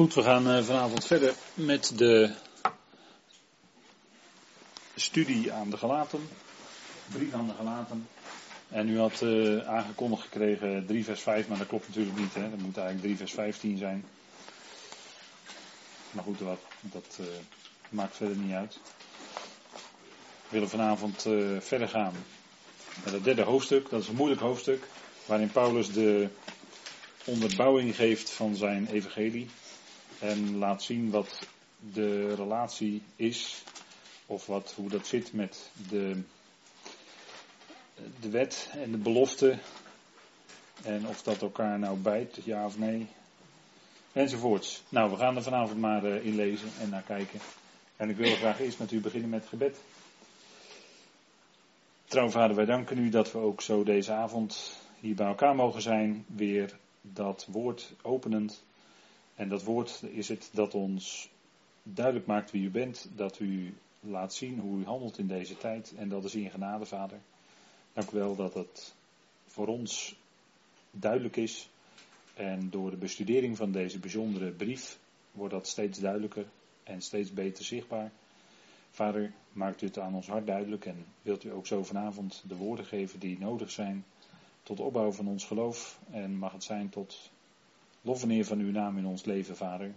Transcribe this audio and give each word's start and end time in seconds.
Goed, 0.00 0.14
we 0.14 0.22
gaan 0.22 0.50
eh, 0.50 0.62
vanavond 0.62 1.06
verder 1.06 1.34
met 1.54 1.92
de 1.98 2.34
studie 4.94 5.52
aan 5.52 5.70
de 5.70 5.76
gelaten. 5.76 6.28
Brief 7.12 7.32
aan 7.32 7.46
de 7.46 7.52
gelaten. 7.54 8.08
En 8.68 8.88
u 8.88 8.98
had 8.98 9.20
uh, 9.20 9.68
aangekondigd 9.68 10.22
gekregen 10.22 10.86
3 10.86 11.04
vers 11.04 11.20
5, 11.20 11.48
maar 11.48 11.58
dat 11.58 11.66
klopt 11.66 11.88
natuurlijk 11.88 12.18
niet. 12.18 12.34
Hè? 12.34 12.50
Dat 12.50 12.58
moet 12.58 12.76
eigenlijk 12.76 13.06
3 13.06 13.16
vers 13.16 13.32
15 13.32 13.78
zijn. 13.78 14.04
Maar 16.10 16.24
goed, 16.24 16.38
dat, 16.38 16.60
dat 16.80 17.18
uh, 17.20 17.26
maakt 17.88 18.16
verder 18.16 18.36
niet 18.36 18.54
uit. 18.54 18.78
We 19.72 20.48
willen 20.48 20.68
vanavond 20.68 21.22
verder 21.58 21.88
gaan 21.88 22.14
met 23.04 23.12
het 23.12 23.24
derde 23.24 23.42
hoofdstuk. 23.42 23.90
Dat 23.90 24.02
is 24.02 24.08
een 24.08 24.16
moeilijk 24.16 24.40
hoofdstuk. 24.40 24.86
Waarin 25.26 25.50
Paulus 25.50 25.92
de 25.92 26.28
onderbouwing 27.24 27.96
geeft 27.96 28.30
van 28.30 28.56
zijn 28.56 28.86
evangelie. 28.86 29.48
En 30.20 30.56
laat 30.56 30.82
zien 30.82 31.10
wat 31.10 31.46
de 31.92 32.34
relatie 32.34 33.02
is. 33.16 33.64
Of 34.26 34.46
wat, 34.46 34.72
hoe 34.76 34.88
dat 34.88 35.06
zit 35.06 35.32
met 35.32 35.70
de, 35.88 36.22
de 38.20 38.30
wet 38.30 38.70
en 38.72 38.90
de 38.90 38.98
belofte. 38.98 39.58
En 40.82 41.06
of 41.06 41.22
dat 41.22 41.42
elkaar 41.42 41.78
nou 41.78 41.98
bijt, 41.98 42.38
ja 42.44 42.66
of 42.66 42.78
nee. 42.78 43.06
Enzovoorts. 44.12 44.82
Nou, 44.88 45.10
we 45.10 45.16
gaan 45.16 45.36
er 45.36 45.42
vanavond 45.42 45.80
maar 45.80 46.04
uh, 46.04 46.24
in 46.24 46.34
lezen 46.34 46.68
en 46.80 46.88
naar 46.88 47.02
kijken. 47.02 47.40
En 47.96 48.10
ik 48.10 48.16
wil 48.16 48.34
graag 48.34 48.60
eerst 48.60 48.78
met 48.78 48.92
u 48.92 49.00
beginnen 49.00 49.30
met 49.30 49.46
gebed. 49.46 49.80
Trouw 52.04 52.28
vader, 52.28 52.56
wij 52.56 52.64
danken 52.64 52.98
u 52.98 53.08
dat 53.08 53.32
we 53.32 53.38
ook 53.38 53.60
zo 53.60 53.82
deze 53.82 54.12
avond 54.12 54.76
hier 55.00 55.14
bij 55.14 55.26
elkaar 55.26 55.54
mogen 55.54 55.82
zijn. 55.82 56.24
Weer 56.26 56.78
dat 57.00 57.46
woord 57.50 57.92
openend. 58.02 58.62
En 59.40 59.48
dat 59.48 59.62
woord 59.62 60.02
is 60.02 60.28
het 60.28 60.50
dat 60.52 60.74
ons 60.74 61.30
duidelijk 61.82 62.26
maakt 62.26 62.50
wie 62.50 62.62
u 62.62 62.70
bent. 62.70 63.08
Dat 63.16 63.38
u 63.38 63.74
laat 64.00 64.34
zien 64.34 64.58
hoe 64.58 64.80
u 64.80 64.84
handelt 64.84 65.18
in 65.18 65.26
deze 65.26 65.56
tijd. 65.56 65.94
En 65.96 66.08
dat 66.08 66.24
is 66.24 66.34
in 66.34 66.50
genade, 66.50 66.86
vader. 66.86 67.18
Dank 67.92 68.10
u 68.10 68.18
wel 68.18 68.36
dat 68.36 68.54
het 68.54 68.94
voor 69.46 69.66
ons 69.66 70.16
duidelijk 70.90 71.36
is. 71.36 71.68
En 72.34 72.70
door 72.70 72.90
de 72.90 72.96
bestudering 72.96 73.56
van 73.56 73.72
deze 73.72 73.98
bijzondere 73.98 74.50
brief 74.50 74.98
wordt 75.32 75.54
dat 75.54 75.68
steeds 75.68 75.98
duidelijker 75.98 76.46
en 76.82 77.02
steeds 77.02 77.32
beter 77.32 77.64
zichtbaar. 77.64 78.10
Vader, 78.90 79.32
maakt 79.52 79.82
u 79.82 79.86
het 79.86 79.98
aan 79.98 80.14
ons 80.14 80.26
hart 80.26 80.46
duidelijk 80.46 80.84
en 80.84 81.04
wilt 81.22 81.44
u 81.44 81.52
ook 81.52 81.66
zo 81.66 81.84
vanavond 81.84 82.42
de 82.48 82.56
woorden 82.56 82.84
geven 82.84 83.18
die 83.18 83.38
nodig 83.38 83.70
zijn 83.70 84.04
tot 84.62 84.80
opbouw 84.80 85.12
van 85.12 85.28
ons 85.28 85.44
geloof. 85.44 86.00
En 86.10 86.34
mag 86.34 86.52
het 86.52 86.64
zijn 86.64 86.88
tot 86.88 87.30
lof 88.00 88.22
en 88.22 88.30
eer 88.30 88.44
van 88.44 88.58
uw 88.58 88.70
naam 88.70 88.98
in 88.98 89.06
ons 89.06 89.24
leven, 89.24 89.56
Vader. 89.56 89.92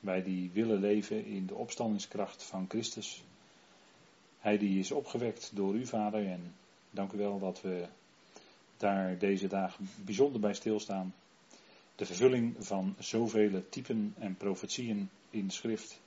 Wij 0.00 0.22
die 0.22 0.50
willen 0.50 0.80
leven 0.80 1.24
in 1.24 1.46
de 1.46 1.54
opstandingskracht 1.54 2.42
van 2.42 2.66
Christus. 2.68 3.24
Hij 4.38 4.58
die 4.58 4.78
is 4.78 4.92
opgewekt 4.92 5.50
door 5.54 5.74
u, 5.74 5.86
Vader. 5.86 6.26
En 6.26 6.54
dank 6.90 7.12
u 7.12 7.18
wel 7.18 7.38
dat 7.38 7.60
we 7.60 7.86
daar 8.76 9.18
deze 9.18 9.48
dagen 9.48 9.88
bijzonder 10.04 10.40
bij 10.40 10.54
stilstaan. 10.54 11.14
De 11.96 12.06
vervulling 12.06 12.54
van 12.58 12.94
zoveel 12.98 13.68
typen 13.68 14.14
en 14.18 14.36
profetieën 14.36 15.10
in 15.30 15.50
schrift 15.50 16.00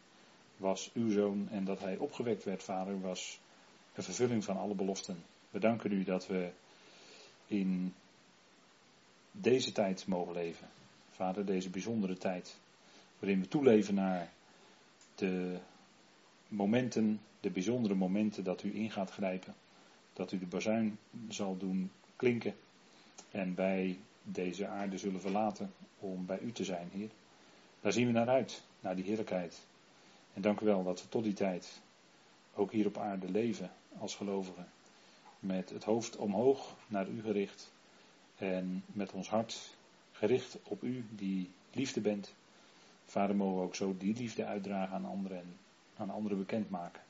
was 0.57 0.89
uw 0.93 1.11
zoon 1.11 1.47
en 1.49 1.63
dat 1.63 1.79
hij 1.79 1.97
opgewekt 1.97 2.43
werd, 2.43 2.63
vader, 2.63 3.01
was 3.01 3.39
een 3.93 4.03
vervulling 4.03 4.43
van 4.43 4.57
alle 4.57 4.75
beloften. 4.75 5.23
We 5.49 5.59
danken 5.59 5.91
u 5.91 6.03
dat 6.03 6.27
we 6.27 6.51
in 7.47 7.93
deze 9.31 9.71
tijd 9.71 10.07
mogen 10.07 10.33
leven. 10.33 10.67
Vader, 11.15 11.45
deze 11.45 11.69
bijzondere 11.69 12.17
tijd 12.17 12.57
waarin 13.19 13.41
we 13.41 13.47
toeleven 13.47 13.93
naar 13.93 14.31
de 15.15 15.57
momenten, 16.47 17.21
de 17.39 17.49
bijzondere 17.49 17.95
momenten 17.95 18.43
dat 18.43 18.63
u 18.63 18.75
in 18.75 18.91
gaat 18.91 19.11
grijpen. 19.11 19.53
Dat 20.13 20.31
u 20.31 20.39
de 20.39 20.45
bazuin 20.45 20.97
zal 21.29 21.57
doen 21.57 21.91
klinken 22.15 22.55
en 23.31 23.55
wij 23.55 23.99
deze 24.23 24.67
aarde 24.67 24.97
zullen 24.97 25.21
verlaten 25.21 25.73
om 25.99 26.25
bij 26.25 26.39
u 26.39 26.51
te 26.51 26.63
zijn, 26.63 26.89
Heer. 26.91 27.09
Daar 27.81 27.91
zien 27.91 28.05
we 28.05 28.11
naar 28.11 28.29
uit, 28.29 28.63
naar 28.79 28.95
die 28.95 29.05
heerlijkheid. 29.05 29.65
En 30.33 30.41
dank 30.41 30.59
u 30.59 30.65
wel 30.65 30.83
dat 30.83 31.01
we 31.01 31.09
tot 31.09 31.23
die 31.23 31.33
tijd 31.33 31.81
ook 32.53 32.71
hier 32.71 32.85
op 32.85 32.97
aarde 32.97 33.31
leven 33.31 33.71
als 33.97 34.15
gelovigen. 34.15 34.67
Met 35.39 35.69
het 35.69 35.83
hoofd 35.83 36.15
omhoog 36.15 36.75
naar 36.87 37.07
u 37.07 37.21
gericht. 37.21 37.71
En 38.37 38.83
met 38.85 39.11
ons 39.11 39.29
hart 39.29 39.72
gericht 40.23 40.57
op 40.63 40.83
u 40.83 41.05
die 41.09 41.49
liefde 41.71 42.01
bent. 42.01 42.33
Vader, 43.05 43.35
mogen 43.35 43.57
we 43.57 43.63
ook 43.63 43.75
zo 43.75 43.95
die 43.97 44.15
liefde 44.15 44.45
uitdragen 44.45 44.95
aan 44.95 45.05
anderen 45.05 45.37
en 45.37 45.57
aan 45.97 46.09
anderen 46.09 46.37
bekendmaken. 46.37 47.01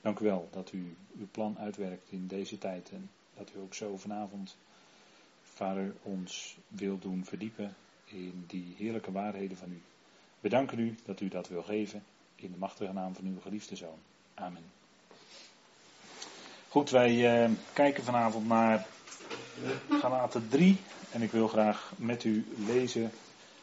Dank 0.00 0.18
u 0.18 0.24
wel 0.24 0.48
dat 0.50 0.72
u 0.72 0.96
uw 1.18 1.26
plan 1.30 1.58
uitwerkt 1.58 2.10
in 2.10 2.26
deze 2.26 2.58
tijd 2.58 2.90
en 2.90 3.10
dat 3.36 3.50
u 3.56 3.58
ook 3.60 3.74
zo 3.74 3.96
vanavond, 3.96 4.56
Vader, 5.42 5.94
ons 6.02 6.56
wil 6.68 6.98
doen 6.98 7.24
verdiepen 7.24 7.74
in 8.04 8.44
die 8.46 8.74
heerlijke 8.76 9.12
waarheden 9.12 9.56
van 9.56 9.72
u. 9.72 9.80
We 10.40 10.48
danken 10.48 10.78
u 10.78 10.94
dat 11.04 11.20
u 11.20 11.28
dat 11.28 11.48
wil 11.48 11.62
geven 11.62 12.02
in 12.34 12.52
de 12.52 12.58
machtige 12.58 12.92
naam 12.92 13.14
van 13.14 13.24
uw 13.24 13.40
geliefde 13.40 13.76
zoon. 13.76 13.98
Amen. 14.34 14.64
Goed, 16.68 16.90
wij 16.90 17.44
uh, 17.44 17.50
kijken 17.72 18.04
vanavond 18.04 18.46
naar 18.46 18.86
Galaten 19.90 20.48
3 20.48 20.76
en 21.10 21.22
ik 21.22 21.30
wil 21.30 21.48
graag 21.48 21.92
met 21.96 22.24
u 22.24 22.46
lezen 22.66 23.10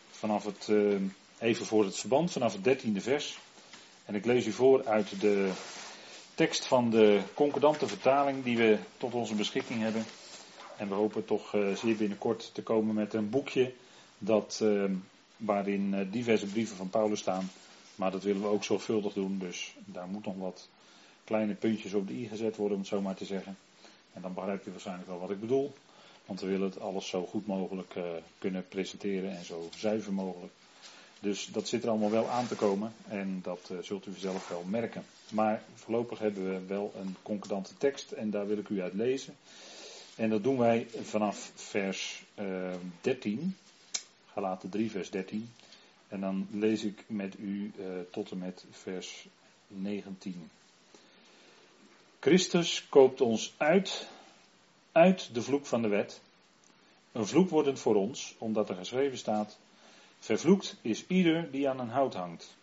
vanaf 0.09 0.43
het, 0.43 0.67
uh, 0.69 1.01
even 1.39 1.65
voor 1.65 1.85
het 1.85 1.97
verband, 1.97 2.31
vanaf 2.31 2.53
het 2.53 2.63
dertiende 2.63 3.01
vers. 3.01 3.37
En 4.05 4.15
ik 4.15 4.25
lees 4.25 4.45
u 4.45 4.51
voor 4.51 4.85
uit 4.85 5.21
de 5.21 5.51
tekst 6.35 6.65
van 6.65 6.89
de 6.89 7.21
concordante 7.33 7.87
vertaling 7.87 8.43
die 8.43 8.57
we 8.57 8.77
tot 8.97 9.13
onze 9.13 9.35
beschikking 9.35 9.81
hebben. 9.81 10.05
En 10.77 10.87
we 10.87 10.93
hopen 10.93 11.25
toch 11.25 11.55
uh, 11.55 11.75
zeer 11.75 11.95
binnenkort 11.95 12.49
te 12.53 12.63
komen 12.63 12.95
met 12.95 13.13
een 13.13 13.29
boekje 13.29 13.73
dat, 14.17 14.63
waarin 15.37 16.09
diverse 16.11 16.45
brieven 16.45 16.77
van 16.77 16.89
Paulus 16.89 17.19
staan. 17.19 17.49
Maar 17.95 18.11
dat 18.11 18.23
willen 18.23 18.41
we 18.41 18.47
ook 18.47 18.63
zorgvuldig 18.63 19.13
doen, 19.13 19.37
dus 19.39 19.75
daar 19.85 20.07
moet 20.07 20.25
nog 20.25 20.35
wat 20.37 20.69
kleine 21.23 21.53
puntjes 21.53 21.93
op 21.93 22.07
de 22.07 22.13
i 22.13 22.27
gezet 22.27 22.55
worden, 22.55 22.75
om 22.75 22.81
het 22.83 22.91
zo 22.91 23.01
maar 23.01 23.15
te 23.15 23.25
zeggen. 23.25 23.57
En 24.17 24.23
dan 24.23 24.33
begrijpt 24.33 24.67
u 24.67 24.71
waarschijnlijk 24.71 25.07
wel 25.07 25.19
wat 25.19 25.29
ik 25.29 25.39
bedoel. 25.39 25.73
Want 26.25 26.41
we 26.41 26.47
willen 26.47 26.69
het 26.69 26.79
alles 26.79 27.07
zo 27.07 27.25
goed 27.25 27.47
mogelijk 27.47 27.95
uh, 27.95 28.03
kunnen 28.37 28.67
presenteren 28.67 29.37
en 29.37 29.45
zo 29.45 29.69
zuiver 29.75 30.13
mogelijk. 30.13 30.53
Dus 31.19 31.45
dat 31.45 31.67
zit 31.67 31.83
er 31.83 31.89
allemaal 31.89 32.11
wel 32.11 32.29
aan 32.29 32.47
te 32.47 32.55
komen 32.55 32.93
en 33.07 33.39
dat 33.43 33.69
uh, 33.71 33.77
zult 33.81 34.05
u 34.05 34.13
zelf 34.17 34.47
wel 34.47 34.63
merken. 34.63 35.03
Maar 35.29 35.63
voorlopig 35.73 36.19
hebben 36.19 36.49
we 36.49 36.65
wel 36.65 36.93
een 36.99 37.15
concordante 37.21 37.77
tekst 37.77 38.11
en 38.11 38.29
daar 38.29 38.47
wil 38.47 38.57
ik 38.57 38.69
u 38.69 38.81
uit 38.81 38.93
lezen. 38.93 39.35
En 40.15 40.29
dat 40.29 40.43
doen 40.43 40.57
wij 40.57 40.87
vanaf 41.01 41.51
vers 41.55 42.23
uh, 42.39 42.73
13, 43.01 43.55
Galaten 44.33 44.69
3 44.69 44.91
vers 44.91 45.09
13. 45.09 45.49
En 46.07 46.19
dan 46.19 46.47
lees 46.51 46.83
ik 46.83 47.03
met 47.07 47.39
u 47.39 47.71
uh, 47.79 47.85
tot 48.11 48.31
en 48.31 48.37
met 48.37 48.65
vers 48.71 49.27
19. 49.67 50.49
Christus 52.19 52.89
koopt 52.89 53.21
ons 53.21 53.53
uit, 53.57 54.07
uit 54.91 55.33
de 55.33 55.41
vloek 55.41 55.65
van 55.65 55.81
de 55.81 55.87
wet. 55.87 56.21
Een 57.11 57.27
vloek 57.27 57.49
wordend 57.49 57.79
voor 57.79 57.95
ons, 57.95 58.35
omdat 58.37 58.69
er 58.69 58.75
geschreven 58.75 59.17
staat: 59.17 59.59
Vervloekt 60.19 60.75
is 60.81 61.07
ieder 61.07 61.51
die 61.51 61.69
aan 61.69 61.79
een 61.79 61.89
hout 61.89 62.13
hangt. 62.13 62.55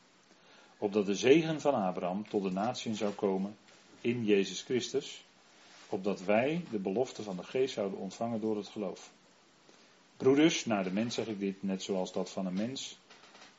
Opdat 0.78 1.06
de 1.06 1.14
zegen 1.14 1.60
van 1.60 1.74
Abraham 1.74 2.28
tot 2.28 2.42
de 2.42 2.50
natieën 2.50 2.96
zou 2.96 3.12
komen 3.12 3.56
in 4.00 4.24
Jezus 4.24 4.62
Christus. 4.62 5.24
Opdat 5.88 6.24
wij 6.24 6.64
de 6.70 6.78
belofte 6.78 7.22
van 7.22 7.36
de 7.36 7.44
geest 7.44 7.74
zouden 7.74 7.98
ontvangen 7.98 8.40
door 8.40 8.56
het 8.56 8.68
geloof. 8.68 9.10
Broeders, 10.16 10.64
naar 10.64 10.84
de 10.84 10.92
mens 10.92 11.14
zeg 11.14 11.26
ik 11.26 11.38
dit, 11.38 11.62
net 11.62 11.82
zoals 11.82 12.12
dat 12.12 12.30
van 12.30 12.46
een 12.46 12.54
mens 12.54 12.98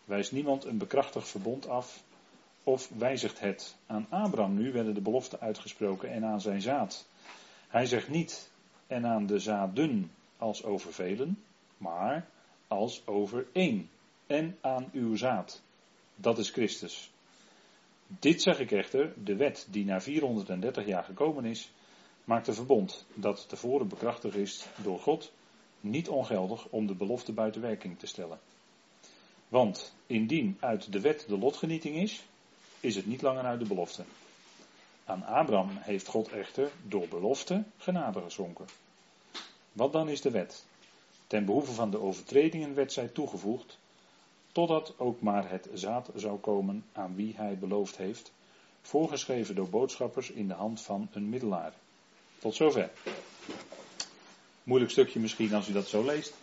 wijst 0.05 0.31
niemand 0.31 0.65
een 0.65 0.77
bekrachtigd 0.77 1.27
verbond 1.27 1.67
af 1.67 2.03
of 2.65 2.89
wijzigt 2.97 3.39
het. 3.39 3.75
Aan 3.85 4.07
Abraham 4.09 4.53
nu 4.53 4.71
werden 4.71 4.93
de 4.93 5.01
beloften 5.01 5.39
uitgesproken 5.39 6.09
en 6.09 6.25
aan 6.25 6.41
zijn 6.41 6.61
zaad. 6.61 7.07
Hij 7.67 7.85
zegt 7.85 8.09
niet 8.09 8.51
en 8.87 9.05
aan 9.05 9.25
de 9.25 9.39
zaden 9.39 10.11
als 10.37 10.63
over 10.63 10.93
velen, 10.93 11.43
maar 11.77 12.27
als 12.67 13.07
over 13.07 13.47
één 13.51 13.89
en 14.27 14.57
aan 14.61 14.89
uw 14.93 15.15
zaad. 15.15 15.61
Dat 16.15 16.37
is 16.37 16.49
Christus. 16.49 17.11
Dit 18.07 18.41
zeg 18.41 18.59
ik 18.59 18.71
echter, 18.71 19.13
de 19.23 19.35
wet 19.35 19.67
die 19.69 19.85
na 19.85 20.01
430 20.01 20.85
jaar 20.85 21.03
gekomen 21.03 21.45
is, 21.45 21.71
maakt 22.23 22.47
een 22.47 22.53
verbond 22.53 23.05
dat 23.13 23.49
tevoren 23.49 23.87
bekrachtigd 23.87 24.35
is 24.35 24.65
door 24.83 24.99
God, 24.99 25.31
niet 25.79 26.09
ongeldig 26.09 26.67
om 26.69 26.87
de 26.87 26.95
belofte 26.95 27.33
buiten 27.33 27.61
werking 27.61 27.99
te 27.99 28.07
stellen. 28.07 28.39
Want 29.47 29.95
indien 30.05 30.57
uit 30.59 30.91
de 30.91 31.01
wet 31.01 31.25
de 31.27 31.37
lotgenieting 31.37 31.95
is, 31.95 32.25
is 32.85 32.95
het 32.95 33.05
niet 33.05 33.21
langer 33.21 33.43
uit 33.43 33.59
de 33.59 33.65
belofte. 33.65 34.03
Aan 35.05 35.23
Abraham 35.23 35.69
heeft 35.71 36.07
God 36.07 36.29
echter 36.29 36.71
door 36.83 37.07
belofte 37.07 37.63
genade 37.77 38.21
geschonken. 38.21 38.65
Wat 39.71 39.93
dan 39.93 40.09
is 40.09 40.21
de 40.21 40.31
wet? 40.31 40.65
Ten 41.27 41.45
behoeve 41.45 41.71
van 41.71 41.91
de 41.91 41.99
overtredingen 41.99 42.75
werd 42.75 42.93
zij 42.93 43.07
toegevoegd, 43.07 43.77
totdat 44.51 44.93
ook 44.97 45.21
maar 45.21 45.49
het 45.49 45.69
zaad 45.73 46.09
zou 46.15 46.39
komen 46.39 46.85
aan 46.93 47.15
wie 47.15 47.33
hij 47.35 47.57
beloofd 47.57 47.97
heeft, 47.97 48.31
voorgeschreven 48.81 49.55
door 49.55 49.69
boodschappers 49.69 50.31
in 50.31 50.47
de 50.47 50.53
hand 50.53 50.81
van 50.81 51.07
een 51.11 51.29
middelaar. 51.29 51.73
Tot 52.39 52.55
zover. 52.55 52.91
Moeilijk 54.63 54.91
stukje 54.91 55.19
misschien 55.19 55.53
als 55.53 55.67
u 55.67 55.71
dat 55.71 55.87
zo 55.87 56.03
leest. 56.03 56.33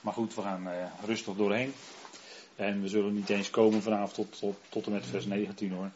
Maar 0.00 0.12
goed, 0.12 0.34
we 0.34 0.42
gaan 0.42 0.68
uh, 0.68 0.86
rustig 1.04 1.34
doorheen. 1.34 1.72
En 2.58 2.82
we 2.82 2.88
zullen 2.88 3.14
niet 3.14 3.28
eens 3.28 3.50
komen 3.50 3.82
vanavond 3.82 4.14
tot, 4.14 4.38
tot, 4.38 4.56
tot 4.68 4.86
en 4.86 4.92
met 4.92 5.06
vers 5.06 5.26
19 5.26 5.72
hoor. 5.72 5.90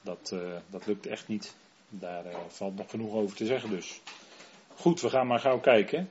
Dat, 0.00 0.30
uh, 0.34 0.40
dat 0.70 0.86
lukt 0.86 1.06
echt 1.06 1.28
niet. 1.28 1.54
Daar 1.88 2.26
uh, 2.26 2.36
valt 2.48 2.76
nog 2.76 2.90
genoeg 2.90 3.12
over 3.12 3.36
te 3.36 3.46
zeggen 3.46 3.70
dus. 3.70 4.00
Goed, 4.74 5.00
we 5.00 5.10
gaan 5.10 5.26
maar 5.26 5.40
gauw 5.40 5.60
kijken. 5.60 6.10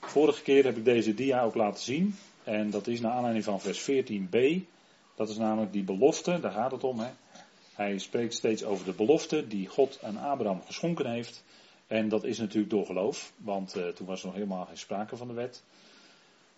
Vorige 0.00 0.42
keer 0.42 0.64
heb 0.64 0.76
ik 0.76 0.84
deze 0.84 1.14
dia 1.14 1.42
ook 1.42 1.54
laten 1.54 1.82
zien. 1.82 2.16
En 2.44 2.70
dat 2.70 2.86
is 2.86 3.00
naar 3.00 3.12
aanleiding 3.12 3.44
van 3.44 3.60
vers 3.60 3.90
14b. 3.90 4.64
Dat 5.14 5.28
is 5.28 5.36
namelijk 5.36 5.72
die 5.72 5.84
belofte, 5.84 6.40
daar 6.40 6.52
gaat 6.52 6.72
het 6.72 6.84
om. 6.84 6.98
Hè. 6.98 7.10
Hij 7.74 7.98
spreekt 7.98 8.34
steeds 8.34 8.64
over 8.64 8.84
de 8.84 8.92
belofte 8.92 9.46
die 9.46 9.66
God 9.66 9.98
aan 10.02 10.16
Abraham 10.16 10.62
geschonken 10.62 11.10
heeft. 11.10 11.44
En 11.86 12.08
dat 12.08 12.24
is 12.24 12.38
natuurlijk 12.38 12.70
door 12.70 12.86
geloof, 12.86 13.32
want 13.36 13.76
uh, 13.76 13.88
toen 13.88 14.06
was 14.06 14.20
er 14.20 14.26
nog 14.26 14.34
helemaal 14.34 14.64
geen 14.64 14.78
sprake 14.78 15.16
van 15.16 15.28
de 15.28 15.34
wet. 15.34 15.62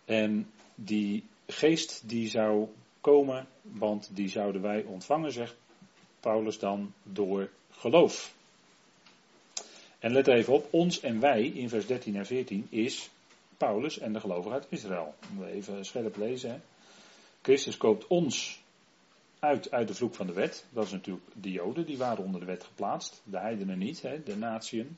En 0.05 0.51
die 0.75 1.25
geest 1.49 2.09
die 2.09 2.29
zou 2.29 2.69
komen, 3.01 3.47
want 3.63 4.11
die 4.13 4.29
zouden 4.29 4.63
wij 4.63 4.83
ontvangen, 4.85 5.33
zegt 5.33 5.57
Paulus 6.21 6.59
dan, 6.59 6.93
door 7.03 7.51
geloof. 7.71 8.35
En 9.99 10.13
let 10.13 10.27
even 10.27 10.53
op, 10.53 10.67
ons 10.71 11.01
en 11.01 11.21
wij 11.21 11.47
in 11.47 11.69
vers 11.69 11.87
13 11.87 12.17
en 12.17 12.27
14 12.27 12.67
is 12.71 13.11
Paulus 13.57 13.99
en 13.99 14.13
de 14.13 14.21
gelovigen 14.21 14.53
uit 14.53 14.67
Israël. 14.69 15.15
Moeten 15.31 15.53
we 15.53 15.59
even 15.59 15.85
scherp 15.85 16.17
lezen. 16.17 16.63
Christus 17.43 17.77
koopt 17.77 18.07
ons 18.07 18.61
uit, 19.39 19.71
uit 19.71 19.89
de 19.89 19.95
vloek 19.95 20.15
van 20.15 20.27
de 20.27 20.33
wet. 20.33 20.65
Dat 20.71 20.85
is 20.85 20.93
natuurlijk 20.93 21.27
de 21.33 21.51
Joden, 21.51 21.87
die 21.87 21.99
waren 21.99 22.25
onder 22.25 22.41
de 22.41 22.47
wet 22.47 22.65
geplaatst. 22.65 23.21
De 23.25 23.39
heidenen 23.39 23.79
niet, 23.79 24.03
hè, 24.03 24.23
de 24.23 24.37
natieën. 24.37 24.97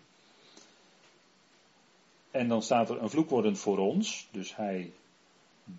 En 2.30 2.48
dan 2.48 2.62
staat 2.62 2.90
er 2.90 3.02
een 3.02 3.10
vloek 3.10 3.30
wordend 3.30 3.58
voor 3.58 3.78
ons. 3.78 4.28
Dus 4.30 4.56
hij 4.56 4.92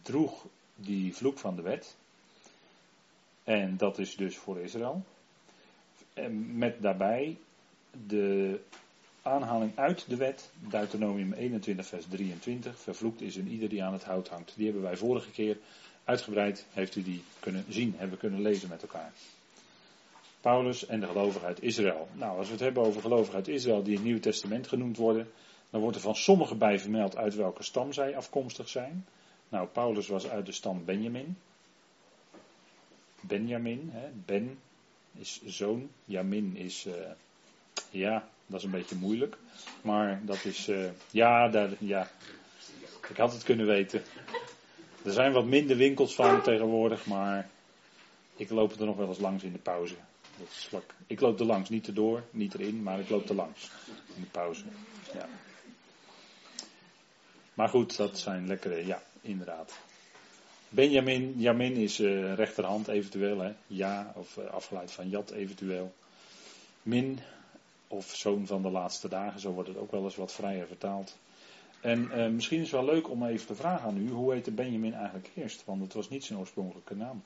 droeg 0.02 0.46
die 0.82 1.16
vloek 1.16 1.38
van 1.38 1.56
de 1.56 1.62
wet. 1.62 1.96
En 3.44 3.78
dat 3.78 4.00
is 4.00 4.16
dus 4.16 4.38
voor 4.38 4.60
Israël. 4.60 5.04
En 6.14 6.58
met 6.58 6.82
daarbij 6.82 7.38
de 8.08 8.60
aanhaling 9.22 9.78
uit 9.78 10.10
de 10.10 10.16
wet, 10.16 10.52
Deuteronomium 10.70 11.34
21, 11.34 11.88
vers 11.88 12.06
23. 12.06 12.80
Vervloekt 12.80 13.22
is 13.22 13.36
een 13.36 13.48
ieder 13.48 13.70
die 13.70 13.84
aan 13.84 13.94
het 13.94 14.04
hout 14.04 14.28
hangt. 14.28 14.54
Die 14.56 14.66
hebben 14.66 14.84
wij 14.84 14.98
vorige 14.98 15.32
keer 15.32 15.58
uitgebreid, 16.04 16.66
heeft 16.72 16.96
u 16.96 17.04
die 17.04 17.24
kunnen 17.40 17.66
zien, 17.70 17.94
hebben 17.98 18.18
kunnen 18.18 18.42
lezen 18.42 18.70
met 18.70 18.82
elkaar. 18.82 19.12
Paulus 20.42 20.86
en 20.86 21.00
de 21.00 21.08
gelovigen 21.08 21.48
uit 21.48 21.62
Israël. 21.62 22.08
Nou, 22.14 22.38
als 22.38 22.46
we 22.46 22.52
het 22.52 22.62
hebben 22.62 22.84
over 22.84 23.02
gelovigen 23.02 23.36
uit 23.36 23.48
Israël 23.48 23.84
die 23.84 23.90
in 23.90 23.96
het 23.96 24.06
Nieuwe 24.06 24.20
Testament 24.20 24.68
genoemd 24.68 24.98
worden, 24.98 25.28
dan 25.70 25.82
wordt 25.82 25.96
er 25.96 26.02
van 26.02 26.16
sommigen 26.16 26.58
bij 26.58 26.80
vermeld 26.80 27.18
uit 27.18 27.36
welke 27.36 27.64
stam 27.64 27.94
zij 27.94 28.16
afkomstig 28.16 28.70
zijn. 28.70 29.06
Nou, 29.52 29.68
Paulus 29.68 30.08
was 30.08 30.28
uit 30.28 30.46
de 30.46 30.52
stam 30.52 30.86
Benjamin. 30.86 31.38
Benjamin, 33.22 33.90
hè? 33.92 34.10
Ben 34.26 34.60
is 35.14 35.42
zoon, 35.46 35.90
Jamin 36.06 36.56
is, 36.56 36.86
uh, 36.86 36.94
ja, 37.90 38.28
dat 38.46 38.60
is 38.60 38.66
een 38.66 38.72
beetje 38.72 38.96
moeilijk. 38.96 39.38
Maar 39.82 40.22
dat 40.26 40.46
is, 40.46 40.70
uh, 40.70 40.90
ja, 41.12 41.48
daar, 41.48 41.70
ja, 41.80 42.10
ik 43.10 43.18
had 43.18 43.34
het 43.34 43.44
kunnen 43.44 43.66
weten. 43.66 44.04
Er 45.04 45.12
zijn 45.12 45.32
wat 45.32 45.46
minder 45.46 45.78
winkels 45.78 46.16
van 46.16 46.42
tegenwoordig, 46.42 47.06
maar 47.06 47.50
ik 48.36 48.50
loop 48.50 48.80
er 48.80 48.86
nog 48.86 48.98
wel 48.98 49.08
eens 49.08 49.20
langs 49.20 49.44
in 49.44 49.52
de 49.52 49.58
pauze. 49.58 49.96
Ik 51.08 51.20
loop 51.20 51.40
er 51.40 51.46
langs, 51.46 51.70
niet 51.70 51.88
erdoor, 51.88 52.24
niet 52.32 52.54
erin, 52.54 52.84
maar 52.84 53.00
ik 53.00 53.10
loop 53.10 53.30
er 53.30 53.36
langs 53.36 53.72
in 54.16 54.22
de 54.22 54.28
pauze. 54.28 54.64
Ja. 55.14 55.28
Maar 57.54 57.70
goed, 57.70 57.98
dat 57.98 58.20
zijn 58.20 58.48
lekkere, 58.48 58.86
ja, 58.86 59.02
inderdaad. 59.22 59.74
Benjamin, 60.70 61.34
Jamin 61.38 61.76
is 61.76 62.00
uh, 62.00 62.34
rechterhand 62.34 62.88
eventueel, 62.88 63.40
hè? 63.40 63.54
ja, 63.68 64.12
of 64.16 64.38
uh, 64.38 64.46
afgeleid 64.46 64.92
van 64.92 65.10
Jat 65.10 65.32
eventueel. 65.32 65.94
Min, 66.84 67.20
of 67.88 68.16
zoon 68.16 68.48
van 68.48 68.62
de 68.62 68.70
laatste 68.70 69.08
dagen, 69.08 69.40
zo 69.40 69.52
wordt 69.52 69.70
het 69.70 69.78
ook 69.78 69.92
wel 69.92 70.04
eens 70.04 70.16
wat 70.16 70.34
vrijer 70.34 70.68
vertaald. 70.68 71.18
En 71.82 72.10
uh, 72.14 72.28
misschien 72.28 72.62
is 72.62 72.72
het 72.72 72.82
wel 72.82 72.94
leuk 72.94 73.10
om 73.10 73.26
even 73.26 73.48
te 73.48 73.56
vragen 73.56 73.88
aan 73.88 73.98
u, 73.98 74.10
hoe 74.10 74.34
heette 74.34 74.52
Benjamin 74.52 74.94
eigenlijk 74.94 75.30
eerst? 75.36 75.66
Want 75.66 75.82
het 75.82 75.94
was 75.94 76.10
niet 76.10 76.24
zijn 76.24 76.40
oorspronkelijke 76.40 76.96
naam. 76.96 77.24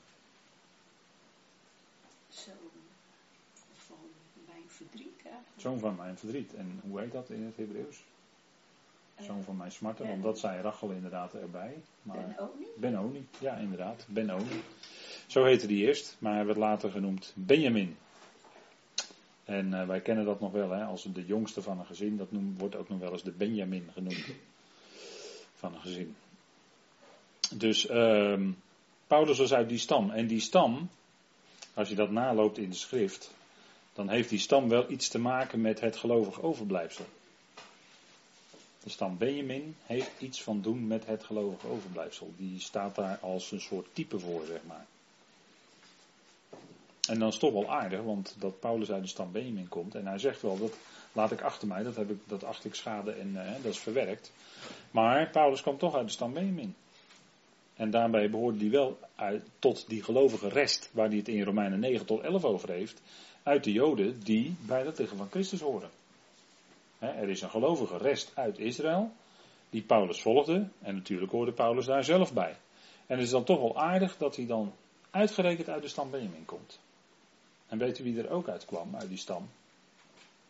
Zoon 2.28 2.70
van 3.76 3.96
mijn 4.46 4.64
verdriet 4.66 5.22
eigenlijk. 5.22 5.60
Zoon 5.60 5.78
van 5.78 5.96
mijn 5.96 6.18
verdriet. 6.18 6.54
En 6.54 6.80
hoe 6.88 7.00
heet 7.00 7.12
dat 7.12 7.30
in 7.30 7.44
het 7.44 7.56
Hebreeuws? 7.56 8.04
Zoon 9.20 9.42
van 9.42 9.56
mijn 9.56 9.72
smarten, 9.72 10.08
want 10.08 10.22
dat 10.22 10.38
zei 10.38 10.60
Rachel 10.60 10.90
inderdaad 10.90 11.34
erbij. 11.34 11.82
Maar 12.02 12.16
Ben-Oni? 12.16 12.66
Ben-Oni, 12.76 13.26
ja 13.38 13.56
inderdaad, 13.56 14.06
Ben-Oni. 14.08 14.62
Zo 15.26 15.44
heette 15.44 15.66
die 15.66 15.86
eerst, 15.86 16.16
maar 16.18 16.34
hij 16.34 16.46
werd 16.46 16.58
later 16.58 16.90
genoemd 16.90 17.32
Benjamin. 17.36 17.96
En 19.44 19.66
uh, 19.66 19.86
wij 19.86 20.00
kennen 20.00 20.24
dat 20.24 20.40
nog 20.40 20.52
wel, 20.52 20.70
hè, 20.70 20.84
als 20.84 21.02
de 21.02 21.26
jongste 21.26 21.62
van 21.62 21.78
een 21.78 21.86
gezin, 21.86 22.16
dat 22.16 22.32
noem, 22.32 22.54
wordt 22.58 22.76
ook 22.76 22.88
nog 22.88 22.98
wel 22.98 23.12
eens 23.12 23.22
de 23.22 23.32
Benjamin 23.32 23.90
genoemd. 23.92 24.26
Van 25.54 25.74
een 25.74 25.80
gezin. 25.80 26.16
Dus 27.54 27.90
uh, 27.90 28.40
Paulus 29.06 29.38
was 29.38 29.52
uit 29.52 29.68
die 29.68 29.78
stam. 29.78 30.10
En 30.10 30.26
die 30.26 30.40
stam, 30.40 30.90
als 31.74 31.88
je 31.88 31.94
dat 31.94 32.10
naloopt 32.10 32.58
in 32.58 32.70
de 32.70 32.76
schrift, 32.76 33.34
dan 33.92 34.08
heeft 34.08 34.28
die 34.28 34.38
stam 34.38 34.68
wel 34.68 34.90
iets 34.90 35.08
te 35.08 35.18
maken 35.18 35.60
met 35.60 35.80
het 35.80 35.96
gelovig 35.96 36.40
overblijfsel. 36.40 37.06
De 38.86 38.92
stam 38.92 39.18
Benjamin 39.18 39.76
heeft 39.86 40.10
iets 40.18 40.42
van 40.42 40.60
doen 40.60 40.86
met 40.86 41.06
het 41.06 41.24
gelovig 41.24 41.64
overblijfsel. 41.64 42.32
Die 42.36 42.60
staat 42.60 42.94
daar 42.94 43.18
als 43.18 43.52
een 43.52 43.60
soort 43.60 43.86
type 43.92 44.18
voor, 44.18 44.44
zeg 44.46 44.60
maar. 44.66 44.86
En 47.08 47.18
dan 47.18 47.28
is 47.28 47.34
het 47.34 47.42
toch 47.42 47.52
wel 47.52 47.70
aardig, 47.70 48.02
want 48.02 48.36
dat 48.38 48.60
Paulus 48.60 48.90
uit 48.90 49.02
de 49.02 49.08
stam 49.08 49.32
Benjamin 49.32 49.68
komt. 49.68 49.94
En 49.94 50.06
hij 50.06 50.18
zegt 50.18 50.42
wel, 50.42 50.58
dat 50.58 50.76
laat 51.12 51.32
ik 51.32 51.40
achter 51.40 51.68
mij, 51.68 51.82
dat, 51.82 51.96
heb 51.96 52.10
ik, 52.10 52.18
dat 52.26 52.44
acht 52.44 52.64
ik 52.64 52.74
schade 52.74 53.12
en 53.12 53.28
uh, 53.28 53.52
dat 53.62 53.72
is 53.72 53.78
verwerkt. 53.78 54.32
Maar 54.90 55.30
Paulus 55.30 55.62
kwam 55.62 55.78
toch 55.78 55.94
uit 55.94 56.06
de 56.06 56.12
stam 56.12 56.32
Benjamin. 56.32 56.74
En 57.74 57.90
daarbij 57.90 58.30
behoorde 58.30 58.58
hij 58.58 58.70
wel 58.70 58.98
uit, 59.14 59.48
tot 59.58 59.88
die 59.88 60.02
gelovige 60.02 60.48
rest, 60.48 60.90
waar 60.92 61.08
hij 61.08 61.16
het 61.16 61.28
in 61.28 61.42
Romeinen 61.42 61.80
9 61.80 62.06
tot 62.06 62.20
11 62.20 62.44
over 62.44 62.70
heeft. 62.70 63.00
Uit 63.42 63.64
de 63.64 63.72
Joden 63.72 64.20
die 64.20 64.56
bij 64.66 64.82
dat 64.82 64.98
lichaam 64.98 65.16
van 65.16 65.30
Christus 65.30 65.60
horen. 65.60 65.90
Er 66.98 67.28
is 67.28 67.42
een 67.42 67.50
gelovige 67.50 67.96
rest 67.96 68.32
uit 68.34 68.58
Israël, 68.58 69.12
die 69.70 69.82
Paulus 69.82 70.22
volgde. 70.22 70.68
En 70.82 70.94
natuurlijk 70.94 71.32
hoorde 71.32 71.52
Paulus 71.52 71.86
daar 71.86 72.04
zelf 72.04 72.32
bij. 72.32 72.56
En 73.06 73.16
het 73.16 73.24
is 73.24 73.30
dan 73.30 73.44
toch 73.44 73.58
wel 73.58 73.78
aardig 73.78 74.16
dat 74.16 74.36
hij 74.36 74.46
dan 74.46 74.72
uitgerekend 75.10 75.68
uit 75.68 75.82
de 75.82 75.88
stam 75.88 76.10
Benjamin 76.10 76.44
komt. 76.44 76.78
En 77.66 77.78
weet 77.78 77.98
u 77.98 78.04
wie 78.04 78.22
er 78.22 78.30
ook 78.30 78.48
uit 78.48 78.64
kwam, 78.64 78.96
uit 78.96 79.08
die 79.08 79.18
stam? 79.18 79.48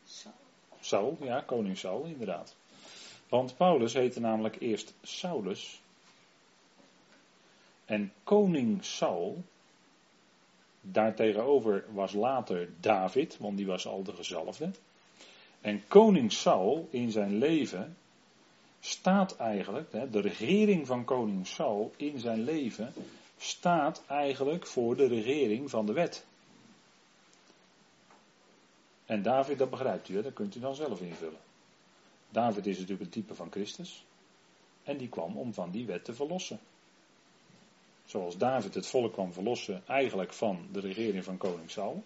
Saul. 0.07 0.35
Saul, 0.81 1.17
ja, 1.21 1.41
koning 1.41 1.79
Saul, 1.79 2.05
inderdaad. 2.05 2.57
Want 3.29 3.57
Paulus 3.57 3.93
heette 3.93 4.21
namelijk 4.21 4.61
eerst 4.61 4.95
Saulus. 5.03 5.81
En 7.85 8.13
koning 8.25 8.85
Saul, 8.85 9.43
daartegenover 10.81 11.85
was 11.93 12.13
later 12.13 12.69
David, 12.81 13.37
want 13.39 13.57
die 13.57 13.67
was 13.67 13.87
al 13.87 14.03
de 14.03 14.13
gezalfde. 14.13 14.71
En 15.67 15.87
koning 15.89 16.33
Saul 16.33 16.89
in 16.91 17.11
zijn 17.11 17.39
leven 17.39 17.97
staat 18.81 19.37
eigenlijk, 19.37 20.13
de 20.13 20.21
regering 20.21 20.87
van 20.87 21.05
koning 21.05 21.47
Saul 21.47 21.93
in 21.97 22.19
zijn 22.19 22.43
leven 22.43 22.93
staat 23.39 24.03
eigenlijk 24.07 24.67
voor 24.67 24.97
de 24.97 25.07
regering 25.07 25.71
van 25.71 25.87
de 25.87 25.93
wet. 25.93 26.27
En 29.07 29.23
David, 29.23 29.59
dat 29.59 29.71
begrijpt 29.71 30.09
u, 30.09 30.23
dat 30.23 30.33
kunt 30.33 30.55
u 30.55 30.61
dan 30.61 30.75
zelf 30.75 31.01
invullen. 31.01 31.41
David 32.31 32.67
is 32.67 32.79
natuurlijk 32.79 33.05
een 33.05 33.23
type 33.23 33.35
van 33.35 33.51
Christus. 33.51 34.05
En 34.83 34.97
die 34.97 35.09
kwam 35.09 35.37
om 35.37 35.55
van 35.55 35.71
die 35.71 35.87
wet 35.87 36.05
te 36.05 36.15
verlossen. 36.15 36.61
Zoals 38.05 38.37
David 38.37 38.75
het 38.75 38.87
volk 38.87 39.13
kwam 39.13 39.33
verlossen 39.33 39.83
eigenlijk 39.87 40.33
van 40.33 40.69
de 40.73 40.81
regering 40.81 41.25
van 41.25 41.37
koning 41.37 41.71
Saul. 41.71 42.05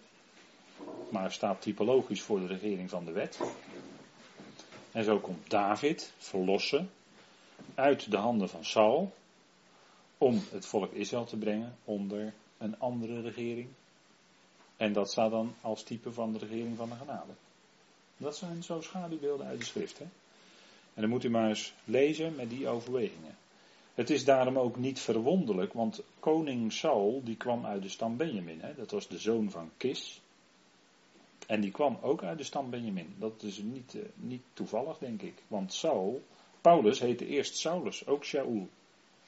Maar 1.09 1.31
staat 1.31 1.61
typologisch 1.61 2.21
voor 2.21 2.39
de 2.39 2.47
regering 2.47 2.89
van 2.89 3.05
de 3.05 3.11
wet. 3.11 3.39
En 4.91 5.03
zo 5.03 5.19
komt 5.19 5.49
David 5.49 6.13
verlossen 6.17 6.89
uit 7.75 8.11
de 8.11 8.17
handen 8.17 8.49
van 8.49 8.65
Saul. 8.65 9.11
Om 10.17 10.41
het 10.51 10.65
volk 10.65 10.91
Israël 10.91 11.25
te 11.25 11.37
brengen 11.37 11.75
onder 11.85 12.33
een 12.57 12.79
andere 12.79 13.21
regering. 13.21 13.69
En 14.77 14.93
dat 14.93 15.11
staat 15.11 15.31
dan 15.31 15.53
als 15.61 15.83
type 15.83 16.13
van 16.13 16.33
de 16.33 16.39
regering 16.39 16.77
van 16.77 16.89
de 16.89 16.95
genade. 16.95 17.33
Dat 18.17 18.37
zijn 18.37 18.63
zo 18.63 18.81
schaduwbeelden 18.81 19.47
uit 19.47 19.59
de 19.59 19.65
schrift. 19.65 19.97
Hè? 19.97 20.05
En 20.93 21.01
dan 21.01 21.09
moet 21.09 21.23
u 21.23 21.29
maar 21.29 21.47
eens 21.47 21.73
lezen 21.83 22.35
met 22.35 22.49
die 22.49 22.67
overwegingen. 22.67 23.35
Het 23.93 24.09
is 24.09 24.25
daarom 24.25 24.57
ook 24.57 24.77
niet 24.77 24.99
verwonderlijk, 24.99 25.73
want 25.73 26.01
koning 26.19 26.73
Saul 26.73 27.21
die 27.23 27.37
kwam 27.37 27.65
uit 27.65 27.81
de 27.81 27.89
stam 27.89 28.17
Benjamin. 28.17 28.61
Hè? 28.61 28.75
Dat 28.75 28.91
was 28.91 29.07
de 29.07 29.19
zoon 29.19 29.51
van 29.51 29.69
Kis. 29.77 30.21
En 31.51 31.61
die 31.61 31.71
kwam 31.71 31.97
ook 32.01 32.23
uit 32.23 32.37
de 32.37 32.43
stam 32.43 32.69
Benjamin. 32.69 33.15
Dat 33.17 33.43
is 33.43 33.57
niet, 33.57 33.93
uh, 33.93 34.01
niet 34.15 34.41
toevallig, 34.53 34.97
denk 34.97 35.21
ik. 35.21 35.33
Want 35.47 35.73
Saul, 35.73 36.21
Paulus 36.61 36.99
heette 36.99 37.25
eerst 37.25 37.57
Saulus, 37.57 38.07
ook 38.07 38.23
Shaul. 38.23 38.69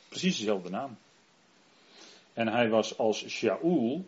Precies 0.07 0.37
dezelfde 0.37 0.69
naam. 0.69 0.97
En 2.33 2.47
hij 2.47 2.69
was 2.69 2.97
als 2.97 3.27
Shaul 3.27 4.05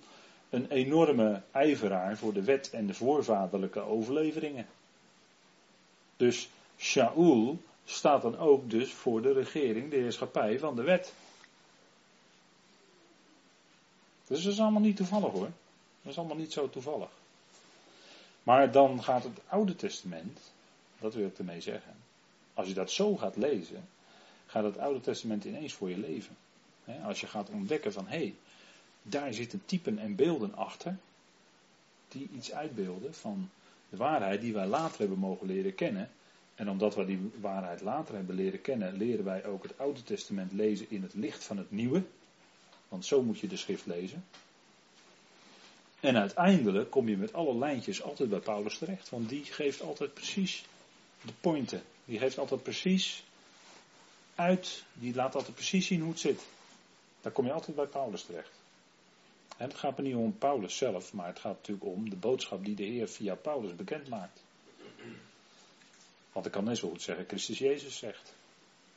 een 0.49 0.71
enorme 0.71 1.41
ijveraar 1.51 2.17
voor 2.17 2.33
de 2.33 2.43
wet 2.43 2.69
en 2.69 2.87
de 2.87 2.93
voorvaderlijke 2.93 3.81
overleveringen. 3.81 4.67
Dus 6.17 6.49
Shaul 6.77 7.57
staat 7.85 8.21
dan 8.21 8.37
ook 8.37 8.69
dus 8.69 8.93
voor 8.93 9.21
de 9.21 9.33
regering, 9.33 9.89
de 9.91 9.97
heerschappij 9.97 10.59
van 10.59 10.75
de 10.75 10.83
wet. 10.83 11.13
Dus 14.27 14.43
dat 14.43 14.53
is 14.53 14.59
allemaal 14.59 14.81
niet 14.81 14.97
toevallig 14.97 15.31
hoor. 15.31 15.51
Dat 16.01 16.11
is 16.11 16.17
allemaal 16.17 16.37
niet 16.37 16.53
zo 16.53 16.69
toevallig. 16.69 17.23
Maar 18.45 18.71
dan 18.71 19.03
gaat 19.03 19.23
het 19.23 19.39
Oude 19.47 19.75
Testament, 19.75 20.39
dat 20.99 21.13
wil 21.13 21.27
ik 21.27 21.37
ermee 21.37 21.61
zeggen. 21.61 21.95
Als 22.53 22.67
je 22.67 22.73
dat 22.73 22.91
zo 22.91 23.15
gaat 23.15 23.35
lezen, 23.35 23.87
gaat 24.45 24.63
het 24.63 24.77
Oude 24.77 24.99
Testament 24.99 25.43
ineens 25.45 25.73
voor 25.73 25.89
je 25.89 25.97
leven. 25.97 26.35
Als 27.03 27.21
je 27.21 27.27
gaat 27.27 27.49
ontdekken 27.49 27.93
van 27.93 28.07
hé, 28.07 28.17
hey, 28.17 28.35
daar 29.01 29.33
zitten 29.33 29.65
typen 29.65 29.99
en 29.99 30.15
beelden 30.15 30.55
achter, 30.55 30.97
die 32.07 32.29
iets 32.35 32.51
uitbeelden 32.51 33.13
van 33.13 33.49
de 33.89 33.97
waarheid 33.97 34.41
die 34.41 34.53
wij 34.53 34.67
later 34.67 34.99
hebben 34.99 35.17
mogen 35.17 35.47
leren 35.47 35.75
kennen. 35.75 36.09
En 36.55 36.69
omdat 36.69 36.95
we 36.95 37.05
die 37.05 37.31
waarheid 37.41 37.81
later 37.81 38.15
hebben 38.15 38.35
leren 38.35 38.61
kennen, 38.61 38.97
leren 38.97 39.25
wij 39.25 39.45
ook 39.45 39.63
het 39.63 39.77
Oude 39.77 40.03
Testament 40.03 40.51
lezen 40.51 40.89
in 40.89 41.01
het 41.01 41.13
licht 41.13 41.43
van 41.43 41.57
het 41.57 41.71
Nieuwe. 41.71 42.03
Want 42.87 43.05
zo 43.05 43.21
moet 43.21 43.39
je 43.39 43.47
de 43.47 43.57
schrift 43.57 43.85
lezen. 43.85 44.25
En 46.05 46.17
uiteindelijk 46.17 46.89
kom 46.89 47.09
je 47.09 47.17
met 47.17 47.33
alle 47.33 47.57
lijntjes 47.57 48.01
altijd 48.01 48.29
bij 48.29 48.39
Paulus 48.39 48.77
terecht. 48.77 49.09
Want 49.09 49.29
die 49.29 49.43
geeft 49.43 49.81
altijd 49.81 50.13
precies 50.13 50.65
de 51.21 51.33
pointen. 51.41 51.83
Die 52.05 52.19
geeft 52.19 52.37
altijd 52.37 52.63
precies 52.63 53.23
uit. 54.35 54.83
Die 54.93 55.15
laat 55.15 55.35
altijd 55.35 55.53
precies 55.53 55.87
zien 55.87 56.01
hoe 56.01 56.09
het 56.09 56.19
zit. 56.19 56.41
Daar 57.21 57.31
kom 57.31 57.45
je 57.45 57.51
altijd 57.51 57.75
bij 57.75 57.85
Paulus 57.85 58.23
terecht. 58.23 58.51
En 59.57 59.67
het 59.67 59.77
gaat 59.77 59.97
me 59.97 60.03
niet 60.03 60.15
om 60.15 60.37
Paulus 60.37 60.77
zelf, 60.77 61.13
maar 61.13 61.27
het 61.27 61.39
gaat 61.39 61.55
natuurlijk 61.55 61.85
om 61.85 62.09
de 62.09 62.15
boodschap 62.15 62.65
die 62.65 62.75
de 62.75 62.83
Heer 62.83 63.07
via 63.07 63.35
Paulus 63.35 63.75
bekend 63.75 64.09
maakt. 64.09 64.43
Want 66.31 66.45
ik 66.45 66.51
kan 66.51 66.63
net 66.63 66.77
zo 66.77 66.89
goed 66.89 67.01
zeggen, 67.01 67.25
Christus 67.27 67.57
Jezus 67.57 67.97
zegt. 67.97 68.33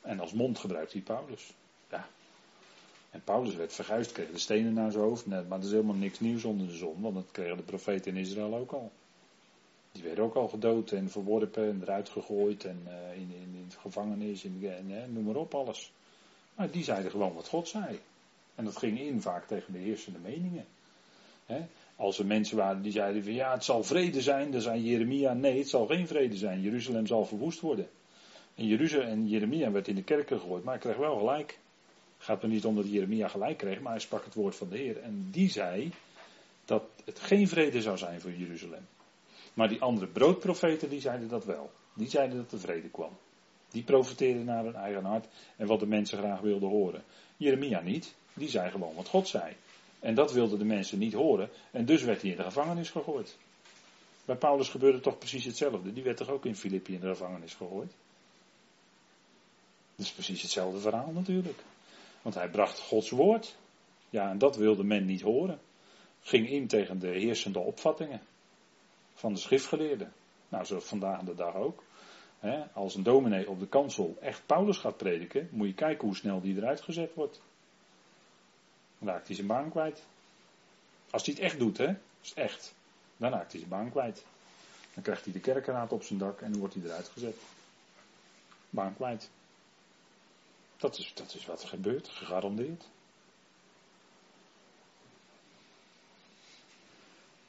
En 0.00 0.20
als 0.20 0.32
mond 0.32 0.58
gebruikt 0.58 0.92
hij 0.92 1.02
Paulus. 1.02 1.52
Ja. 1.90 2.08
En 3.18 3.24
Paulus 3.24 3.54
werd 3.54 3.72
verguisd, 3.72 4.12
kreeg 4.12 4.30
de 4.30 4.38
stenen 4.38 4.72
naar 4.72 4.92
zijn 4.92 5.04
hoofd. 5.04 5.26
maar 5.26 5.48
dat 5.48 5.64
is 5.64 5.70
helemaal 5.70 5.94
niks 5.94 6.20
nieuws 6.20 6.44
onder 6.44 6.66
de 6.66 6.76
zon, 6.76 7.00
want 7.00 7.14
dat 7.14 7.30
kregen 7.30 7.56
de 7.56 7.62
profeten 7.62 8.16
in 8.16 8.20
Israël 8.20 8.54
ook 8.54 8.72
al. 8.72 8.92
Die 9.92 10.02
werden 10.02 10.24
ook 10.24 10.34
al 10.34 10.48
gedood 10.48 10.90
en 10.90 11.10
verworpen 11.10 11.68
en 11.68 11.78
eruit 11.82 12.08
gegooid 12.08 12.64
en 12.64 12.82
uh, 12.86 13.14
in, 13.14 13.30
in, 13.34 13.54
in 13.54 13.72
gevangenis 13.78 14.44
en, 14.44 15.12
noem 15.12 15.24
maar 15.24 15.36
op 15.36 15.54
alles. 15.54 15.92
Maar 16.54 16.70
die 16.70 16.84
zeiden 16.84 17.10
gewoon 17.10 17.34
wat 17.34 17.48
God 17.48 17.68
zei. 17.68 17.98
En 18.54 18.64
dat 18.64 18.76
ging 18.76 19.00
in 19.00 19.20
vaak 19.20 19.46
tegen 19.46 19.72
de 19.72 19.78
heersende 19.78 20.18
meningen. 20.18 20.64
Als 21.96 22.18
er 22.18 22.26
mensen 22.26 22.56
waren 22.56 22.82
die 22.82 22.92
zeiden 22.92 23.22
van 23.22 23.32
ja, 23.32 23.52
het 23.52 23.64
zal 23.64 23.84
vrede 23.84 24.20
zijn, 24.20 24.50
dan 24.50 24.60
zei 24.60 24.82
Jeremia 24.82 25.32
nee, 25.32 25.58
het 25.58 25.68
zal 25.68 25.86
geen 25.86 26.06
vrede 26.06 26.36
zijn. 26.36 26.60
Jeruzalem 26.60 27.06
zal 27.06 27.24
verwoest 27.24 27.60
worden. 27.60 27.88
En, 28.54 28.66
Jeruzalem, 28.66 29.06
en 29.06 29.28
Jeremia 29.28 29.70
werd 29.70 29.88
in 29.88 29.94
de 29.94 30.02
kerken 30.02 30.40
gegooid, 30.40 30.64
maar 30.64 30.74
hij 30.74 30.82
kreeg 30.82 30.96
wel 30.96 31.18
gelijk. 31.18 31.58
Gaat 32.28 32.42
er 32.42 32.48
niet 32.48 32.64
om 32.64 32.76
dat 32.76 32.90
Jeremia 32.90 33.28
gelijk 33.28 33.58
kreeg, 33.58 33.80
maar 33.80 33.92
hij 33.92 34.00
sprak 34.00 34.24
het 34.24 34.34
woord 34.34 34.56
van 34.56 34.68
de 34.68 34.76
Heer. 34.76 35.00
En 35.00 35.28
die 35.30 35.50
zei 35.50 35.92
dat 36.64 36.82
het 37.04 37.20
geen 37.20 37.48
vrede 37.48 37.82
zou 37.82 37.98
zijn 37.98 38.20
voor 38.20 38.32
Jeruzalem. 38.32 38.86
Maar 39.54 39.68
die 39.68 39.80
andere 39.80 40.06
broodprofeten, 40.06 40.88
die 40.88 41.00
zeiden 41.00 41.28
dat 41.28 41.44
wel. 41.44 41.70
Die 41.94 42.08
zeiden 42.08 42.36
dat 42.36 42.52
er 42.52 42.58
vrede 42.58 42.88
kwam. 42.88 43.10
Die 43.70 43.82
profeteerden 43.82 44.44
naar 44.44 44.64
hun 44.64 44.74
eigen 44.74 45.04
hart 45.04 45.26
en 45.56 45.66
wat 45.66 45.80
de 45.80 45.86
mensen 45.86 46.18
graag 46.18 46.40
wilden 46.40 46.68
horen. 46.68 47.02
Jeremia 47.36 47.80
niet. 47.80 48.14
Die 48.34 48.48
zei 48.48 48.70
gewoon 48.70 48.94
wat 48.94 49.08
God 49.08 49.28
zei. 49.28 49.56
En 50.00 50.14
dat 50.14 50.32
wilden 50.32 50.58
de 50.58 50.64
mensen 50.64 50.98
niet 50.98 51.12
horen. 51.12 51.50
En 51.70 51.84
dus 51.84 52.02
werd 52.02 52.22
hij 52.22 52.30
in 52.30 52.36
de 52.36 52.42
gevangenis 52.42 52.90
gegooid. 52.90 53.36
Bij 54.24 54.36
Paulus 54.36 54.68
gebeurde 54.68 55.00
toch 55.00 55.18
precies 55.18 55.44
hetzelfde. 55.44 55.92
Die 55.92 56.02
werd 56.02 56.16
toch 56.16 56.30
ook 56.30 56.44
in 56.44 56.56
Filippi 56.56 56.94
in 56.94 57.00
de 57.00 57.08
gevangenis 57.08 57.54
gegooid. 57.54 57.92
Dat 59.96 60.06
is 60.06 60.12
precies 60.12 60.42
hetzelfde 60.42 60.78
verhaal 60.80 61.10
natuurlijk. 61.12 61.58
Want 62.28 62.40
hij 62.40 62.50
bracht 62.50 62.80
Gods 62.80 63.10
woord. 63.10 63.56
Ja, 64.10 64.30
en 64.30 64.38
dat 64.38 64.56
wilde 64.56 64.84
men 64.84 65.04
niet 65.04 65.20
horen. 65.20 65.60
Ging 66.20 66.48
in 66.48 66.66
tegen 66.66 66.98
de 66.98 67.06
heersende 67.06 67.58
opvattingen 67.58 68.20
van 69.14 69.32
de 69.32 69.38
schriftgeleerden. 69.38 70.12
Nou, 70.48 70.64
zo 70.64 70.80
vandaag 70.80 71.20
de 71.20 71.34
dag 71.34 71.54
ook. 71.54 71.82
als 72.72 72.94
een 72.94 73.02
dominee 73.02 73.48
op 73.48 73.60
de 73.60 73.66
kansel 73.66 74.16
echt 74.20 74.46
Paulus 74.46 74.76
gaat 74.76 74.96
prediken, 74.96 75.48
moet 75.52 75.66
je 75.66 75.74
kijken 75.74 76.06
hoe 76.06 76.16
snel 76.16 76.40
die 76.40 76.56
eruit 76.56 76.80
gezet 76.80 77.14
wordt. 77.14 77.40
Dan 78.98 79.08
raakt 79.08 79.26
hij 79.26 79.36
zijn 79.36 79.48
baan 79.48 79.70
kwijt. 79.70 80.02
Als 81.10 81.26
hij 81.26 81.34
het 81.34 81.42
echt 81.42 81.58
doet, 81.58 81.78
hè? 81.78 81.94
Is 82.22 82.34
echt. 82.34 82.74
Dan 83.16 83.30
raakt 83.30 83.50
hij 83.50 83.60
zijn 83.60 83.70
baan 83.70 83.90
kwijt. 83.90 84.24
Dan 84.94 85.02
krijgt 85.02 85.24
hij 85.24 85.32
de 85.32 85.40
kerkenraad 85.40 85.92
op 85.92 86.02
zijn 86.02 86.18
dak 86.18 86.40
en 86.40 86.50
dan 86.50 86.60
wordt 86.60 86.74
hij 86.74 86.82
eruit 86.84 87.08
gezet. 87.08 87.36
Baan 88.70 88.94
kwijt. 88.94 89.30
Dat 90.78 90.98
is, 90.98 91.12
dat 91.14 91.34
is 91.34 91.46
wat 91.46 91.62
er 91.62 91.68
gebeurt, 91.68 92.08
gegarandeerd. 92.08 92.88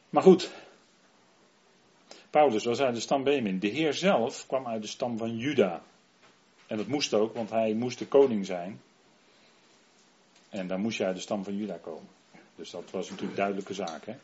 Maar 0.10 0.24
goed. 0.24 0.52
Paulus 2.30 2.66
was 2.66 2.80
uit 2.80 2.96
de 2.96 3.02
stam 3.02 3.24
Benjamin. 3.24 3.60
De 3.60 3.68
Heer 3.68 3.94
zelf 3.94 4.48
kwam 4.48 4.68
uit 4.68 4.82
de 4.82 4.88
stam 4.88 5.18
van 5.18 5.38
Juda. 5.38 5.82
En 6.68 6.78
dat 6.78 6.88
moest 6.88 7.14
ook, 7.14 7.34
want 7.34 7.50
hij 7.50 7.74
moest 7.74 8.00
de 8.00 8.08
koning 8.08 8.46
zijn. 8.46 8.82
En 10.50 10.68
dan 10.68 10.82
moest 10.82 10.98
je 10.98 11.06
uit 11.06 11.16
de 11.16 11.22
stam 11.22 11.44
van 11.44 11.58
Juda 11.58 11.78
komen. 11.78 12.10
Dus 12.56 12.70
dat 12.70 12.92
was 12.92 13.10
natuurlijk 13.10 13.38
duidelijke 13.38 13.74
zaak. 13.74 14.06
Hè? 14.06 14.16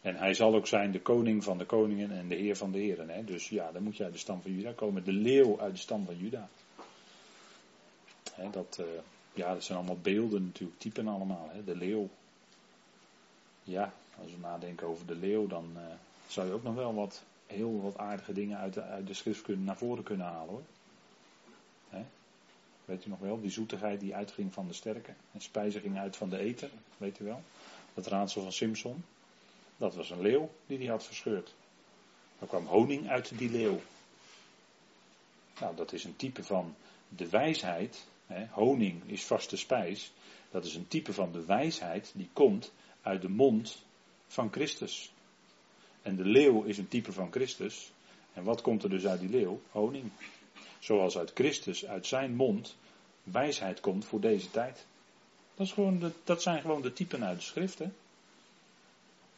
En 0.00 0.16
hij 0.16 0.34
zal 0.34 0.54
ook 0.54 0.66
zijn 0.66 0.90
de 0.90 1.00
koning 1.00 1.44
van 1.44 1.58
de 1.58 1.64
koningen 1.64 2.10
en 2.10 2.28
de 2.28 2.34
heer 2.34 2.56
van 2.56 2.72
de 2.72 2.78
heren. 2.78 3.08
Hè? 3.08 3.24
Dus 3.24 3.48
ja, 3.48 3.72
dan 3.72 3.82
moet 3.82 3.96
je 3.96 4.04
uit 4.04 4.12
de 4.12 4.18
stam 4.18 4.42
van 4.42 4.52
Juda 4.52 4.72
komen. 4.72 5.04
De 5.04 5.12
leeuw 5.12 5.60
uit 5.60 5.72
de 5.72 5.78
stam 5.78 6.04
van 6.04 6.16
Juda. 6.16 6.48
Dat, 8.50 8.78
uh, 8.80 8.86
ja, 9.32 9.52
dat 9.52 9.64
zijn 9.64 9.78
allemaal 9.78 9.98
beelden 10.02 10.44
natuurlijk, 10.44 10.78
typen 10.78 11.08
allemaal. 11.08 11.50
De 11.64 11.76
leeuw. 11.76 12.08
Ja, 13.62 13.92
als 14.22 14.30
we 14.30 14.38
nadenken 14.38 14.86
over 14.86 15.06
de 15.06 15.16
leeuw, 15.16 15.46
dan 15.46 15.70
uh, 15.74 15.80
zou 16.26 16.46
je 16.46 16.52
ook 16.52 16.62
nog 16.62 16.74
wel 16.74 16.94
wat, 16.94 17.22
heel 17.46 17.80
wat 17.80 17.98
aardige 17.98 18.32
dingen 18.32 18.58
uit 18.58 18.74
de, 18.74 18.82
uit 18.82 19.06
de 19.06 19.14
schrift 19.14 19.42
kunnen, 19.42 19.64
naar 19.64 19.76
voren 19.76 20.04
kunnen 20.04 20.26
halen 20.26 20.48
hoor. 20.48 20.62
Weet 22.90 23.04
u 23.04 23.08
nog 23.08 23.18
wel? 23.18 23.40
Die 23.40 23.50
zoetigheid 23.50 24.00
die 24.00 24.14
uitging 24.14 24.54
van 24.54 24.66
de 24.66 24.72
sterke. 24.72 25.12
En 25.32 25.40
spijzen 25.40 25.80
ging 25.80 25.98
uit 25.98 26.16
van 26.16 26.28
de 26.28 26.38
eten. 26.38 26.70
Weet 26.96 27.18
u 27.18 27.24
wel? 27.24 27.42
Dat 27.94 28.06
raadsel 28.06 28.42
van 28.42 28.52
Simpson. 28.52 29.04
Dat 29.76 29.94
was 29.94 30.10
een 30.10 30.20
leeuw 30.20 30.50
die 30.66 30.78
die 30.78 30.90
had 30.90 31.04
verscheurd. 31.04 31.54
Er 32.38 32.46
kwam 32.46 32.66
honing 32.66 33.08
uit 33.08 33.38
die 33.38 33.50
leeuw. 33.50 33.80
Nou, 35.60 35.76
dat 35.76 35.92
is 35.92 36.04
een 36.04 36.16
type 36.16 36.44
van 36.44 36.74
de 37.08 37.28
wijsheid. 37.28 38.06
Hè? 38.32 38.46
Honing 38.50 39.02
is 39.06 39.24
vaste 39.24 39.56
spijs. 39.56 40.12
Dat 40.50 40.64
is 40.64 40.74
een 40.74 40.88
type 40.88 41.12
van 41.12 41.32
de 41.32 41.44
wijsheid 41.44 42.12
die 42.14 42.28
komt 42.32 42.72
uit 43.02 43.22
de 43.22 43.28
mond 43.28 43.84
van 44.26 44.52
Christus. 44.52 45.12
En 46.02 46.16
de 46.16 46.24
leeuw 46.24 46.62
is 46.62 46.78
een 46.78 46.88
type 46.88 47.12
van 47.12 47.30
Christus. 47.30 47.92
En 48.32 48.44
wat 48.44 48.60
komt 48.60 48.82
er 48.82 48.90
dus 48.90 49.06
uit 49.06 49.20
die 49.20 49.28
leeuw? 49.28 49.60
Honing. 49.70 50.10
Zoals 50.78 51.18
uit 51.18 51.30
Christus, 51.34 51.86
uit 51.86 52.06
zijn 52.06 52.34
mond, 52.34 52.76
wijsheid 53.22 53.80
komt 53.80 54.04
voor 54.04 54.20
deze 54.20 54.50
tijd. 54.50 54.86
Dat, 55.54 55.66
is 55.66 55.72
gewoon 55.72 56.12
dat 56.24 56.42
zijn 56.42 56.60
gewoon 56.60 56.82
de 56.82 56.92
typen 56.92 57.24
uit 57.24 57.38
de 57.38 57.44
schriften. 57.44 57.94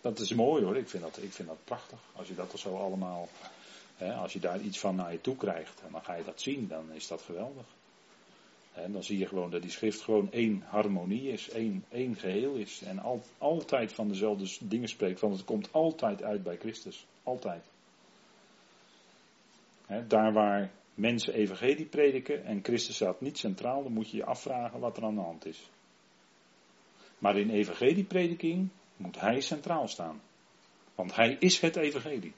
Dat 0.00 0.18
is 0.18 0.32
mooi 0.32 0.64
hoor, 0.64 0.76
ik 0.76 0.88
vind 0.88 1.02
dat, 1.02 1.18
ik 1.22 1.32
vind 1.32 1.48
dat 1.48 1.64
prachtig. 1.64 1.98
Als 2.12 2.28
je 2.28 2.34
dat 2.34 2.52
er 2.52 2.58
zo 2.58 2.76
allemaal, 2.76 3.28
hè, 3.96 4.14
als 4.14 4.32
je 4.32 4.40
daar 4.40 4.60
iets 4.60 4.78
van 4.78 4.94
naar 4.94 5.12
je 5.12 5.20
toe 5.20 5.36
krijgt 5.36 5.80
en 5.80 5.92
dan 5.92 6.04
ga 6.04 6.14
je 6.14 6.24
dat 6.24 6.40
zien, 6.40 6.68
dan 6.68 6.92
is 6.92 7.06
dat 7.06 7.22
geweldig. 7.22 7.66
En 8.72 8.92
dan 8.92 9.02
zie 9.02 9.18
je 9.18 9.26
gewoon 9.26 9.50
dat 9.50 9.62
die 9.62 9.70
schrift 9.70 10.00
gewoon 10.00 10.32
één 10.32 10.62
harmonie 10.66 11.28
is, 11.28 11.50
één, 11.50 11.84
één 11.88 12.16
geheel 12.16 12.54
is. 12.54 12.82
En 12.82 12.98
al, 12.98 13.22
altijd 13.38 13.92
van 13.92 14.08
dezelfde 14.08 14.66
dingen 14.66 14.88
spreekt, 14.88 15.20
want 15.20 15.36
het 15.36 15.44
komt 15.44 15.72
altijd 15.72 16.22
uit 16.22 16.42
bij 16.42 16.56
Christus. 16.56 17.06
Altijd. 17.22 17.64
daar 20.08 20.32
waar 20.32 20.70
mensen 20.94 21.34
evangelie 21.34 21.86
prediken 21.86 22.44
en 22.44 22.60
Christus 22.62 22.94
staat 22.94 23.20
niet 23.20 23.38
centraal, 23.38 23.82
dan 23.82 23.92
moet 23.92 24.10
je 24.10 24.16
je 24.16 24.24
afvragen 24.24 24.80
wat 24.80 24.96
er 24.96 25.04
aan 25.04 25.14
de 25.14 25.20
hand 25.20 25.46
is. 25.46 25.70
Maar 27.18 27.38
in 27.38 27.50
evangelieprediking 27.50 28.68
moet 28.96 29.20
hij 29.20 29.40
centraal 29.40 29.88
staan. 29.88 30.20
Want 30.94 31.16
hij 31.16 31.36
is 31.38 31.60
het 31.60 31.76
evangelie. 31.76 32.34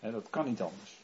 dat 0.00 0.30
kan 0.30 0.44
niet 0.44 0.60
anders. 0.60 0.98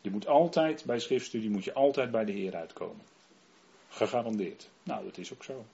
Je 0.00 0.10
moet 0.10 0.26
altijd 0.26 0.84
bij 0.84 0.98
schriftstudie 0.98 1.50
moet 1.50 1.64
je 1.64 1.72
altijd 1.72 2.10
bij 2.10 2.24
de 2.24 2.32
Heer 2.32 2.54
uitkomen. 2.54 3.04
Gegarandeerd. 3.90 4.70
Nou, 4.82 5.04
dat 5.04 5.18
is 5.18 5.32
ook 5.32 5.44
zo. 5.44 5.64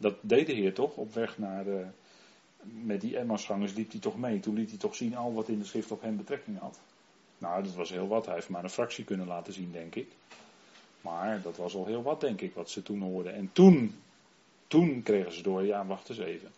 Dat 0.00 0.14
deed 0.20 0.46
de 0.46 0.52
Heer 0.52 0.74
toch 0.74 0.96
op 0.96 1.14
weg 1.14 1.38
naar. 1.38 1.66
Uh, 1.66 1.86
met 2.62 3.00
die 3.00 3.18
Emmausgangers 3.18 3.72
liep 3.74 3.90
hij 3.90 4.00
toch 4.00 4.18
mee. 4.18 4.40
Toen 4.40 4.54
liet 4.54 4.70
hij 4.70 4.78
toch 4.78 4.94
zien 4.94 5.16
al 5.16 5.34
wat 5.34 5.48
in 5.48 5.58
de 5.58 5.64
schrift 5.64 5.90
op 5.90 6.02
hem 6.02 6.16
betrekking 6.16 6.58
had. 6.58 6.80
Nou, 7.38 7.62
dat 7.62 7.74
was 7.74 7.90
heel 7.90 8.08
wat. 8.08 8.26
Hij 8.26 8.34
heeft 8.34 8.48
maar 8.48 8.64
een 8.64 8.70
fractie 8.70 9.04
kunnen 9.04 9.26
laten 9.26 9.52
zien, 9.52 9.72
denk 9.72 9.94
ik. 9.94 10.08
Maar 11.00 11.42
dat 11.42 11.56
was 11.56 11.74
al 11.74 11.86
heel 11.86 12.02
wat, 12.02 12.20
denk 12.20 12.40
ik, 12.40 12.54
wat 12.54 12.70
ze 12.70 12.82
toen 12.82 13.00
hoorden. 13.00 13.34
En 13.34 13.50
toen, 13.52 13.94
toen 14.66 15.02
kregen 15.02 15.32
ze 15.32 15.42
door, 15.42 15.64
ja, 15.64 15.86
wacht 15.86 16.08
eens 16.08 16.18
even. 16.18 16.50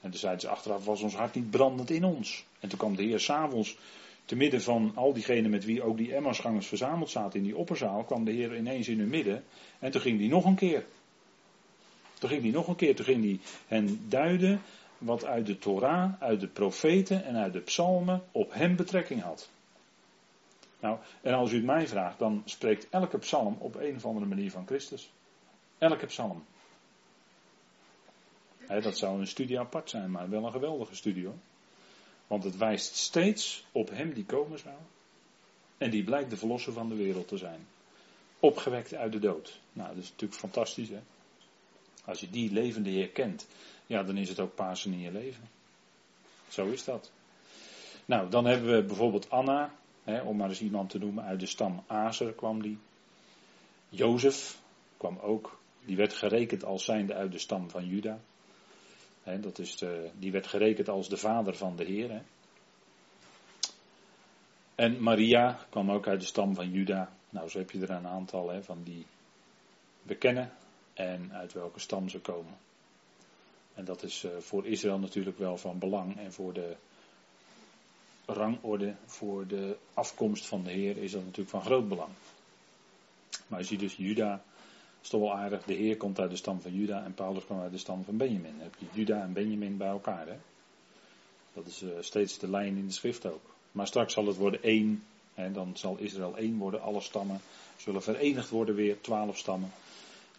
En 0.00 0.10
toen 0.10 0.20
zeiden 0.20 0.40
ze 0.40 0.48
achteraf, 0.48 0.84
was 0.84 1.02
ons 1.02 1.14
hart 1.14 1.34
niet 1.34 1.50
brandend 1.50 1.90
in 1.90 2.04
ons. 2.04 2.44
En 2.60 2.68
toen 2.68 2.78
kwam 2.78 2.96
de 2.96 3.02
Heer 3.02 3.20
s'avonds, 3.20 3.78
te 4.24 4.36
midden 4.36 4.62
van 4.62 4.92
al 4.94 5.12
diegenen 5.12 5.50
met 5.50 5.64
wie 5.64 5.82
ook 5.82 5.96
die 5.96 6.14
Emmausgangers 6.14 6.66
verzameld 6.66 7.10
zaten 7.10 7.38
in 7.38 7.44
die 7.44 7.56
opperzaal, 7.56 8.04
kwam 8.04 8.24
de 8.24 8.32
Heer 8.32 8.56
ineens 8.56 8.88
in 8.88 8.98
hun 8.98 9.08
midden. 9.08 9.44
En 9.78 9.90
toen 9.90 10.00
ging 10.00 10.18
die 10.18 10.28
nog 10.28 10.44
een 10.44 10.54
keer. 10.54 10.84
Toen 12.18 12.28
ging 12.28 12.42
die 12.42 12.52
nog 12.52 12.68
een 12.68 12.76
keer, 12.76 12.96
toen 12.96 13.04
ging 13.04 13.22
die 13.22 13.40
hen 13.66 14.08
duiden 14.08 14.60
wat 14.98 15.24
uit 15.24 15.46
de 15.46 15.58
Torah, 15.58 16.12
uit 16.22 16.40
de 16.40 16.48
profeten 16.48 17.24
en 17.24 17.36
uit 17.36 17.52
de 17.52 17.60
psalmen 17.60 18.22
op 18.32 18.52
hem 18.52 18.76
betrekking 18.76 19.22
had. 19.22 19.50
Nou, 20.80 20.98
en 21.20 21.34
als 21.34 21.52
u 21.52 21.56
het 21.56 21.64
mij 21.64 21.86
vraagt, 21.86 22.18
dan 22.18 22.42
spreekt 22.44 22.88
elke 22.90 23.18
psalm 23.18 23.56
op 23.58 23.74
een 23.74 23.96
of 23.96 24.06
andere 24.06 24.26
manier 24.26 24.50
van 24.50 24.66
Christus. 24.66 25.12
Elke 25.78 26.06
psalm. 26.06 26.44
dat 28.66 28.98
zou 28.98 29.20
een 29.20 29.26
studie 29.26 29.58
apart 29.58 29.90
zijn, 29.90 30.10
maar 30.10 30.30
wel 30.30 30.44
een 30.44 30.52
geweldige 30.52 30.94
studie 30.94 31.24
hoor. 31.24 31.36
Want 32.26 32.44
het 32.44 32.56
wijst 32.56 32.96
steeds 32.96 33.64
op 33.72 33.90
hem 33.90 34.12
die 34.12 34.24
komen 34.24 34.58
zou. 34.58 34.74
En 35.78 35.90
die 35.90 36.04
blijkt 36.04 36.30
de 36.30 36.36
verlosser 36.36 36.72
van 36.72 36.88
de 36.88 36.94
wereld 36.94 37.28
te 37.28 37.36
zijn. 37.36 37.66
Opgewekt 38.40 38.94
uit 38.94 39.12
de 39.12 39.18
dood. 39.18 39.60
Nou, 39.72 39.88
dat 39.88 40.02
is 40.02 40.10
natuurlijk 40.10 40.40
fantastisch 40.40 40.88
hè. 40.88 41.00
Als 42.04 42.20
je 42.20 42.30
die 42.30 42.52
levende 42.52 42.90
Heer 42.90 43.08
kent, 43.08 43.46
ja, 43.86 44.02
dan 44.02 44.16
is 44.16 44.28
het 44.28 44.40
ook 44.40 44.54
Pasen 44.54 44.92
in 44.92 45.00
je 45.00 45.12
leven. 45.12 45.48
Zo 46.48 46.66
is 46.66 46.84
dat. 46.84 47.10
Nou, 48.04 48.30
dan 48.30 48.44
hebben 48.44 48.74
we 48.74 48.82
bijvoorbeeld 48.82 49.30
Anna, 49.30 49.74
hè, 50.04 50.20
om 50.20 50.36
maar 50.36 50.48
eens 50.48 50.60
iemand 50.60 50.90
te 50.90 50.98
noemen, 50.98 51.24
uit 51.24 51.40
de 51.40 51.46
stam 51.46 51.84
Azer 51.86 52.32
kwam 52.32 52.62
die. 52.62 52.78
Jozef 53.88 54.60
kwam 54.96 55.18
ook, 55.18 55.58
die 55.84 55.96
werd 55.96 56.12
gerekend 56.12 56.64
als 56.64 56.84
zijnde 56.84 57.14
uit 57.14 57.32
de 57.32 57.38
stam 57.38 57.70
van 57.70 57.86
Juda. 57.86 58.20
Dat 59.24 59.58
is 59.58 59.84
die 60.18 60.32
werd 60.32 60.46
gerekend 60.46 60.88
als 60.88 61.08
de 61.08 61.16
vader 61.16 61.54
van 61.54 61.76
de 61.76 61.84
Heer. 61.84 62.22
En 64.74 65.02
Maria 65.02 65.66
kwam 65.70 65.90
ook 65.90 66.06
uit 66.06 66.20
de 66.20 66.26
stam 66.26 66.54
van 66.54 66.70
Juda. 66.70 67.12
Nou, 67.30 67.48
zo 67.48 67.58
heb 67.58 67.70
je 67.70 67.80
er 67.80 67.90
een 67.90 68.06
aantal 68.06 68.62
van 68.62 68.82
die 68.82 69.06
bekennen 70.02 70.52
en 70.94 71.32
uit 71.32 71.52
welke 71.52 71.80
stam 71.80 72.08
ze 72.08 72.20
komen. 72.20 72.54
En 73.74 73.84
dat 73.84 74.02
is 74.02 74.24
eh, 74.24 74.30
voor 74.38 74.66
Israël 74.66 74.98
natuurlijk 74.98 75.38
wel 75.38 75.56
van 75.56 75.78
belang 75.78 76.18
en 76.18 76.32
voor 76.32 76.52
de 76.52 76.76
rangorde, 78.26 78.94
voor 79.06 79.46
de 79.46 79.76
afkomst 79.94 80.46
van 80.46 80.62
de 80.62 80.70
Heer 80.70 80.96
is 80.96 81.12
dat 81.12 81.22
natuurlijk 81.22 81.50
van 81.50 81.62
groot 81.62 81.88
belang. 81.88 82.12
Maar 83.46 83.58
je 83.58 83.66
ziet 83.66 83.80
dus 83.80 83.96
Juda, 83.96 84.42
is 85.02 85.08
toch 85.08 85.20
wel 85.20 85.34
aardig, 85.34 85.64
de 85.64 85.74
Heer 85.74 85.96
komt 85.96 86.20
uit 86.20 86.30
de 86.30 86.36
stam 86.36 86.60
van 86.60 86.74
Juda 86.74 87.04
en 87.04 87.14
Paulus 87.14 87.44
kwam 87.44 87.60
uit 87.60 87.72
de 87.72 87.78
stam 87.78 88.04
van 88.04 88.16
Benjamin. 88.16 88.52
Dan 88.52 88.62
heb 88.62 88.74
je 88.78 88.86
Juda 88.92 89.22
en 89.22 89.32
Benjamin 89.32 89.76
bij 89.76 89.88
elkaar. 89.88 90.26
Hè? 90.26 90.36
Dat 91.52 91.66
is 91.66 91.82
uh, 91.82 91.90
steeds 92.00 92.38
de 92.38 92.50
lijn 92.50 92.76
in 92.76 92.86
de 92.86 92.92
schrift 92.92 93.26
ook. 93.26 93.54
Maar 93.72 93.86
straks 93.86 94.12
zal 94.12 94.26
het 94.26 94.36
worden 94.36 94.62
één, 94.62 95.04
hè, 95.34 95.52
dan 95.52 95.76
zal 95.76 95.96
Israël 95.98 96.36
één 96.36 96.58
worden, 96.58 96.82
alle 96.82 97.00
stammen 97.00 97.40
zullen 97.76 98.02
verenigd 98.02 98.50
worden 98.50 98.74
weer, 98.74 99.00
twaalf 99.00 99.38
stammen. 99.38 99.72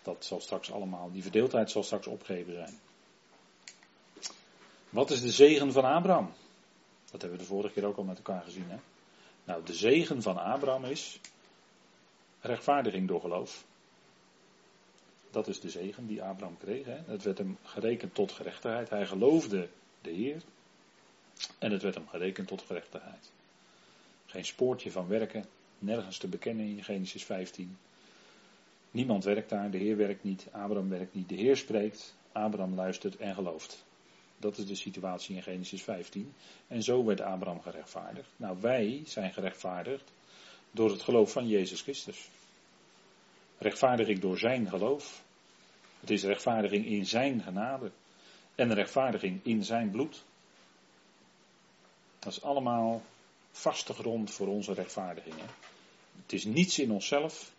Dat 0.03 0.25
zal 0.25 0.41
straks 0.41 0.71
allemaal, 0.71 1.11
die 1.11 1.21
verdeeldheid 1.21 1.71
zal 1.71 1.83
straks 1.83 2.07
opgegeven 2.07 2.53
zijn. 2.53 2.79
Wat 4.89 5.11
is 5.11 5.21
de 5.21 5.31
zegen 5.31 5.71
van 5.71 5.83
Abraham? 5.83 6.31
Dat 7.11 7.21
hebben 7.21 7.39
we 7.39 7.45
de 7.45 7.49
vorige 7.49 7.73
keer 7.73 7.85
ook 7.85 7.97
al 7.97 8.03
met 8.03 8.17
elkaar 8.17 8.41
gezien. 8.41 8.69
Hè? 8.69 8.77
Nou, 9.43 9.63
de 9.63 9.73
zegen 9.73 10.21
van 10.21 10.37
Abraham 10.37 10.85
is 10.85 11.19
rechtvaardiging 12.41 13.07
door 13.07 13.19
geloof. 13.19 13.63
Dat 15.33 15.47
is 15.47 15.59
de 15.59 15.69
zegen 15.69 16.07
die 16.07 16.23
Abraham 16.23 16.57
kreeg. 16.57 16.85
Hè? 16.85 16.97
Het 17.05 17.23
werd 17.23 17.37
hem 17.37 17.57
gerekend 17.63 18.13
tot 18.15 18.31
gerechtigheid. 18.31 18.89
Hij 18.89 19.05
geloofde 19.05 19.69
de 20.01 20.11
Heer. 20.11 20.41
En 21.59 21.71
het 21.71 21.81
werd 21.81 21.95
hem 21.95 22.07
gerekend 22.07 22.47
tot 22.47 22.61
gerechtigheid. 22.61 23.31
Geen 24.25 24.45
spoortje 24.45 24.91
van 24.91 25.07
werken, 25.07 25.45
nergens 25.79 26.17
te 26.17 26.27
bekennen 26.27 26.65
in 26.65 26.83
Genesis 26.83 27.23
15. 27.23 27.77
Niemand 28.91 29.23
werkt 29.23 29.49
daar, 29.49 29.71
de 29.71 29.77
Heer 29.77 29.97
werkt 29.97 30.23
niet, 30.23 30.47
Abraham 30.51 30.89
werkt 30.89 31.13
niet. 31.13 31.29
De 31.29 31.35
Heer 31.35 31.57
spreekt, 31.57 32.15
Abraham 32.31 32.75
luistert 32.75 33.17
en 33.17 33.33
gelooft. 33.33 33.83
Dat 34.37 34.57
is 34.57 34.65
de 34.65 34.75
situatie 34.75 35.35
in 35.35 35.43
Genesis 35.43 35.83
15. 35.83 36.33
En 36.67 36.83
zo 36.83 37.05
werd 37.05 37.21
Abraham 37.21 37.61
gerechtvaardigd. 37.61 38.29
Nou, 38.35 38.57
wij 38.61 39.01
zijn 39.05 39.33
gerechtvaardigd 39.33 40.11
door 40.71 40.89
het 40.91 41.01
geloof 41.01 41.31
van 41.31 41.47
Jezus 41.47 41.81
Christus. 41.81 42.29
Rechtvaardiging 43.63 44.19
door 44.19 44.37
zijn 44.37 44.69
geloof. 44.69 45.23
Het 45.99 46.09
is 46.09 46.23
rechtvaardiging 46.23 46.85
in 46.85 47.05
zijn 47.05 47.41
genade. 47.41 47.91
En 48.55 48.73
rechtvaardiging 48.73 49.39
in 49.43 49.63
zijn 49.63 49.91
bloed. 49.91 50.23
Dat 52.19 52.31
is 52.31 52.41
allemaal 52.41 53.01
vaste 53.51 53.93
grond 53.93 54.31
voor 54.31 54.47
onze 54.47 54.73
rechtvaardiging. 54.73 55.35
Het 56.21 56.33
is 56.33 56.43
niets 56.43 56.79
in 56.79 56.91
onszelf. 56.91 57.51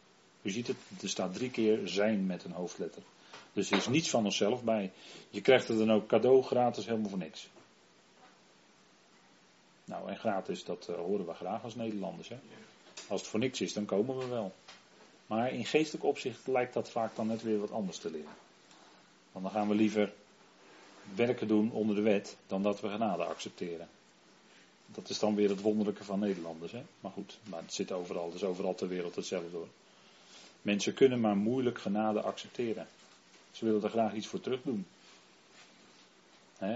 U 0.42 0.50
ziet 0.50 0.66
het, 0.66 0.76
er 1.02 1.08
staat 1.08 1.34
drie 1.34 1.50
keer 1.50 1.88
zijn 1.88 2.26
met 2.26 2.44
een 2.44 2.52
hoofdletter. 2.52 3.02
Dus 3.52 3.70
er 3.70 3.76
is 3.76 3.88
niets 3.88 4.10
van 4.10 4.24
onszelf 4.24 4.64
bij. 4.64 4.92
Je 5.30 5.40
krijgt 5.40 5.68
er 5.68 5.78
dan 5.78 5.92
ook 5.92 6.06
cadeau 6.06 6.42
gratis 6.42 6.86
helemaal 6.86 7.10
voor 7.10 7.18
niks. 7.18 7.48
Nou, 9.84 10.08
en 10.08 10.16
gratis, 10.16 10.64
dat 10.64 10.86
uh, 10.90 10.96
horen 10.96 11.26
we 11.26 11.34
graag 11.34 11.62
als 11.62 11.74
Nederlanders. 11.74 12.28
Hè? 12.28 12.38
Als 13.08 13.20
het 13.20 13.30
voor 13.30 13.40
niks 13.40 13.60
is, 13.60 13.72
dan 13.72 13.84
komen 13.84 14.18
we 14.18 14.26
wel. 14.26 14.54
Maar 15.26 15.52
in 15.52 15.64
geestelijk 15.64 16.04
opzicht 16.04 16.46
lijkt 16.46 16.74
dat 16.74 16.90
vaak 16.90 17.16
dan 17.16 17.26
net 17.26 17.42
weer 17.42 17.60
wat 17.60 17.70
anders 17.70 17.98
te 17.98 18.10
leren. 18.10 18.36
Want 19.32 19.44
dan 19.44 19.54
gaan 19.54 19.68
we 19.68 19.74
liever 19.74 20.12
werken 21.14 21.48
doen 21.48 21.70
onder 21.70 21.96
de 21.96 22.02
wet 22.02 22.36
dan 22.46 22.62
dat 22.62 22.80
we 22.80 22.88
genade 22.88 23.24
accepteren. 23.24 23.88
Dat 24.86 25.08
is 25.08 25.18
dan 25.18 25.34
weer 25.34 25.48
het 25.48 25.60
wonderlijke 25.60 26.04
van 26.04 26.18
Nederlanders. 26.18 26.72
Hè? 26.72 26.82
Maar 27.00 27.12
goed, 27.12 27.38
maar 27.48 27.62
het 27.62 27.74
zit 27.74 27.92
overal, 27.92 28.32
is 28.34 28.44
overal 28.44 28.74
ter 28.74 28.88
wereld 28.88 29.14
hetzelfde 29.14 29.56
hoor. 29.56 29.68
Mensen 30.62 30.94
kunnen 30.94 31.20
maar 31.20 31.36
moeilijk 31.36 31.78
genade 31.78 32.20
accepteren. 32.20 32.86
Ze 33.50 33.64
willen 33.64 33.82
er 33.82 33.90
graag 33.90 34.14
iets 34.14 34.26
voor 34.26 34.40
terug 34.40 34.62
doen. 34.62 34.86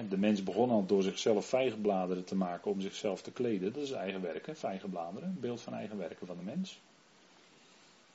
De 0.09 0.19
mens 0.19 0.43
begon 0.43 0.71
al 0.71 0.87
door 0.87 1.03
zichzelf 1.03 1.47
vijgenbladeren 1.47 2.25
te 2.25 2.35
maken 2.35 2.71
om 2.71 2.81
zichzelf 2.81 3.23
te 3.23 3.31
kleden. 3.31 3.73
Dat 3.73 3.83
is 3.83 3.91
eigen 3.91 4.23
werken, 4.23 4.57
vijgenbladeren, 4.57 5.37
beeld 5.41 5.61
van 5.61 5.75
eigen 5.75 5.99
werken 5.99 6.27
van 6.27 6.37
de 6.37 6.45
mens. 6.45 6.79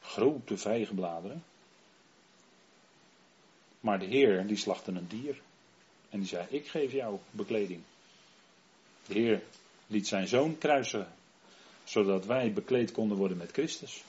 Grote 0.04 0.58
vijgenbladeren. 0.58 1.44
Maar 3.80 4.00
de 4.00 4.06
Heer, 4.06 4.48
die 4.48 4.58
slachtte 4.58 4.92
een 4.92 5.08
dier. 5.08 5.42
En 6.10 6.20
die 6.20 6.28
zei, 6.28 6.48
ik 6.50 6.68
geef 6.68 6.92
jou 6.92 7.18
bekleding. 7.32 7.82
De 9.06 9.14
Heer 9.14 9.44
liet 9.88 10.08
zijn 10.08 10.28
zoon 10.28 10.58
kruisen, 10.58 11.08
zodat 11.84 12.26
wij 12.26 12.54
bekleed 12.54 12.92
konden 12.92 13.18
worden 13.18 13.38
met 13.38 13.52
Christus. 13.52 14.04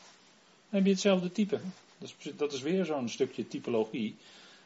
Dan 0.69 0.79
heb 0.79 0.85
je 0.85 0.91
hetzelfde 0.91 1.33
type. 1.33 1.61
Dat 1.99 2.15
is, 2.19 2.33
dat 2.37 2.53
is 2.53 2.61
weer 2.61 2.85
zo'n 2.85 3.09
stukje 3.09 3.49
typologie 3.49 4.17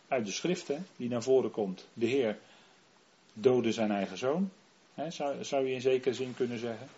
uit 0.09 0.27
de 0.27 0.33
schriften 0.33 0.87
die 0.97 1.09
naar 1.09 1.23
voren 1.23 1.51
komt. 1.51 1.87
De 1.93 2.07
Heer 2.07 2.39
doodde 3.33 3.73
zijn 3.73 3.91
eigen 3.91 4.19
zoon. 4.19 4.51
zou, 5.09 5.45
zou 5.45 5.67
je 5.67 5.75
in 5.75 5.81
zekere 5.81 6.15
zin 6.15 6.35
kunnen 6.35 6.59
zeggen. 6.59 6.89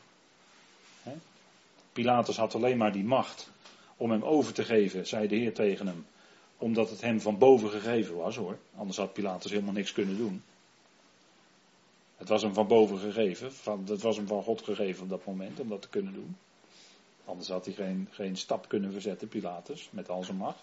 Pilatus 1.92 2.36
had 2.36 2.54
alleen 2.54 2.76
maar 2.76 2.92
die 2.92 3.04
macht 3.04 3.50
om 4.00 4.10
hem 4.10 4.22
over 4.22 4.52
te 4.52 4.64
geven, 4.64 5.06
zei 5.06 5.28
de 5.28 5.36
Heer 5.36 5.54
tegen 5.54 5.86
hem. 5.86 6.06
Omdat 6.58 6.90
het 6.90 7.00
hem 7.00 7.20
van 7.20 7.38
boven 7.38 7.70
gegeven 7.70 8.16
was 8.16 8.36
hoor. 8.36 8.58
Anders 8.76 8.96
had 8.96 9.12
Pilatus 9.12 9.50
helemaal 9.50 9.72
niks 9.72 9.92
kunnen 9.92 10.16
doen. 10.16 10.42
Het 12.16 12.28
was 12.28 12.42
hem 12.42 12.54
van 12.54 12.66
boven 12.66 12.98
gegeven. 12.98 13.52
Van, 13.52 13.84
het 13.88 14.02
was 14.02 14.16
hem 14.16 14.26
van 14.26 14.42
God 14.42 14.62
gegeven 14.62 15.02
op 15.02 15.08
dat 15.08 15.24
moment 15.24 15.60
om 15.60 15.68
dat 15.68 15.82
te 15.82 15.88
kunnen 15.88 16.12
doen. 16.12 16.36
Anders 17.24 17.48
had 17.48 17.64
hij 17.64 17.74
geen, 17.74 18.08
geen 18.10 18.36
stap 18.36 18.68
kunnen 18.68 18.92
verzetten, 18.92 19.28
Pilatus, 19.28 19.88
met 19.92 20.08
al 20.08 20.24
zijn 20.24 20.36
macht. 20.36 20.62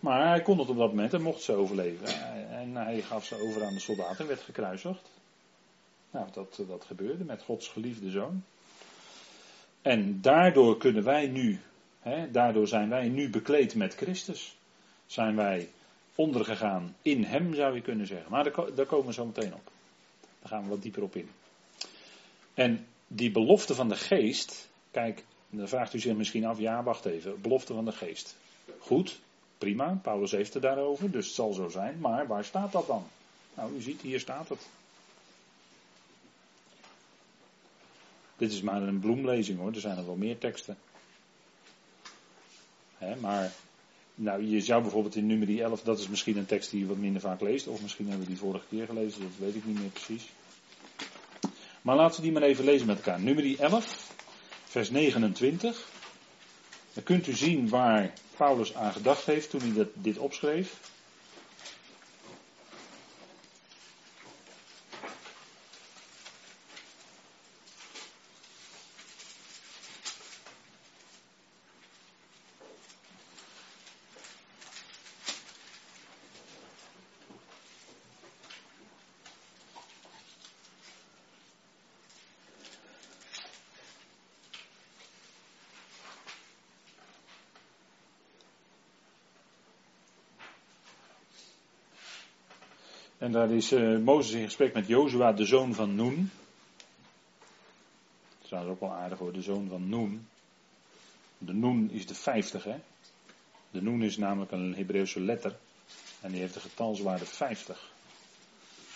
Maar 0.00 0.28
hij 0.28 0.42
kon 0.42 0.58
het 0.58 0.68
op 0.68 0.76
dat 0.76 0.88
moment 0.88 1.14
en 1.14 1.22
mocht 1.22 1.42
ze 1.42 1.52
overleven. 1.52 2.06
En 2.50 2.74
hij 2.76 3.00
gaf 3.00 3.24
ze 3.24 3.42
over 3.42 3.64
aan 3.64 3.74
de 3.74 3.80
soldaten 3.80 4.18
en 4.18 4.26
werd 4.26 4.40
gekruisigd. 4.40 5.10
Nou, 6.10 6.26
dat, 6.32 6.62
dat 6.68 6.84
gebeurde 6.84 7.24
met 7.24 7.42
Gods 7.42 7.68
geliefde 7.68 8.10
zoon. 8.10 8.44
En 9.82 10.20
daardoor 10.20 10.76
kunnen 10.76 11.04
wij 11.04 11.26
nu, 11.26 11.60
daardoor 12.32 12.68
zijn 12.68 12.88
wij 12.88 13.08
nu 13.08 13.30
bekleed 13.30 13.74
met 13.74 13.94
Christus. 13.94 14.56
Zijn 15.06 15.36
wij 15.36 15.68
ondergegaan 16.14 16.96
in 17.02 17.24
Hem, 17.24 17.54
zou 17.54 17.74
je 17.74 17.80
kunnen 17.80 18.06
zeggen. 18.06 18.30
Maar 18.30 18.44
daar, 18.44 18.74
daar 18.74 18.86
komen 18.86 19.06
we 19.06 19.12
zo 19.12 19.26
meteen 19.26 19.54
op. 19.54 19.70
Daar 20.40 20.48
gaan 20.48 20.62
we 20.62 20.68
wat 20.68 20.82
dieper 20.82 21.02
op 21.02 21.16
in. 21.16 21.28
En 22.54 22.86
die 23.06 23.30
belofte 23.30 23.74
van 23.74 23.88
de 23.88 23.96
geest, 23.96 24.68
kijk, 24.90 25.24
dan 25.50 25.68
vraagt 25.68 25.94
u 25.94 25.98
zich 25.98 26.16
misschien 26.16 26.44
af, 26.44 26.58
ja, 26.58 26.82
wacht 26.82 27.04
even, 27.04 27.40
belofte 27.40 27.74
van 27.74 27.84
de 27.84 27.92
geest. 27.92 28.36
Goed, 28.78 29.20
prima, 29.58 29.98
Paulus 30.02 30.30
heeft 30.30 30.54
het 30.54 30.62
daarover, 30.62 31.10
dus 31.10 31.26
het 31.26 31.34
zal 31.34 31.52
zo 31.52 31.68
zijn. 31.68 31.98
Maar 32.00 32.26
waar 32.26 32.44
staat 32.44 32.72
dat 32.72 32.86
dan? 32.86 33.06
Nou, 33.54 33.74
u 33.74 33.80
ziet, 33.80 34.00
hier 34.00 34.20
staat 34.20 34.48
het. 34.48 34.68
Dit 38.36 38.52
is 38.52 38.60
maar 38.60 38.82
een 38.82 39.00
bloemlezing 39.00 39.58
hoor, 39.58 39.72
er 39.72 39.80
zijn 39.80 39.98
er 39.98 40.06
wel 40.06 40.16
meer 40.16 40.38
teksten. 40.38 40.76
Maar 43.20 43.52
nou, 44.14 44.46
je 44.46 44.60
zou 44.60 44.82
bijvoorbeeld 44.82 45.16
in 45.16 45.26
nummer 45.26 45.60
11, 45.60 45.82
dat 45.82 45.98
is 45.98 46.08
misschien 46.08 46.36
een 46.36 46.46
tekst 46.46 46.70
die 46.70 46.80
je 46.80 46.86
wat 46.86 46.96
minder 46.96 47.20
vaak 47.20 47.40
leest, 47.40 47.66
of 47.66 47.82
misschien 47.82 48.08
hebben 48.08 48.26
we 48.26 48.32
die 48.32 48.40
vorige 48.40 48.64
keer 48.68 48.86
gelezen, 48.86 49.20
dat 49.20 49.30
weet 49.38 49.54
ik 49.54 49.64
niet 49.64 49.78
meer 49.78 49.88
precies. 49.88 50.28
Maar 51.82 51.96
laten 51.96 52.16
we 52.16 52.22
die 52.22 52.32
maar 52.32 52.42
even 52.42 52.64
lezen 52.64 52.86
met 52.86 52.96
elkaar. 52.96 53.20
Nummer 53.20 53.60
11, 53.60 54.14
vers 54.64 54.90
29. 54.90 55.88
Dan 56.92 57.02
kunt 57.02 57.26
u 57.26 57.32
zien 57.32 57.68
waar 57.68 58.12
Paulus 58.36 58.74
aan 58.74 58.92
gedacht 58.92 59.24
heeft 59.24 59.50
toen 59.50 59.60
hij 59.60 59.88
dit 59.94 60.18
opschreef. 60.18 60.76
En 93.28 93.34
daar 93.34 93.50
is 93.50 93.72
uh, 93.72 93.98
Mozes 93.98 94.34
in 94.34 94.44
gesprek 94.44 94.74
met 94.74 94.86
Jozua, 94.86 95.32
de 95.32 95.44
zoon 95.44 95.74
van 95.74 95.94
Noen. 95.94 96.30
Dat 98.48 98.62
is 98.62 98.68
ook 98.68 98.80
wel 98.80 98.92
aardig 98.92 99.18
hoor, 99.18 99.32
de 99.32 99.42
zoon 99.42 99.68
van 99.68 99.88
Noen. 99.88 100.28
De 101.38 101.52
Noen 101.52 101.90
is 101.90 102.06
de 102.06 102.14
vijftige. 102.14 102.80
De 103.70 103.82
Noen 103.82 104.02
is 104.02 104.16
namelijk 104.16 104.50
een 104.50 104.74
Hebreeuwse 104.74 105.20
letter. 105.20 105.56
En 106.20 106.30
die 106.30 106.40
heeft 106.40 106.54
de 106.54 106.60
getalswaarde 106.60 107.24
50. 107.24 107.90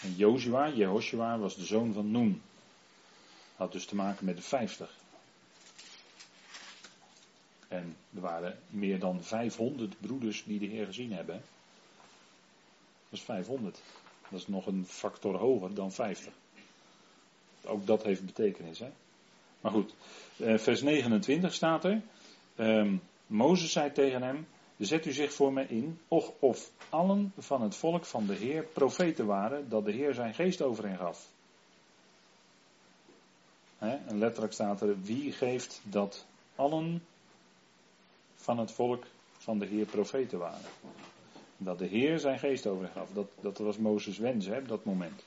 En 0.02 0.14
Jozua, 0.16 0.68
Jehoshua, 0.68 1.38
was 1.38 1.56
de 1.56 1.64
zoon 1.64 1.92
van 1.92 2.10
Noen. 2.10 2.42
Had 3.56 3.72
dus 3.72 3.84
te 3.86 3.94
maken 3.94 4.24
met 4.24 4.36
de 4.36 4.42
50. 4.42 4.94
En 7.68 7.96
er 8.14 8.20
waren 8.20 8.58
meer 8.68 8.98
dan 8.98 9.24
500 9.24 10.00
broeders 10.00 10.44
die 10.44 10.58
de 10.58 10.66
Heer 10.66 10.86
gezien 10.86 11.12
hebben. 11.12 11.42
Dat 13.08 13.18
is 13.18 13.22
500. 13.22 13.82
Dat 14.32 14.40
is 14.40 14.46
nog 14.46 14.66
een 14.66 14.86
factor 14.86 15.36
hoger 15.36 15.74
dan 15.74 15.92
50. 15.92 16.32
Ook 17.64 17.86
dat 17.86 18.02
heeft 18.02 18.26
betekenis. 18.26 18.78
Hè? 18.78 18.90
Maar 19.60 19.72
goed, 19.72 19.94
eh, 20.36 20.58
vers 20.58 20.82
29 20.82 21.54
staat 21.54 21.84
er. 21.84 22.02
Um, 22.56 23.00
Mozes 23.26 23.72
zei 23.72 23.92
tegen 23.92 24.22
hem: 24.22 24.46
Zet 24.78 25.06
u 25.06 25.12
zich 25.12 25.32
voor 25.32 25.52
mij 25.52 25.66
in, 25.66 25.98
och 26.08 26.32
of 26.38 26.70
allen 26.88 27.32
van 27.38 27.62
het 27.62 27.76
volk 27.76 28.04
van 28.04 28.26
de 28.26 28.34
Heer 28.34 28.64
profeten 28.64 29.26
waren, 29.26 29.68
dat 29.68 29.84
de 29.84 29.92
Heer 29.92 30.14
zijn 30.14 30.34
geest 30.34 30.62
over 30.62 30.88
hen 30.88 30.98
gaf. 30.98 31.28
en 33.78 34.18
letterlijk 34.18 34.52
staat 34.52 34.80
er: 34.80 35.02
Wie 35.02 35.32
geeft 35.32 35.80
dat 35.84 36.26
allen 36.56 37.02
van 38.34 38.58
het 38.58 38.72
volk 38.72 39.04
van 39.38 39.58
de 39.58 39.66
Heer 39.66 39.86
profeten 39.86 40.38
waren? 40.38 40.70
Dat 41.64 41.78
de 41.78 41.86
Heer 41.86 42.18
zijn 42.18 42.38
geest 42.38 42.66
overgaf. 42.66 43.08
Dat, 43.14 43.28
dat 43.40 43.58
was 43.58 43.76
Mozes 43.76 44.18
wens 44.18 44.46
op 44.46 44.68
dat 44.68 44.84
moment. 44.84 45.24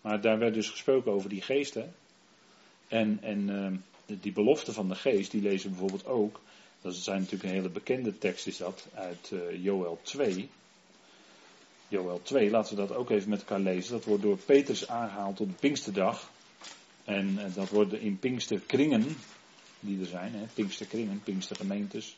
Maar 0.00 0.20
daar 0.20 0.38
werd 0.38 0.54
dus 0.54 0.70
gesproken 0.70 1.12
over 1.12 1.28
die 1.28 1.42
geesten. 1.42 1.94
En, 2.88 3.18
en 3.22 3.48
uh, 4.06 4.16
die 4.20 4.32
belofte 4.32 4.72
van 4.72 4.88
de 4.88 4.94
geest, 4.94 5.30
die 5.30 5.42
lezen 5.42 5.70
we 5.70 5.76
bijvoorbeeld 5.76 6.06
ook. 6.06 6.40
Dat 6.80 6.94
zijn 6.94 7.20
natuurlijk 7.20 7.44
een 7.44 7.56
hele 7.56 7.68
bekende 7.68 8.18
tekst 8.18 8.46
is 8.46 8.56
dat, 8.56 8.86
uit 8.94 9.30
uh, 9.32 9.64
Joel 9.64 9.98
2. 10.02 10.48
Joel 11.88 12.20
2, 12.22 12.50
laten 12.50 12.76
we 12.76 12.86
dat 12.86 12.96
ook 12.96 13.10
even 13.10 13.30
met 13.30 13.38
elkaar 13.38 13.60
lezen. 13.60 13.92
Dat 13.92 14.04
wordt 14.04 14.22
door 14.22 14.36
Petrus 14.36 14.88
aangehaald 14.88 15.40
op 15.40 15.48
de 15.48 15.54
Pinksterdag. 15.60 16.30
En 17.04 17.28
uh, 17.28 17.54
dat 17.54 17.68
wordt 17.68 17.92
in 17.92 18.18
Pinksterkringen, 18.18 19.16
die 19.80 20.00
er 20.00 20.06
zijn, 20.06 20.34
hè, 20.34 20.44
Pinksterkringen, 20.54 21.20
Pinkstergemeentes, 21.24 22.16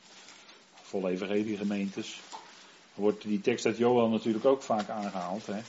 vol 0.82 1.08
evangelie 1.08 1.56
gemeentes, 1.56 2.20
wordt 2.94 3.22
die 3.22 3.40
tekst 3.40 3.66
uit 3.66 3.76
Joel 3.76 4.08
natuurlijk 4.08 4.44
ook 4.44 4.62
vaak 4.62 4.88
aangehaald. 4.88 5.46
Hè? 5.46 5.60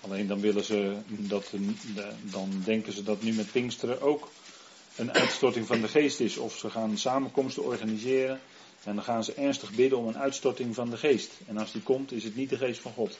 Alleen 0.00 0.26
dan 0.26 0.40
willen 0.40 0.64
ze 0.64 0.96
dat, 1.06 1.52
dan 2.22 2.62
denken 2.64 2.92
ze 2.92 3.02
dat 3.02 3.22
nu 3.22 3.32
met 3.32 3.52
Pinksteren 3.52 4.00
ook 4.00 4.30
een 4.96 5.12
uitstorting 5.12 5.66
van 5.66 5.80
de 5.80 5.88
geest 5.88 6.20
is. 6.20 6.36
Of 6.36 6.56
ze 6.56 6.70
gaan 6.70 6.98
samenkomsten 6.98 7.64
organiseren 7.64 8.40
en 8.84 8.94
dan 8.94 9.04
gaan 9.04 9.24
ze 9.24 9.34
ernstig 9.34 9.74
bidden 9.74 9.98
om 9.98 10.06
een 10.06 10.18
uitstorting 10.18 10.74
van 10.74 10.90
de 10.90 10.96
geest. 10.96 11.30
En 11.46 11.58
als 11.58 11.72
die 11.72 11.82
komt, 11.82 12.12
is 12.12 12.24
het 12.24 12.36
niet 12.36 12.50
de 12.50 12.56
geest 12.56 12.80
van 12.80 12.92
God. 12.92 13.18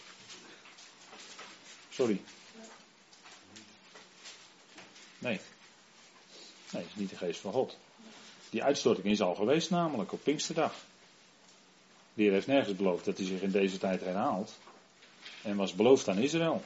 Sorry. 1.90 2.20
Nee. 5.18 5.40
Nee, 6.70 6.82
het 6.82 6.90
is 6.90 7.00
niet 7.00 7.10
de 7.10 7.16
geest 7.16 7.40
van 7.40 7.52
God. 7.52 7.76
Die 8.50 8.62
uitstorting 8.62 9.06
is 9.06 9.20
al 9.20 9.34
geweest 9.34 9.70
namelijk 9.70 10.12
op 10.12 10.22
Pinksterdag. 10.22 10.74
De 12.14 12.22
Heer 12.22 12.32
heeft 12.32 12.46
nergens 12.46 12.76
beloofd 12.76 13.04
dat 13.04 13.16
hij 13.16 13.26
zich 13.26 13.42
in 13.42 13.50
deze 13.50 13.78
tijd 13.78 14.00
herhaalt. 14.00 14.58
En 15.42 15.56
was 15.56 15.74
beloofd 15.74 16.08
aan 16.08 16.18
Israël. 16.18 16.62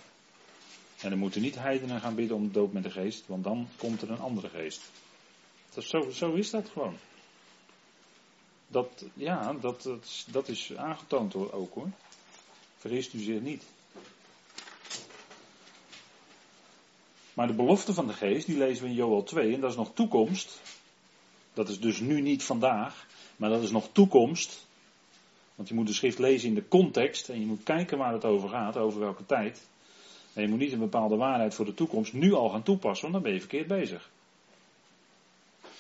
En 1.01 1.11
dan 1.11 1.19
moeten 1.19 1.41
niet 1.41 1.55
heidenen 1.55 2.01
gaan 2.01 2.15
bidden 2.15 2.37
om 2.37 2.47
de 2.47 2.53
dood 2.53 2.73
met 2.73 2.83
de 2.83 2.91
geest, 2.91 3.27
want 3.27 3.45
dan 3.45 3.69
komt 3.77 4.03
er 4.03 4.11
een 4.11 4.21
andere 4.21 4.49
geest. 4.49 4.83
Dat 5.75 5.85
zo, 5.85 6.11
zo 6.11 6.33
is 6.33 6.51
dat 6.51 6.69
gewoon. 6.69 6.97
Dat, 8.69 9.05
ja, 9.15 9.53
dat, 9.53 9.83
dat, 9.83 10.25
dat 10.31 10.49
is 10.49 10.77
aangetoond 10.77 11.35
ook 11.35 11.75
hoor. 11.75 11.91
Vergist 12.77 13.13
u 13.13 13.19
zich 13.19 13.41
niet. 13.41 13.63
Maar 17.35 17.47
de 17.47 17.53
belofte 17.53 17.95
van 17.95 18.07
de 18.07 18.13
geest, 18.13 18.47
die 18.47 18.59
lezen 18.59 18.83
we 18.85 18.89
in 18.89 18.95
Joel 18.95 19.23
2, 19.23 19.55
en 19.55 19.61
dat 19.61 19.71
is 19.71 19.77
nog 19.77 19.95
toekomst. 19.95 20.61
Dat 21.55 21.69
is 21.69 21.81
dus 21.81 22.01
nu 22.01 22.21
niet 22.21 22.43
vandaag, 22.43 23.07
maar 23.37 23.51
dat 23.51 23.63
is 23.63 23.71
nog 23.71 23.89
toekomst. 23.93 24.66
Want 25.57 25.69
je 25.69 25.75
moet 25.75 25.87
de 25.87 25.93
schrift 25.93 26.19
lezen 26.19 26.49
in 26.49 26.55
de 26.55 26.69
context 26.69 27.29
en 27.29 27.41
je 27.41 27.47
moet 27.47 27.63
kijken 27.63 27.99
waar 27.99 28.13
het 28.13 28.25
over 28.25 28.49
gaat, 28.49 28.77
over 28.77 29.01
welke 29.01 29.27
tijd. 29.27 29.69
En 30.33 30.43
je 30.43 30.49
moet 30.49 30.59
niet 30.59 30.73
een 30.73 30.79
bepaalde 30.79 31.17
waarheid 31.17 31.55
voor 31.55 31.65
de 31.65 31.75
toekomst 31.75 32.13
nu 32.13 32.33
al 32.33 32.49
gaan 32.49 32.63
toepassen, 32.63 33.03
want 33.03 33.13
dan 33.13 33.23
ben 33.23 33.33
je 33.33 33.41
verkeerd 33.41 33.67
bezig. 33.67 34.11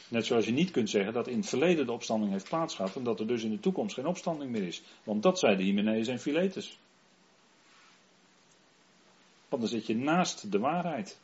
Net 0.08 0.26
zoals 0.26 0.44
je 0.44 0.52
niet 0.52 0.70
kunt 0.70 0.90
zeggen 0.90 1.12
dat 1.12 1.28
in 1.28 1.36
het 1.36 1.48
verleden 1.48 1.86
de 1.86 1.92
opstanding 1.92 2.32
heeft 2.32 2.48
plaatsgehad 2.48 2.96
en 2.96 3.02
dat 3.02 3.20
er 3.20 3.26
dus 3.26 3.42
in 3.42 3.50
de 3.50 3.60
toekomst 3.60 3.94
geen 3.94 4.06
opstanding 4.06 4.50
meer 4.50 4.66
is. 4.66 4.82
Want 5.04 5.22
dat 5.22 5.38
zeiden 5.38 5.64
Hymenaeus 5.64 6.08
en 6.08 6.18
Philetus. 6.18 6.78
Want 9.48 9.62
dan 9.62 9.70
zit 9.70 9.86
je 9.86 9.96
naast 9.96 10.52
de 10.52 10.58
waarheid. 10.58 11.18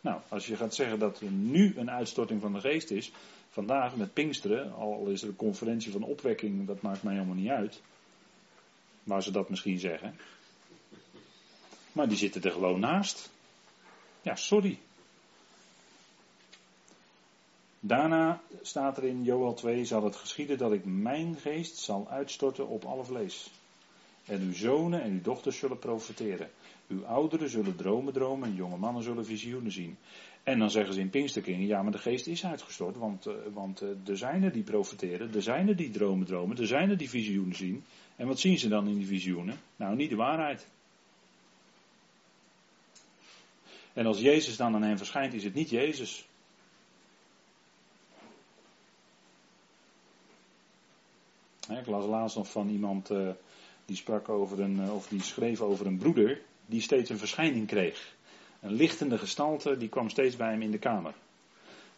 Nou, 0.00 0.20
als 0.28 0.46
je 0.46 0.56
gaat 0.56 0.74
zeggen 0.74 0.98
dat 0.98 1.20
er 1.20 1.30
nu 1.30 1.74
een 1.76 1.90
uitstorting 1.90 2.40
van 2.40 2.52
de 2.52 2.60
geest 2.60 2.90
is, 2.90 3.12
vandaag 3.48 3.96
met 3.96 4.12
Pinksteren, 4.12 4.74
al 4.74 5.06
is 5.06 5.22
er 5.22 5.28
een 5.28 5.36
conferentie 5.36 5.92
van 5.92 6.02
opwekking, 6.02 6.66
dat 6.66 6.82
maakt 6.82 7.02
mij 7.02 7.14
helemaal 7.14 7.34
niet 7.34 7.48
uit. 7.48 7.80
Waar 9.04 9.22
ze 9.22 9.30
dat 9.30 9.50
misschien 9.50 9.78
zeggen. 9.78 10.18
Maar 11.92 12.08
die 12.08 12.16
zitten 12.16 12.42
er 12.42 12.52
gewoon 12.52 12.80
naast. 12.80 13.30
Ja, 14.22 14.36
sorry. 14.36 14.78
Daarna 17.80 18.40
staat 18.62 18.96
er 18.96 19.04
in 19.04 19.24
Joel 19.24 19.54
2: 19.54 19.84
zal 19.84 20.04
het 20.04 20.16
geschieden 20.16 20.58
dat 20.58 20.72
ik 20.72 20.84
mijn 20.84 21.36
geest 21.36 21.76
zal 21.76 22.08
uitstorten 22.10 22.68
op 22.68 22.84
alle 22.84 23.04
vlees. 23.04 23.50
En 24.24 24.40
uw 24.40 24.52
zonen 24.52 25.02
en 25.02 25.10
uw 25.12 25.22
dochters 25.22 25.58
zullen 25.58 25.78
profeteren. 25.78 26.50
Uw 26.88 27.04
ouderen 27.04 27.48
zullen 27.48 27.76
dromen 27.76 28.12
dromen 28.12 28.48
en 28.48 28.54
jonge 28.54 28.76
mannen 28.76 29.02
zullen 29.02 29.24
visioenen 29.24 29.72
zien. 29.72 29.96
En 30.42 30.58
dan 30.58 30.70
zeggen 30.70 30.94
ze 30.94 31.00
in 31.00 31.10
Pinksterkringen, 31.10 31.66
ja 31.66 31.82
maar 31.82 31.92
de 31.92 31.98
geest 31.98 32.26
is 32.26 32.44
uitgestort, 32.44 32.96
want, 32.96 33.26
uh, 33.26 33.34
want 33.52 33.82
uh, 33.82 33.88
er 34.06 34.16
zijn 34.16 34.42
er 34.42 34.52
die 34.52 34.62
profeteren, 34.62 35.34
er 35.34 35.42
zijn 35.42 35.68
er 35.68 35.76
die 35.76 35.90
dromen 35.90 36.26
dromen, 36.26 36.56
er 36.56 36.66
zijn 36.66 36.90
er 36.90 36.96
die 36.96 37.10
visioenen 37.10 37.56
zien. 37.56 37.84
En 38.16 38.26
wat 38.26 38.38
zien 38.38 38.58
ze 38.58 38.68
dan 38.68 38.88
in 38.88 38.96
die 38.96 39.06
visioenen? 39.06 39.58
Nou, 39.76 39.96
niet 39.96 40.10
de 40.10 40.16
waarheid. 40.16 40.68
En 43.92 44.06
als 44.06 44.20
Jezus 44.20 44.56
dan 44.56 44.74
aan 44.74 44.82
hen 44.82 44.98
verschijnt, 44.98 45.34
is 45.34 45.44
het 45.44 45.54
niet 45.54 45.70
Jezus. 45.70 46.28
ik 51.68 51.86
las 51.86 52.06
laatst 52.06 52.36
nog 52.36 52.50
van 52.50 52.68
iemand 52.68 53.10
uh, 53.10 53.30
die 53.84 53.96
sprak 53.96 54.28
over 54.28 54.60
een, 54.60 54.90
of 54.90 55.08
die 55.08 55.22
schreef 55.22 55.60
over 55.60 55.86
een 55.86 55.98
broeder 55.98 56.40
die 56.66 56.80
steeds 56.80 57.10
een 57.10 57.18
verschijning 57.18 57.66
kreeg. 57.66 58.14
Een 58.60 58.72
lichtende 58.72 59.18
gestalte, 59.18 59.76
die 59.76 59.88
kwam 59.88 60.08
steeds 60.08 60.36
bij 60.36 60.50
hem 60.50 60.62
in 60.62 60.70
de 60.70 60.78
kamer. 60.78 61.14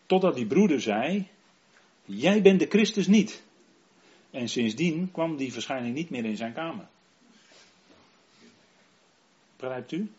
Totdat 0.07 0.35
die 0.35 0.47
broeder 0.47 0.81
zei, 0.81 1.29
jij 2.05 2.43
bent 2.43 2.61
de 2.61 2.67
Christus 2.67 3.07
niet. 3.07 3.43
En 4.31 4.49
sindsdien 4.49 5.11
kwam 5.13 5.37
die 5.37 5.53
verschijning 5.53 5.95
niet 5.95 6.11
meer 6.11 6.25
in 6.25 6.37
zijn 6.37 6.53
kamer. 6.53 6.89
Begrijpt 9.57 9.93
u? 9.93 10.11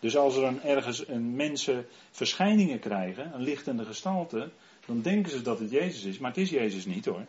Dus 0.00 0.16
als 0.16 0.36
er 0.36 0.64
ergens 0.64 1.08
een 1.08 1.36
mensen 1.36 1.86
verschijningen 2.10 2.78
krijgen, 2.78 3.34
een 3.34 3.42
lichtende 3.42 3.84
gestalte, 3.84 4.50
dan 4.86 5.02
denken 5.02 5.30
ze 5.30 5.42
dat 5.42 5.58
het 5.58 5.70
Jezus 5.70 6.04
is, 6.04 6.18
maar 6.18 6.30
het 6.30 6.40
is 6.40 6.50
Jezus 6.50 6.84
niet 6.84 7.04
hoor. 7.04 7.24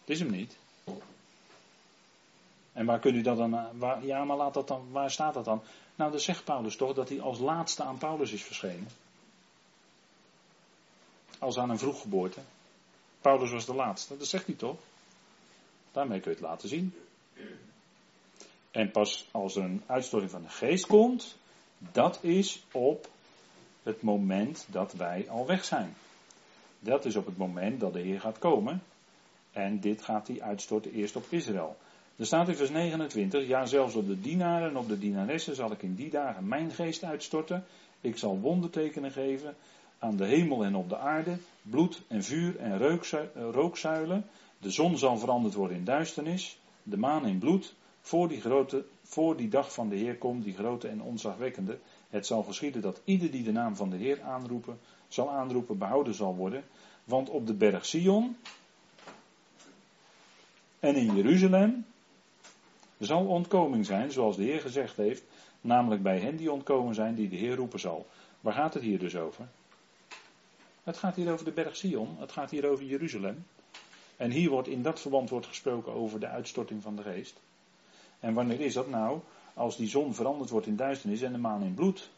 Het 0.00 0.10
is 0.10 0.18
hem 0.18 0.30
niet. 0.30 0.56
En 2.72 2.86
waar 2.86 2.98
kunt 2.98 3.14
u 3.14 3.22
dat 3.22 3.36
dan, 3.36 3.78
waar, 3.78 4.04
ja 4.04 4.24
maar 4.24 4.36
laat 4.36 4.54
dat 4.54 4.68
dan, 4.68 4.90
waar 4.90 5.10
staat 5.10 5.34
dat 5.34 5.44
dan? 5.44 5.62
Nou, 5.94 6.10
dan 6.10 6.20
zegt 6.20 6.44
Paulus 6.44 6.76
toch 6.76 6.94
dat 6.94 7.08
hij 7.08 7.20
als 7.20 7.38
laatste 7.38 7.82
aan 7.82 7.98
Paulus 7.98 8.32
is 8.32 8.42
verschenen. 8.42 8.88
Als 11.38 11.58
aan 11.58 11.70
een 11.70 11.78
vroeggeboorte. 11.78 12.40
Paulus 13.20 13.50
was 13.50 13.66
de 13.66 13.74
laatste, 13.74 14.16
dat 14.16 14.26
zegt 14.26 14.46
hij 14.46 14.54
toch? 14.54 14.78
Daarmee 15.92 16.20
kun 16.20 16.30
je 16.30 16.36
het 16.36 16.46
laten 16.46 16.68
zien. 16.68 16.94
En 18.70 18.90
pas 18.90 19.28
als 19.30 19.56
er 19.56 19.62
een 19.62 19.82
uitstorting 19.86 20.30
van 20.30 20.42
de 20.42 20.48
geest 20.48 20.86
komt, 20.86 21.36
dat 21.78 22.18
is 22.22 22.62
op 22.72 23.08
het 23.82 24.02
moment 24.02 24.66
dat 24.68 24.92
wij 24.92 25.30
al 25.30 25.46
weg 25.46 25.64
zijn. 25.64 25.94
Dat 26.78 27.04
is 27.04 27.16
op 27.16 27.26
het 27.26 27.36
moment 27.36 27.80
dat 27.80 27.92
de 27.92 28.00
Heer 28.00 28.20
gaat 28.20 28.38
komen. 28.38 28.82
En 29.52 29.80
dit 29.80 30.02
gaat 30.02 30.28
hij 30.28 30.42
uitstorten 30.42 30.92
eerst 30.92 31.16
op 31.16 31.24
Israël. 31.28 31.76
Er 32.22 32.28
staat 32.28 32.48
in 32.48 32.56
vers 32.56 32.70
29, 32.70 33.46
ja 33.46 33.66
zelfs 33.66 33.94
op 33.94 34.06
de 34.06 34.20
dienaren 34.20 34.68
en 34.68 34.76
op 34.76 34.88
de 34.88 34.98
dienaressen 34.98 35.54
zal 35.54 35.72
ik 35.72 35.82
in 35.82 35.94
die 35.94 36.10
dagen 36.10 36.48
mijn 36.48 36.70
geest 36.70 37.04
uitstorten. 37.04 37.64
Ik 38.00 38.18
zal 38.18 38.40
wondertekenen 38.40 39.10
geven 39.10 39.54
aan 39.98 40.16
de 40.16 40.24
hemel 40.24 40.64
en 40.64 40.74
op 40.74 40.88
de 40.88 40.98
aarde, 40.98 41.36
bloed 41.62 42.02
en 42.08 42.24
vuur 42.24 42.58
en 42.58 42.78
rookzuilen. 43.52 44.24
De 44.58 44.70
zon 44.70 44.98
zal 44.98 45.18
veranderd 45.18 45.54
worden 45.54 45.76
in 45.76 45.84
duisternis, 45.84 46.58
de 46.82 46.96
maan 46.96 47.26
in 47.26 47.38
bloed, 47.38 47.74
voor 48.00 48.28
die, 48.28 48.40
grote, 48.40 48.84
voor 49.02 49.36
die 49.36 49.48
dag 49.48 49.72
van 49.72 49.88
de 49.88 49.96
Heer 49.96 50.16
komt, 50.16 50.44
die 50.44 50.54
grote 50.54 50.88
en 50.88 51.02
onzagwekkende. 51.02 51.78
Het 52.10 52.26
zal 52.26 52.42
geschieden 52.42 52.82
dat 52.82 53.00
ieder 53.04 53.30
die 53.30 53.42
de 53.42 53.52
naam 53.52 53.76
van 53.76 53.90
de 53.90 53.96
Heer 53.96 54.22
aanroepen, 54.22 54.78
zal 55.08 55.30
aanroepen, 55.30 55.78
behouden 55.78 56.14
zal 56.14 56.36
worden. 56.36 56.64
Want 57.04 57.30
op 57.30 57.46
de 57.46 57.54
berg 57.54 57.86
Sion 57.86 58.36
en 60.80 60.94
in 60.94 61.14
Jeruzalem 61.14 61.84
zal 63.06 63.26
ontkoming 63.26 63.86
zijn, 63.86 64.12
zoals 64.12 64.36
de 64.36 64.42
Heer 64.42 64.60
gezegd 64.60 64.96
heeft, 64.96 65.24
namelijk 65.60 66.02
bij 66.02 66.18
hen 66.18 66.36
die 66.36 66.52
ontkomen 66.52 66.94
zijn, 66.94 67.14
die 67.14 67.28
de 67.28 67.36
Heer 67.36 67.56
roepen 67.56 67.80
zal. 67.80 68.06
Waar 68.40 68.54
gaat 68.54 68.74
het 68.74 68.82
hier 68.82 68.98
dus 68.98 69.16
over? 69.16 69.48
Het 70.82 70.96
gaat 70.96 71.14
hier 71.14 71.32
over 71.32 71.44
de 71.44 71.52
berg 71.52 71.76
Sion, 71.76 72.16
het 72.18 72.32
gaat 72.32 72.50
hier 72.50 72.68
over 72.68 72.84
Jeruzalem. 72.84 73.46
En 74.16 74.30
hier 74.30 74.50
wordt 74.50 74.68
in 74.68 74.82
dat 74.82 75.00
verband 75.00 75.30
wordt 75.30 75.46
gesproken 75.46 75.92
over 75.92 76.20
de 76.20 76.26
uitstorting 76.26 76.82
van 76.82 76.96
de 76.96 77.02
geest. 77.02 77.40
En 78.20 78.34
wanneer 78.34 78.60
is 78.60 78.74
dat 78.74 78.88
nou? 78.88 79.20
Als 79.54 79.76
die 79.76 79.88
zon 79.88 80.14
veranderd 80.14 80.50
wordt 80.50 80.66
in 80.66 80.76
duisternis 80.76 81.22
en 81.22 81.32
de 81.32 81.38
maan 81.38 81.62
in 81.62 81.74
bloed. 81.74 82.10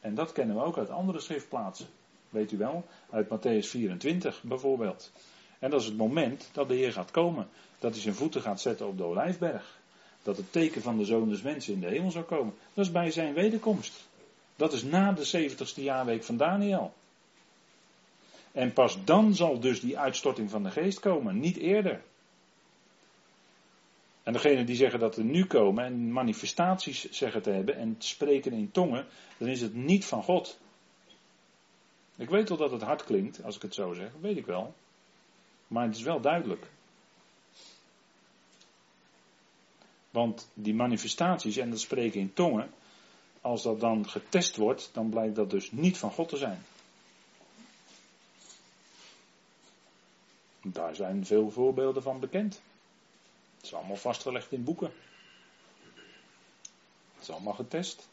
En 0.00 0.14
dat 0.14 0.32
kennen 0.32 0.56
we 0.56 0.62
ook 0.62 0.78
uit 0.78 0.90
andere 0.90 1.20
schriftplaatsen. 1.20 1.86
Weet 2.28 2.52
u 2.52 2.56
wel? 2.56 2.84
Uit 3.10 3.26
Matthäus 3.26 3.68
24 3.68 4.42
bijvoorbeeld. 4.42 5.12
En 5.58 5.70
dat 5.70 5.80
is 5.80 5.86
het 5.86 5.96
moment 5.96 6.50
dat 6.52 6.68
de 6.68 6.74
Heer 6.74 6.92
gaat 6.92 7.10
komen. 7.10 7.48
Dat 7.78 7.92
hij 7.92 8.00
zijn 8.00 8.14
voeten 8.14 8.42
gaat 8.42 8.60
zetten 8.60 8.86
op 8.86 8.96
de 8.96 9.04
olijfberg. 9.04 9.77
Dat 10.28 10.36
het 10.36 10.52
teken 10.52 10.82
van 10.82 10.98
de 10.98 11.04
zoon 11.04 11.28
des 11.28 11.42
mensen 11.42 11.72
in 11.72 11.80
de 11.80 11.86
hemel 11.86 12.10
zou 12.10 12.24
komen. 12.24 12.54
Dat 12.74 12.84
is 12.84 12.92
bij 12.92 13.10
zijn 13.10 13.34
wederkomst. 13.34 14.06
Dat 14.56 14.72
is 14.72 14.82
na 14.82 15.12
de 15.12 15.50
70ste 15.50 15.82
jaarweek 15.82 16.24
van 16.24 16.36
Daniel. 16.36 16.92
En 18.52 18.72
pas 18.72 19.04
dan 19.04 19.34
zal 19.34 19.60
dus 19.60 19.80
die 19.80 19.98
uitstorting 19.98 20.50
van 20.50 20.62
de 20.62 20.70
geest 20.70 21.00
komen, 21.00 21.40
niet 21.40 21.56
eerder. 21.56 22.02
En 24.22 24.32
degenen 24.32 24.66
die 24.66 24.76
zeggen 24.76 25.00
dat 25.00 25.16
er 25.16 25.24
nu 25.24 25.46
komen 25.46 25.84
en 25.84 26.12
manifestaties 26.12 27.10
zeggen 27.10 27.42
te 27.42 27.50
hebben 27.50 27.76
en 27.76 27.96
spreken 27.98 28.52
in 28.52 28.70
tongen, 28.70 29.06
dan 29.38 29.48
is 29.48 29.60
het 29.60 29.74
niet 29.74 30.04
van 30.04 30.22
God. 30.22 30.58
Ik 32.16 32.30
weet 32.30 32.48
wel 32.48 32.58
dat 32.58 32.70
het 32.70 32.82
hard 32.82 33.04
klinkt, 33.04 33.44
als 33.44 33.56
ik 33.56 33.62
het 33.62 33.74
zo 33.74 33.92
zeg, 33.94 34.10
weet 34.20 34.36
ik 34.36 34.46
wel. 34.46 34.74
Maar 35.66 35.86
het 35.86 35.96
is 35.96 36.02
wel 36.02 36.20
duidelijk. 36.20 36.66
Want 40.18 40.48
die 40.54 40.74
manifestaties 40.74 41.56
en 41.56 41.70
dat 41.70 41.80
spreken 41.80 42.20
in 42.20 42.32
tongen, 42.32 42.70
als 43.40 43.62
dat 43.62 43.80
dan 43.80 44.08
getest 44.08 44.56
wordt, 44.56 44.90
dan 44.92 45.08
blijkt 45.08 45.34
dat 45.34 45.50
dus 45.50 45.70
niet 45.70 45.98
van 45.98 46.10
God 46.10 46.28
te 46.28 46.36
zijn. 46.36 46.64
Daar 50.62 50.94
zijn 50.94 51.26
veel 51.26 51.50
voorbeelden 51.50 52.02
van 52.02 52.20
bekend. 52.20 52.60
Het 53.56 53.64
is 53.64 53.74
allemaal 53.74 53.96
vastgelegd 53.96 54.52
in 54.52 54.64
boeken. 54.64 54.92
Het 57.14 57.22
is 57.22 57.30
allemaal 57.30 57.54
getest. 57.54 58.08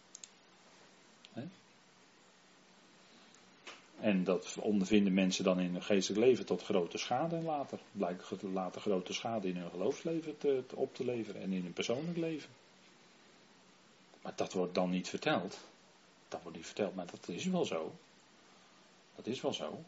En 3.99 4.23
dat 4.23 4.58
ondervinden 4.60 5.13
mensen 5.13 5.43
dan 5.43 5.60
in 5.60 5.71
hun 5.71 5.84
geestelijk 5.84 6.25
leven 6.25 6.45
tot 6.45 6.63
grote 6.63 6.97
schade 6.97 7.41
later. 7.41 7.79
Blijkt 7.91 8.41
later 8.41 8.81
grote 8.81 9.13
schade 9.13 9.47
in 9.47 9.58
hun 9.58 9.69
geloofsleven 9.69 10.38
te, 10.38 10.63
te 10.67 10.75
op 10.75 10.95
te 10.95 11.05
leveren 11.05 11.41
en 11.41 11.53
in 11.53 11.63
hun 11.63 11.73
persoonlijk 11.73 12.17
leven. 12.17 12.49
Maar 14.21 14.34
dat 14.36 14.53
wordt 14.53 14.73
dan 14.73 14.89
niet 14.89 15.10
verteld. 15.10 15.60
Dat 16.27 16.41
wordt 16.41 16.58
niet 16.58 16.65
verteld, 16.65 16.95
maar 16.95 17.05
dat 17.05 17.27
is 17.27 17.45
wel 17.45 17.65
zo. 17.65 17.91
Dat 19.15 19.27
is 19.27 19.41
wel 19.41 19.53
zo. 19.53 19.79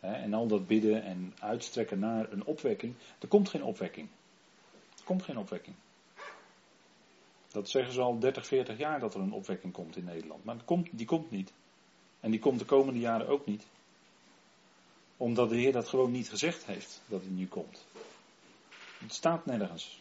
En 0.00 0.34
al 0.34 0.46
dat 0.46 0.66
bidden 0.66 1.02
en 1.02 1.34
uitstrekken 1.38 1.98
naar 1.98 2.32
een 2.32 2.44
opwekking. 2.44 2.94
Er 3.18 3.28
komt 3.28 3.48
geen 3.48 3.64
opwekking. 3.64 4.08
Er 4.98 5.04
komt 5.04 5.22
geen 5.22 5.38
opwekking. 5.38 5.76
Dat 7.48 7.68
zeggen 7.68 7.92
ze 7.92 8.00
al 8.00 8.18
30, 8.18 8.46
40 8.46 8.78
jaar 8.78 9.00
dat 9.00 9.14
er 9.14 9.20
een 9.20 9.32
opwekking 9.32 9.72
komt 9.72 9.96
in 9.96 10.04
Nederland. 10.04 10.44
Maar 10.44 10.54
die 10.56 10.64
komt, 10.64 10.88
die 10.92 11.06
komt 11.06 11.30
niet. 11.30 11.52
En 12.24 12.30
die 12.30 12.40
komt 12.40 12.58
de 12.58 12.64
komende 12.64 13.00
jaren 13.00 13.28
ook 13.28 13.46
niet. 13.46 13.62
Omdat 15.16 15.48
de 15.48 15.56
Heer 15.56 15.72
dat 15.72 15.88
gewoon 15.88 16.10
niet 16.10 16.28
gezegd 16.28 16.64
heeft, 16.64 17.00
dat 17.06 17.20
hij 17.20 17.30
nu 17.30 17.46
komt. 17.46 17.84
Het 18.98 19.14
staat 19.14 19.46
nergens. 19.46 20.00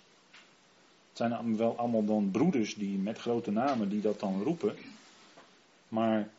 Het 1.09 1.17
zijn 1.17 1.57
wel 1.57 1.77
allemaal 1.77 2.05
dan 2.05 2.31
broeders 2.31 2.75
die 2.75 2.97
met 2.97 3.19
grote 3.19 3.51
namen 3.51 3.89
die 3.89 4.01
dat 4.01 4.19
dan 4.19 4.43
roepen. 4.43 4.75
Maar 5.87 6.29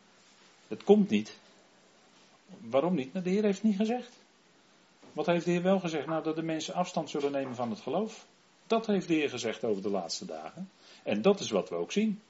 het 0.67 0.83
komt 0.83 1.09
niet. 1.09 1.37
Waarom 2.61 2.95
niet? 2.95 3.13
Nou, 3.13 3.25
de 3.25 3.31
Heer 3.31 3.43
heeft 3.43 3.63
niet 3.63 3.75
gezegd. 3.75 4.11
Wat 5.13 5.25
heeft 5.25 5.45
de 5.45 5.51
Heer 5.51 5.63
wel 5.63 5.79
gezegd? 5.79 6.07
Nou, 6.07 6.23
dat 6.23 6.35
de 6.35 6.43
mensen 6.43 6.73
afstand 6.73 7.09
zullen 7.09 7.31
nemen 7.31 7.55
van 7.55 7.69
het 7.69 7.79
geloof. 7.79 8.25
Dat 8.67 8.87
heeft 8.87 9.07
de 9.07 9.13
Heer 9.13 9.29
gezegd 9.29 9.63
over 9.63 9.81
de 9.81 9.89
laatste 9.89 10.25
dagen. 10.25 10.69
En 11.03 11.21
dat 11.21 11.39
is 11.39 11.49
wat 11.49 11.69
we 11.69 11.75
ook 11.75 11.91
zien. 11.91 12.21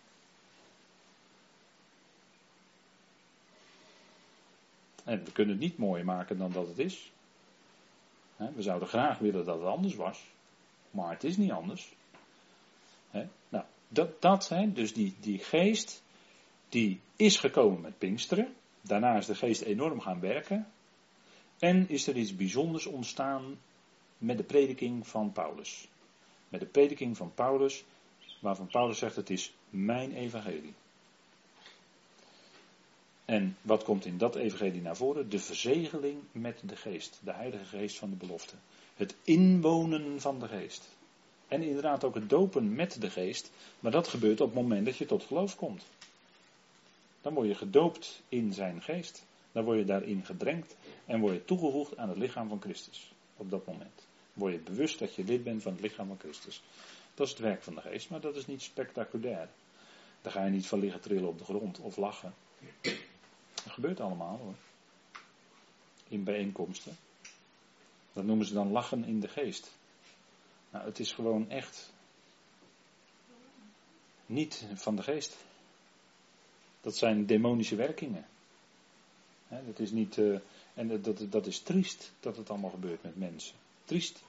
En 5.05 5.23
we 5.23 5.31
kunnen 5.31 5.53
het 5.55 5.63
niet 5.63 5.77
mooier 5.77 6.05
maken 6.05 6.37
dan 6.37 6.51
dat 6.51 6.67
het 6.67 6.79
is. 6.79 7.11
We 8.35 8.61
zouden 8.61 8.87
graag 8.87 9.17
willen 9.17 9.45
dat 9.45 9.57
het 9.57 9.67
anders 9.67 9.95
was. 9.95 10.23
Maar 10.91 11.09
het 11.09 11.23
is 11.23 11.37
niet 11.37 11.51
anders. 11.51 11.95
Nou, 13.49 13.65
dat, 13.87 14.21
dat 14.21 14.51
dus 14.73 14.93
die, 14.93 15.15
die 15.19 15.39
geest, 15.39 16.03
die 16.69 16.99
is 17.15 17.37
gekomen 17.37 17.81
met 17.81 17.97
Pinksteren. 17.97 18.53
Daarna 18.81 19.17
is 19.17 19.25
de 19.25 19.35
geest 19.35 19.61
enorm 19.61 19.99
gaan 19.99 20.19
werken. 20.19 20.67
En 21.59 21.89
is 21.89 22.07
er 22.07 22.17
iets 22.17 22.35
bijzonders 22.35 22.85
ontstaan 22.85 23.57
met 24.17 24.37
de 24.37 24.43
prediking 24.43 25.07
van 25.07 25.31
Paulus. 25.31 25.87
Met 26.49 26.59
de 26.59 26.65
prediking 26.65 27.17
van 27.17 27.33
Paulus, 27.33 27.83
waarvan 28.39 28.67
Paulus 28.67 28.97
zegt: 28.97 29.15
Het 29.15 29.29
is 29.29 29.53
mijn 29.69 30.11
evangelie. 30.11 30.73
En 33.25 33.57
wat 33.61 33.83
komt 33.83 34.05
in 34.05 34.17
dat 34.17 34.35
evangelie 34.35 34.81
naar 34.81 34.95
voren? 34.95 35.29
De 35.29 35.39
verzegeling 35.39 36.19
met 36.31 36.61
de 36.63 36.75
geest, 36.75 37.19
de 37.23 37.33
heilige 37.33 37.65
geest 37.65 37.97
van 37.97 38.09
de 38.09 38.15
belofte. 38.15 38.55
Het 38.95 39.15
inwonen 39.23 40.21
van 40.21 40.39
de 40.39 40.47
geest. 40.47 40.89
En 41.47 41.61
inderdaad 41.61 42.03
ook 42.03 42.15
het 42.15 42.29
dopen 42.29 42.75
met 42.75 43.01
de 43.01 43.09
geest, 43.09 43.51
maar 43.79 43.91
dat 43.91 44.07
gebeurt 44.07 44.41
op 44.41 44.47
het 44.47 44.61
moment 44.61 44.85
dat 44.85 44.97
je 44.97 45.05
tot 45.05 45.23
geloof 45.23 45.55
komt. 45.55 45.83
Dan 47.21 47.33
word 47.33 47.47
je 47.47 47.55
gedoopt 47.55 48.21
in 48.29 48.53
zijn 48.53 48.81
geest. 48.81 49.25
Dan 49.51 49.63
word 49.63 49.77
je 49.77 49.85
daarin 49.85 50.25
gedrenkt 50.25 50.75
en 51.05 51.19
word 51.19 51.33
je 51.33 51.45
toegevoegd 51.45 51.97
aan 51.97 52.09
het 52.09 52.17
lichaam 52.17 52.49
van 52.49 52.61
Christus. 52.61 53.13
Op 53.38 53.49
dat 53.49 53.65
moment. 53.65 54.07
Word 54.33 54.53
je 54.53 54.59
bewust 54.59 54.99
dat 54.99 55.15
je 55.15 55.23
lid 55.23 55.43
bent 55.43 55.61
van 55.61 55.71
het 55.71 55.81
lichaam 55.81 56.07
van 56.07 56.19
Christus. 56.19 56.63
Dat 57.13 57.25
is 57.25 57.33
het 57.33 57.41
werk 57.41 57.63
van 57.63 57.75
de 57.75 57.81
geest, 57.81 58.09
maar 58.09 58.21
dat 58.21 58.35
is 58.35 58.47
niet 58.47 58.61
spectaculair. 58.61 59.49
Daar 60.21 60.31
ga 60.31 60.45
je 60.45 60.51
niet 60.51 60.67
van 60.67 60.79
liggen 60.79 61.01
trillen 61.01 61.27
op 61.27 61.38
de 61.38 61.43
grond 61.43 61.79
of 61.79 61.97
lachen. 61.97 62.33
Dat 63.65 63.73
gebeurt 63.73 63.99
allemaal 63.99 64.38
hoor. 64.38 64.56
In 66.08 66.23
bijeenkomsten. 66.23 66.97
Dat 68.13 68.23
noemen 68.23 68.45
ze 68.45 68.54
dan 68.54 68.71
lachen 68.71 69.04
in 69.04 69.19
de 69.19 69.28
geest. 69.28 69.71
Nou, 70.69 70.86
het 70.86 70.99
is 70.99 71.12
gewoon 71.12 71.49
echt 71.49 71.93
niet 74.25 74.65
van 74.73 74.95
de 74.95 75.04
geest. 75.04 75.36
Dat 76.82 76.95
zijn 76.95 77.25
demonische 77.25 77.75
werkingen. 77.75 78.25
dat 79.47 79.80
is 79.80 79.91
niet, 79.91 80.17
uh, 80.17 80.39
En 80.73 81.01
dat, 81.01 81.25
dat 81.30 81.47
is 81.47 81.60
triest 81.60 82.12
dat 82.19 82.38
het 82.38 82.49
allemaal 82.49 82.69
gebeurt 82.69 83.04
met 83.04 83.17
mensen. 83.17 83.56
Triest. 83.86 84.23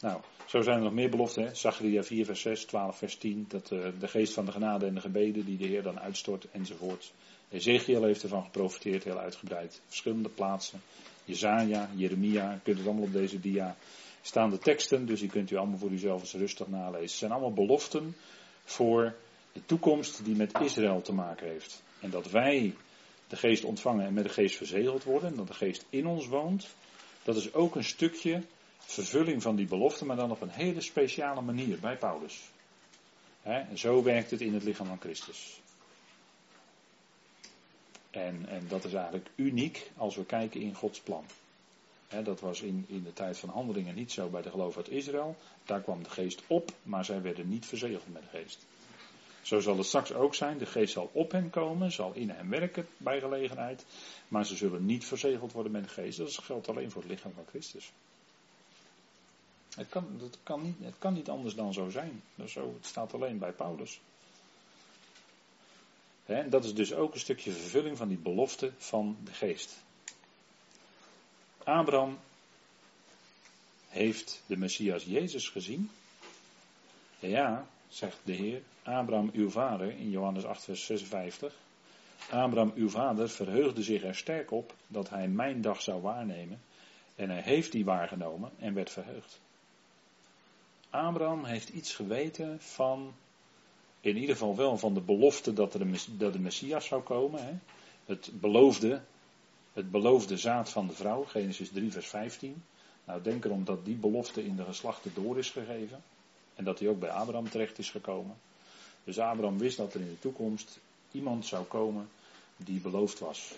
Nou, 0.00 0.20
zo 0.46 0.62
zijn 0.62 0.76
er 0.76 0.82
nog 0.82 0.92
meer 0.92 1.10
beloften. 1.10 1.42
Hè? 1.42 1.54
Zachariah 1.54 2.04
4 2.04 2.24
vers 2.24 2.40
6, 2.40 2.64
12 2.64 2.98
vers 2.98 3.16
10. 3.16 3.44
Dat 3.48 3.70
uh, 3.70 3.86
de 3.98 4.08
geest 4.08 4.32
van 4.32 4.44
de 4.44 4.52
genade 4.52 4.86
en 4.86 4.94
de 4.94 5.00
gebeden 5.00 5.44
die 5.44 5.56
de 5.56 5.66
Heer 5.66 5.82
dan 5.82 6.00
uitstort 6.00 6.46
enzovoort. 6.50 7.12
Ezekiel 7.48 8.02
heeft 8.02 8.22
ervan 8.22 8.44
geprofiteerd, 8.44 9.04
heel 9.04 9.18
uitgebreid. 9.18 9.80
Verschillende 9.86 10.28
plaatsen. 10.28 10.82
Jezaja, 11.24 11.90
Jeremia, 11.94 12.52
je 12.52 12.60
kunt 12.62 12.78
het 12.78 12.86
allemaal 12.86 13.04
op 13.04 13.12
deze 13.12 13.40
dia 13.40 13.76
staan 14.22 14.50
de 14.50 14.58
teksten, 14.58 15.06
dus 15.06 15.20
die 15.20 15.28
kunt 15.28 15.50
u 15.50 15.56
allemaal 15.56 15.78
voor 15.78 15.90
uzelf 15.90 16.20
eens 16.20 16.32
rustig 16.32 16.68
nalezen. 16.68 17.00
Het 17.00 17.10
zijn 17.10 17.32
allemaal 17.32 17.52
beloften 17.52 18.16
voor 18.64 19.14
de 19.52 19.60
toekomst 19.66 20.24
die 20.24 20.36
met 20.36 20.60
Israël 20.60 21.02
te 21.02 21.12
maken 21.12 21.46
heeft. 21.46 21.82
En 22.00 22.10
dat 22.10 22.30
wij 22.30 22.74
de 23.28 23.36
geest 23.36 23.64
ontvangen 23.64 24.06
en 24.06 24.14
met 24.14 24.24
de 24.24 24.30
geest 24.30 24.56
verzegeld 24.56 25.04
worden, 25.04 25.30
en 25.30 25.36
dat 25.36 25.46
de 25.46 25.54
geest 25.54 25.84
in 25.90 26.06
ons 26.06 26.26
woont, 26.26 26.74
dat 27.22 27.36
is 27.36 27.54
ook 27.54 27.74
een 27.74 27.84
stukje 27.84 28.42
vervulling 28.86 29.42
van 29.42 29.56
die 29.56 29.66
belofte, 29.66 30.04
maar 30.04 30.16
dan 30.16 30.30
op 30.30 30.40
een 30.40 30.48
hele 30.48 30.80
speciale 30.80 31.40
manier 31.40 31.78
bij 31.80 31.96
Paulus. 31.96 32.50
en 33.42 33.78
zo 33.78 34.02
werkt 34.02 34.30
het 34.30 34.40
in 34.40 34.54
het 34.54 34.62
lichaam 34.62 34.86
van 34.86 35.00
Christus. 35.00 35.60
En, 38.10 38.46
en 38.48 38.68
dat 38.68 38.84
is 38.84 38.92
eigenlijk 38.92 39.28
uniek 39.34 39.90
als 39.96 40.16
we 40.16 40.24
kijken 40.24 40.60
in 40.60 40.74
Gods 40.74 41.00
plan. 41.00 41.24
dat 42.22 42.40
was 42.40 42.60
in, 42.60 42.84
in 42.88 43.02
de 43.02 43.12
tijd 43.12 43.38
van 43.38 43.48
handelingen 43.48 43.94
niet 43.94 44.12
zo 44.12 44.28
bij 44.28 44.42
de 44.42 44.50
geloof 44.50 44.76
uit 44.76 44.88
Israël. 44.88 45.36
Daar 45.64 45.80
kwam 45.80 46.02
de 46.02 46.10
geest 46.10 46.42
op, 46.46 46.72
maar 46.82 47.04
zij 47.04 47.22
werden 47.22 47.48
niet 47.48 47.66
verzegeld 47.66 48.12
met 48.12 48.22
de 48.22 48.38
geest. 48.38 48.66
Zo 49.42 49.60
zal 49.60 49.76
het 49.76 49.86
straks 49.86 50.12
ook 50.12 50.34
zijn. 50.34 50.58
De 50.58 50.66
geest 50.66 50.92
zal 50.92 51.10
op 51.12 51.30
hen 51.30 51.50
komen, 51.50 51.92
zal 51.92 52.12
in 52.14 52.30
hen 52.30 52.48
werken 52.50 52.86
bij 52.96 53.20
gelegenheid. 53.20 53.84
Maar 54.28 54.46
ze 54.46 54.56
zullen 54.56 54.86
niet 54.86 55.04
verzegeld 55.04 55.52
worden 55.52 55.72
met 55.72 55.84
de 55.84 55.88
geest. 55.88 56.18
Dat 56.18 56.38
geldt 56.38 56.68
alleen 56.68 56.90
voor 56.90 57.02
het 57.02 57.10
lichaam 57.10 57.32
van 57.34 57.44
Christus. 57.48 57.92
Het 59.76 59.88
kan, 59.88 60.20
kan, 60.42 60.62
niet, 60.62 60.76
het 60.80 60.98
kan 60.98 61.12
niet 61.12 61.28
anders 61.28 61.54
dan 61.54 61.72
zo 61.72 61.88
zijn. 61.88 62.22
Zo, 62.46 62.74
het 62.74 62.86
staat 62.86 63.14
alleen 63.14 63.38
bij 63.38 63.52
Paulus. 63.52 64.00
En 66.26 66.50
dat 66.50 66.64
is 66.64 66.74
dus 66.74 66.94
ook 66.94 67.14
een 67.14 67.20
stukje 67.20 67.52
vervulling 67.52 67.96
van 67.96 68.08
die 68.08 68.18
belofte 68.18 68.72
van 68.76 69.16
de 69.24 69.32
geest. 69.32 69.84
Abraham 71.64 72.18
heeft 73.88 74.42
de 74.46 74.56
Messias 74.56 75.04
Jezus 75.04 75.48
gezien. 75.48 75.90
Ja, 77.18 77.66
zegt 77.88 78.18
de 78.24 78.32
Heer, 78.32 78.62
Abraham 78.82 79.30
uw 79.32 79.50
vader 79.50 79.90
in 79.90 80.10
Johannes 80.10 80.44
8 80.44 80.64
vers 80.64 80.84
56. 80.84 81.54
Abraham 82.30 82.72
uw 82.74 82.88
vader 82.88 83.28
verheugde 83.28 83.82
zich 83.82 84.02
er 84.02 84.14
sterk 84.14 84.50
op 84.50 84.74
dat 84.86 85.08
hij 85.08 85.28
mijn 85.28 85.60
dag 85.60 85.82
zou 85.82 86.02
waarnemen. 86.02 86.60
En 87.14 87.30
hij 87.30 87.42
heeft 87.42 87.72
die 87.72 87.84
waargenomen 87.84 88.50
en 88.58 88.74
werd 88.74 88.90
verheugd. 88.90 89.40
Abraham 90.90 91.44
heeft 91.44 91.68
iets 91.68 91.94
geweten 91.94 92.60
van 92.60 93.14
in 94.00 94.16
ieder 94.16 94.34
geval 94.34 94.56
wel 94.56 94.78
van 94.78 94.94
de 94.94 95.00
belofte 95.00 95.52
dat, 95.52 95.74
er 95.74 95.80
een, 95.80 95.96
dat 96.10 96.32
de 96.32 96.38
Messias 96.38 96.86
zou 96.86 97.02
komen. 97.02 97.44
Hè? 97.46 97.52
Het, 98.04 98.30
beloofde, 98.32 99.02
het 99.72 99.90
beloofde 99.90 100.36
zaad 100.36 100.70
van 100.70 100.86
de 100.86 100.92
vrouw, 100.92 101.24
Genesis 101.24 101.70
3, 101.70 101.92
vers 101.92 102.06
15. 102.06 102.62
Nou, 103.04 103.22
denk 103.22 103.44
erom 103.44 103.64
dat 103.64 103.84
die 103.84 103.94
belofte 103.94 104.44
in 104.44 104.56
de 104.56 104.64
geslachten 104.64 105.14
door 105.14 105.38
is 105.38 105.50
gegeven. 105.50 106.02
En 106.54 106.64
dat 106.64 106.78
die 106.78 106.88
ook 106.88 107.00
bij 107.00 107.10
Abraham 107.10 107.50
terecht 107.50 107.78
is 107.78 107.90
gekomen. 107.90 108.36
Dus 109.04 109.18
Abraham 109.18 109.58
wist 109.58 109.76
dat 109.76 109.94
er 109.94 110.00
in 110.00 110.08
de 110.08 110.18
toekomst 110.18 110.78
iemand 111.12 111.46
zou 111.46 111.64
komen 111.64 112.08
die 112.56 112.80
beloofd 112.80 113.18
was. 113.18 113.54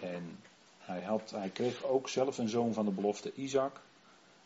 En 0.00 0.38
hij, 0.78 1.02
had, 1.02 1.30
hij 1.30 1.48
kreeg 1.48 1.84
ook 1.84 2.08
zelf 2.08 2.38
een 2.38 2.48
zoon 2.48 2.72
van 2.72 2.84
de 2.84 2.90
belofte, 2.90 3.34
Isaac. 3.34 3.80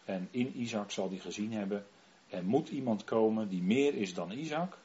En 0.04 0.28
in 0.30 0.60
Isaac 0.60 0.90
zal 0.90 1.08
hij 1.08 1.18
gezien 1.18 1.52
hebben. 1.52 1.86
Er 2.32 2.44
moet 2.44 2.68
iemand 2.68 3.04
komen 3.04 3.48
die 3.48 3.62
meer 3.62 3.94
is 3.94 4.14
dan 4.14 4.30
Isaac 4.30 4.78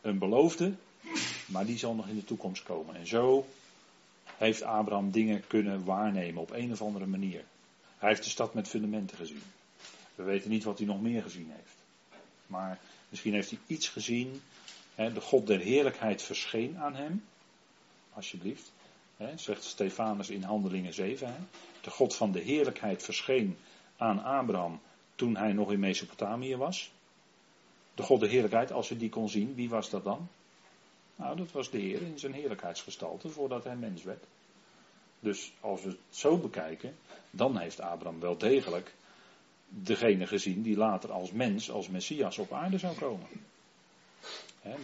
een 0.00 0.18
beloofde, 0.18 0.74
maar 1.46 1.66
die 1.66 1.78
zal 1.78 1.94
nog 1.94 2.08
in 2.08 2.14
de 2.14 2.24
toekomst 2.24 2.62
komen. 2.62 2.94
En 2.94 3.06
zo 3.06 3.46
heeft 4.24 4.62
Abraham 4.62 5.10
dingen 5.10 5.46
kunnen 5.46 5.84
waarnemen 5.84 6.42
op 6.42 6.50
een 6.50 6.72
of 6.72 6.82
andere 6.82 7.06
manier. 7.06 7.44
Hij 7.98 8.08
heeft 8.08 8.24
de 8.24 8.30
stad 8.30 8.54
met 8.54 8.68
fundamenten 8.68 9.16
gezien. 9.16 9.42
We 10.14 10.22
weten 10.22 10.50
niet 10.50 10.64
wat 10.64 10.78
hij 10.78 10.86
nog 10.86 11.00
meer 11.00 11.22
gezien 11.22 11.50
heeft. 11.50 11.76
Maar 12.46 12.78
misschien 13.08 13.32
heeft 13.32 13.50
hij 13.50 13.58
iets 13.66 13.88
gezien. 13.88 14.42
Hè, 14.94 15.12
de 15.12 15.20
God 15.20 15.46
der 15.46 15.60
heerlijkheid 15.60 16.22
verscheen 16.22 16.78
aan 16.78 16.94
hem. 16.94 17.24
Alsjeblieft. 18.12 18.72
Hè, 19.16 19.36
zegt 19.38 19.64
Stefanus 19.64 20.30
in 20.30 20.42
Handelingen 20.42 20.94
7. 20.94 21.26
Hè. 21.26 21.40
De 21.80 21.90
God 21.90 22.14
van 22.14 22.32
de 22.32 22.40
heerlijkheid 22.40 23.02
verscheen 23.02 23.56
aan 23.96 24.22
Abraham 24.22 24.80
toen 25.20 25.36
hij 25.36 25.52
nog 25.52 25.72
in 25.72 25.80
Mesopotamië 25.80 26.56
was. 26.56 26.90
De 27.94 28.02
God 28.02 28.20
de 28.20 28.28
heerlijkheid, 28.28 28.72
als 28.72 28.88
je 28.88 28.96
die 28.96 29.08
kon 29.08 29.28
zien, 29.28 29.54
wie 29.54 29.68
was 29.68 29.90
dat 29.90 30.04
dan? 30.04 30.28
Nou, 31.16 31.36
dat 31.36 31.52
was 31.52 31.70
de 31.70 31.78
Heer 31.78 32.02
in 32.02 32.18
zijn 32.18 32.32
heerlijkheidsgestalte 32.32 33.28
voordat 33.28 33.64
hij 33.64 33.76
mens 33.76 34.02
werd. 34.02 34.24
Dus 35.20 35.52
als 35.60 35.82
we 35.82 35.88
het 35.88 35.98
zo 36.10 36.36
bekijken, 36.38 36.96
dan 37.30 37.58
heeft 37.58 37.80
Abraham 37.80 38.20
wel 38.20 38.38
degelijk 38.38 38.94
degene 39.68 40.26
gezien 40.26 40.62
die 40.62 40.76
later 40.76 41.12
als 41.12 41.32
mens, 41.32 41.70
als 41.70 41.88
Messias 41.88 42.38
op 42.38 42.52
aarde 42.52 42.78
zou 42.78 42.96
komen. 42.96 43.26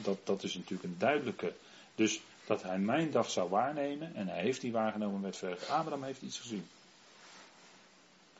dat, 0.02 0.18
dat 0.24 0.42
is 0.42 0.54
natuurlijk 0.54 0.88
een 0.88 0.98
duidelijke. 0.98 1.54
Dus 1.94 2.20
dat 2.46 2.62
hij 2.62 2.78
mijn 2.78 3.10
dag 3.10 3.30
zou 3.30 3.50
waarnemen 3.50 4.14
en 4.14 4.28
hij 4.28 4.40
heeft 4.40 4.60
die 4.60 4.72
waargenomen 4.72 5.20
met 5.20 5.36
vergt. 5.36 5.68
Abraham 5.68 6.02
heeft 6.02 6.22
iets 6.22 6.38
gezien. 6.38 6.66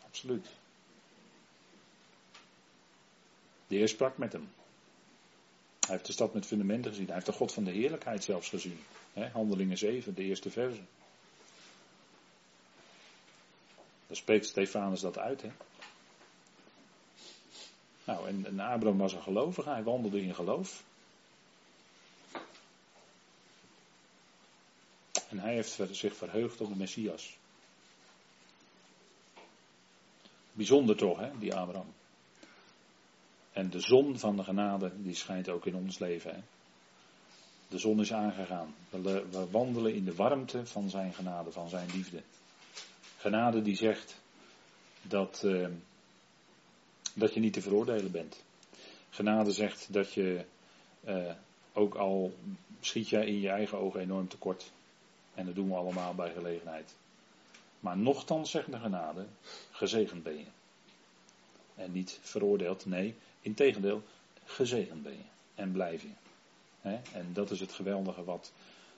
Absoluut. 0.07 0.47
De 3.67 3.77
Heer 3.77 3.89
sprak 3.89 4.19
met 4.19 4.33
hem. 4.33 4.49
Hij 5.81 5.95
heeft 5.95 6.07
de 6.07 6.13
stad 6.13 6.35
met 6.35 6.47
fundamenten 6.47 6.91
gezien. 6.91 7.07
Hij 7.07 7.15
heeft 7.15 7.27
de 7.27 7.33
God 7.33 7.53
van 7.53 7.65
de 7.65 7.71
heerlijkheid 7.71 8.25
zelfs 8.25 8.49
gezien. 8.49 8.81
Handelingen 9.33 9.79
7, 9.79 10.15
de 10.15 10.23
eerste 10.23 10.51
verse. 10.51 10.81
Daar 14.07 14.17
spreekt 14.17 14.47
Stefanus 14.47 15.01
dat 15.01 15.19
uit. 15.19 15.43
Hè? 15.43 15.51
Nou, 18.05 18.29
en, 18.29 18.47
en 18.47 18.61
Abraham 18.61 18.99
was 18.99 19.13
een 19.13 19.23
gelovige. 19.23 19.71
Hij 19.71 19.83
wandelde 19.83 20.23
in 20.23 20.35
geloof. 20.35 20.85
En 25.29 25.39
hij 25.39 25.55
heeft 25.55 25.79
zich 25.91 26.17
verheugd 26.17 26.61
op 26.61 26.69
de 26.69 26.77
Messias. 26.77 27.37
Bijzonder 30.53 30.97
toch, 30.97 31.19
hè, 31.19 31.39
die 31.39 31.55
Abraham. 31.55 31.95
En 33.57 33.71
de 33.71 33.81
zon 33.81 34.19
van 34.19 34.37
de 34.37 34.45
genade, 34.45 34.93
die 34.97 35.15
schijnt 35.15 35.49
ook 35.49 35.67
in 35.67 35.75
ons 35.75 35.99
leven. 35.99 36.35
Hè? 36.35 36.41
De 37.69 37.79
zon 37.79 38.01
is 38.01 38.13
aangegaan. 38.13 38.75
We, 38.91 39.47
wandelen 39.51 39.95
in 39.95 40.05
de 40.05 40.15
warmte 40.15 40.67
van 40.67 40.91
zijn 40.91 41.15
genade, 41.15 41.53
van 41.53 41.69
zijn 41.69 41.91
liefde. 41.91 42.23
Genade 43.17 43.63
die 43.63 43.77
zegt 43.77 44.21
dat, 45.03 45.43
uh, 45.45 45.69
dat 47.15 47.35
je 47.35 47.41
niet 47.41 47.53
te 47.53 47.61
veroordelen 47.61 48.11
bent. 48.11 48.45
Genade 49.11 49.53
zegt 49.53 49.93
dat 49.93 50.13
je, 50.13 50.45
uh, 51.07 51.33
ook 51.73 51.95
al 51.95 52.35
schiet 52.81 53.09
jij 53.09 53.27
in 53.27 53.41
je 53.41 53.51
eigen 53.51 53.79
ogen 53.79 54.01
enorm 54.01 54.29
tekort. 54.29 54.73
En 55.35 55.47
dat 55.47 55.55
doen 55.55 55.69
we 55.69 55.75
allemaal 55.75 56.15
bij 56.15 56.33
gelegenheid. 56.33 56.95
Maar 57.81 57.99
nochtans 57.99 58.51
zegt 58.51 58.71
de 58.73 58.79
genade, 58.79 59.27
gezegend 59.71 60.23
ben 60.23 60.39
je. 60.39 60.47
En 61.75 61.93
niet 61.93 62.19
veroordeeld, 62.23 62.87
nee, 62.87 63.15
Integendeel, 63.47 64.03
gezegend 64.45 65.03
ben 65.03 65.13
je 65.13 65.25
en 65.55 65.73
blijf 65.73 66.03
je. 66.03 66.09
En 67.13 67.33
dat 67.33 67.51
is 67.51 67.61
het 67.61 67.73
geweldige 67.73 68.25
wat 68.25 68.53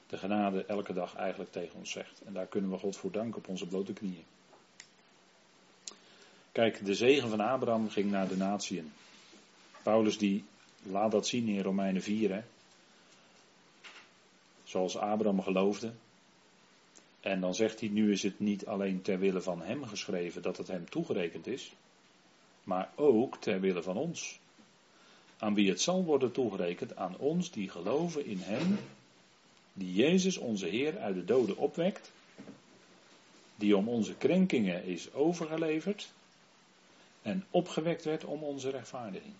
de 0.06 0.18
genade 0.18 0.64
elke 0.64 0.92
dag 0.92 1.14
eigenlijk 1.14 1.52
tegen 1.52 1.78
ons 1.78 1.90
zegt. 1.90 2.20
En 2.26 2.32
daar 2.32 2.46
kunnen 2.46 2.70
we 2.70 2.78
God 2.78 2.96
voor 2.96 3.10
danken 3.10 3.38
op 3.38 3.48
onze 3.48 3.66
blote 3.66 3.92
knieën. 3.92 4.24
Kijk, 6.52 6.84
de 6.84 6.94
zegen 6.94 7.28
van 7.28 7.40
Abraham 7.40 7.88
ging 7.88 8.10
naar 8.10 8.28
de 8.28 8.36
natieën. 8.36 8.92
Paulus 9.82 10.18
die 10.18 10.44
laat 10.82 11.10
dat 11.10 11.26
zien 11.26 11.48
in 11.48 11.62
Romeinen 11.62 12.02
4. 12.02 12.32
Hè? 12.34 12.42
Zoals 14.64 14.96
Abraham 14.96 15.42
geloofde. 15.42 15.92
En 17.20 17.40
dan 17.40 17.54
zegt 17.54 17.80
hij, 17.80 17.88
nu 17.88 18.12
is 18.12 18.22
het 18.22 18.40
niet 18.40 18.66
alleen 18.66 19.02
ter 19.02 19.18
wille 19.18 19.40
van 19.40 19.62
hem 19.62 19.84
geschreven 19.84 20.42
dat 20.42 20.56
het 20.56 20.68
hem 20.68 20.90
toegerekend 20.90 21.46
is 21.46 21.72
maar 22.68 22.90
ook 22.94 23.36
ter 23.36 23.60
wille 23.60 23.82
van 23.82 23.96
ons. 23.96 24.40
Aan 25.38 25.54
wie 25.54 25.68
het 25.68 25.80
zal 25.80 26.04
worden 26.04 26.32
toegerekend, 26.32 26.96
aan 26.96 27.16
ons 27.18 27.50
die 27.50 27.68
geloven 27.68 28.24
in 28.24 28.38
Hem, 28.38 28.78
die 29.72 29.94
Jezus 29.94 30.36
onze 30.36 30.66
Heer 30.66 30.98
uit 30.98 31.14
de 31.14 31.24
doden 31.24 31.56
opwekt, 31.56 32.12
die 33.56 33.76
om 33.76 33.88
onze 33.88 34.14
krenkingen 34.14 34.84
is 34.84 35.12
overgeleverd 35.12 36.12
en 37.22 37.44
opgewekt 37.50 38.04
werd 38.04 38.24
om 38.24 38.42
onze 38.42 38.70
rechtvaardiging. 38.70 39.34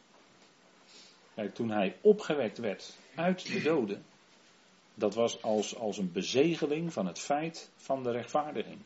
Kijk, 1.35 1.55
toen 1.55 1.71
hij 1.71 1.97
opgewekt 2.01 2.59
werd 2.59 2.97
uit 3.15 3.47
de 3.47 3.63
doden, 3.63 4.05
dat 4.95 5.15
was 5.15 5.43
als, 5.43 5.77
als 5.77 5.99
een 5.99 6.13
bezegeling 6.13 6.93
van 6.93 7.07
het 7.07 7.19
feit 7.19 7.71
van 7.77 8.03
de 8.03 8.11
rechtvaardiging. 8.11 8.79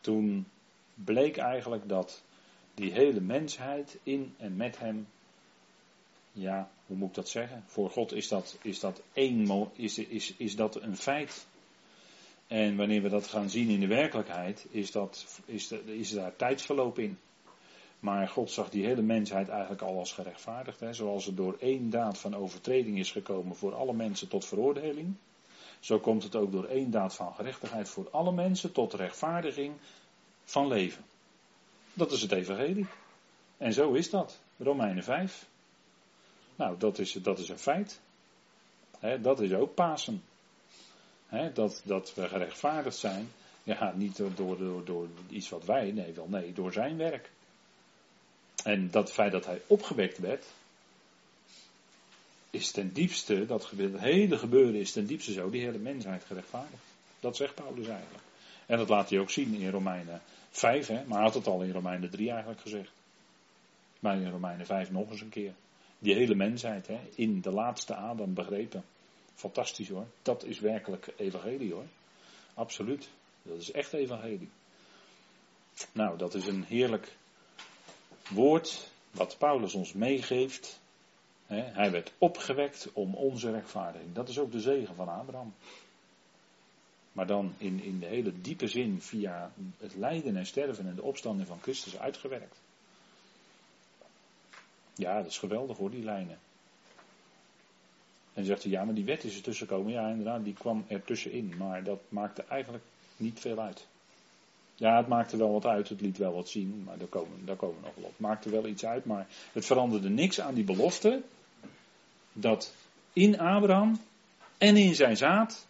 Toen 0.00 0.46
bleek 0.94 1.36
eigenlijk 1.36 1.88
dat 1.88 2.22
die 2.74 2.92
hele 2.92 3.20
mensheid 3.20 3.98
in 4.02 4.34
en 4.38 4.56
met 4.56 4.78
hem, 4.78 5.08
ja, 6.32 6.70
hoe 6.86 6.96
moet 6.96 7.08
ik 7.08 7.14
dat 7.14 7.28
zeggen? 7.28 7.64
Voor 7.66 7.90
God 7.90 8.12
is 8.12 8.28
dat, 8.28 8.58
is 8.62 8.80
dat, 8.80 9.02
één, 9.12 9.70
is, 9.72 9.98
is, 9.98 10.34
is 10.36 10.56
dat 10.56 10.82
een 10.82 10.96
feit. 10.96 11.46
En 12.46 12.76
wanneer 12.76 13.02
we 13.02 13.08
dat 13.08 13.26
gaan 13.26 13.50
zien 13.50 13.68
in 13.68 13.80
de 13.80 13.86
werkelijkheid, 13.86 14.66
is, 14.70 14.90
dat, 14.90 15.40
is, 15.44 15.68
de, 15.68 15.98
is 15.98 16.10
daar 16.10 16.36
tijdsverloop 16.36 16.98
in. 16.98 17.18
Maar 18.00 18.28
God 18.28 18.50
zag 18.50 18.70
die 18.70 18.84
hele 18.84 19.02
mensheid 19.02 19.48
eigenlijk 19.48 19.82
al 19.82 19.98
als 19.98 20.12
gerechtvaardigd. 20.12 20.80
Hè? 20.80 20.92
Zoals 20.92 21.26
er 21.26 21.34
door 21.34 21.56
één 21.60 21.90
daad 21.90 22.18
van 22.18 22.34
overtreding 22.34 22.98
is 22.98 23.12
gekomen 23.12 23.56
voor 23.56 23.74
alle 23.74 23.92
mensen 23.92 24.28
tot 24.28 24.44
veroordeling. 24.44 25.14
Zo 25.80 25.98
komt 25.98 26.22
het 26.22 26.36
ook 26.36 26.52
door 26.52 26.64
één 26.64 26.90
daad 26.90 27.14
van 27.14 27.34
gerechtigheid 27.34 27.88
voor 27.88 28.08
alle 28.10 28.32
mensen 28.32 28.72
tot 28.72 28.94
rechtvaardiging 28.94 29.74
van 30.44 30.68
leven. 30.68 31.04
Dat 31.92 32.12
is 32.12 32.22
het 32.22 32.32
evangelie. 32.32 32.86
En 33.56 33.72
zo 33.72 33.92
is 33.92 34.10
dat. 34.10 34.38
Romeinen 34.56 35.04
5. 35.04 35.46
Nou, 36.56 36.78
dat 36.78 36.98
is, 36.98 37.12
dat 37.12 37.38
is 37.38 37.48
een 37.48 37.58
feit. 37.58 38.00
dat 39.20 39.40
is 39.40 39.52
ook 39.52 39.74
Pasen. 39.74 40.22
dat, 41.54 41.82
dat 41.84 42.14
we 42.14 42.28
gerechtvaardigd 42.28 42.96
zijn. 42.96 43.32
Ja, 43.62 43.92
niet 43.96 44.16
door, 44.16 44.34
door, 44.34 44.84
door, 44.84 45.08
iets 45.28 45.48
wat 45.48 45.64
wij, 45.64 45.90
nee, 45.90 46.12
wel 46.12 46.26
nee, 46.28 46.52
door 46.52 46.72
zijn 46.72 46.96
werk. 46.96 47.30
En 48.64 48.90
dat 48.90 49.12
feit 49.12 49.32
dat 49.32 49.46
hij 49.46 49.60
opgewekt 49.66 50.18
werd, 50.18 50.44
is 52.50 52.70
ten 52.70 52.92
diepste, 52.92 53.46
dat 53.46 53.70
hele 53.96 54.38
gebeuren 54.38 54.74
is 54.74 54.92
ten 54.92 55.06
diepste 55.06 55.32
zo, 55.32 55.50
die 55.50 55.64
hele 55.64 55.78
mensheid 55.78 56.24
gerechtvaardigd. 56.24 56.82
Dat 57.20 57.36
zegt 57.36 57.54
Paulus 57.54 57.86
eigenlijk. 57.86 58.24
En 58.66 58.78
dat 58.78 58.88
laat 58.88 59.10
hij 59.10 59.18
ook 59.18 59.30
zien 59.30 59.54
in 59.54 59.70
Romeinen 59.70 60.22
5, 60.52 60.86
hè, 60.86 61.04
maar 61.04 61.22
had 61.22 61.34
het 61.34 61.46
al 61.46 61.62
in 61.62 61.72
Romeinen 61.72 62.10
3 62.10 62.30
eigenlijk 62.30 62.60
gezegd. 62.60 62.92
Maar 64.00 64.16
in 64.16 64.30
Romeinen 64.30 64.66
5 64.66 64.90
nog 64.90 65.10
eens 65.10 65.20
een 65.20 65.28
keer. 65.28 65.52
Die 65.98 66.14
hele 66.14 66.34
mensheid 66.34 66.86
hè, 66.86 67.00
in 67.14 67.40
de 67.40 67.50
laatste 67.50 67.94
Adam 67.94 68.34
begrepen. 68.34 68.84
Fantastisch 69.34 69.88
hoor. 69.88 70.06
Dat 70.22 70.44
is 70.44 70.60
werkelijk 70.60 71.12
evangelie 71.16 71.72
hoor. 71.72 71.86
Absoluut. 72.54 73.10
Dat 73.42 73.60
is 73.60 73.70
echt 73.70 73.92
evangelie. 73.92 74.50
Nou, 75.92 76.18
dat 76.18 76.34
is 76.34 76.46
een 76.46 76.64
heerlijk 76.64 77.16
woord 78.30 78.90
wat 79.10 79.36
Paulus 79.38 79.74
ons 79.74 79.92
meegeeft. 79.92 80.80
Hij 81.46 81.90
werd 81.90 82.12
opgewekt 82.18 82.88
om 82.92 83.14
onze 83.14 83.50
rechtvaardiging. 83.50 84.14
Dat 84.14 84.28
is 84.28 84.38
ook 84.38 84.52
de 84.52 84.60
zegen 84.60 84.94
van 84.94 85.08
Abraham. 85.08 85.54
Maar 87.12 87.26
dan 87.26 87.54
in, 87.58 87.82
in 87.82 87.98
de 87.98 88.06
hele 88.06 88.40
diepe 88.40 88.66
zin 88.66 89.00
via 89.00 89.52
het 89.78 89.94
lijden 89.96 90.36
en 90.36 90.46
sterven 90.46 90.86
en 90.86 90.94
de 90.94 91.02
opstanding 91.02 91.48
van 91.48 91.60
Christus 91.60 91.98
uitgewerkt. 91.98 92.56
Ja, 94.94 95.16
dat 95.16 95.26
is 95.26 95.38
geweldig 95.38 95.76
hoor, 95.76 95.90
die 95.90 96.04
lijnen. 96.04 96.38
En 98.32 98.44
zegt 98.44 98.62
hij, 98.62 98.72
ja, 98.72 98.84
maar 98.84 98.94
die 98.94 99.04
wet 99.04 99.24
is 99.24 99.36
er 99.36 99.42
tussen 99.42 99.66
komen. 99.66 99.92
Ja, 99.92 100.08
inderdaad, 100.08 100.44
die 100.44 100.54
kwam 100.54 100.84
er 100.88 101.04
tussenin. 101.04 101.56
Maar 101.56 101.84
dat 101.84 102.00
maakte 102.08 102.44
eigenlijk 102.48 102.84
niet 103.16 103.40
veel 103.40 103.58
uit. 103.58 103.86
Ja, 104.74 104.96
het 104.96 105.08
maakte 105.08 105.36
wel 105.36 105.52
wat 105.52 105.66
uit, 105.66 105.88
het 105.88 106.00
liet 106.00 106.18
wel 106.18 106.34
wat 106.34 106.48
zien, 106.48 106.82
maar 106.84 106.98
daar 106.98 107.08
komen, 107.08 107.46
daar 107.46 107.56
komen 107.56 107.76
we 107.76 107.86
nog 107.86 107.94
wel 107.94 108.04
op. 108.04 108.10
Het 108.10 108.20
maakte 108.20 108.50
wel 108.50 108.66
iets 108.66 108.84
uit, 108.84 109.04
maar 109.04 109.26
het 109.52 109.66
veranderde 109.66 110.08
niks 110.08 110.40
aan 110.40 110.54
die 110.54 110.64
belofte 110.64 111.22
dat 112.32 112.74
in 113.12 113.38
Abraham 113.38 114.00
en 114.58 114.76
in 114.76 114.94
zijn 114.94 115.16
zaad 115.16 115.66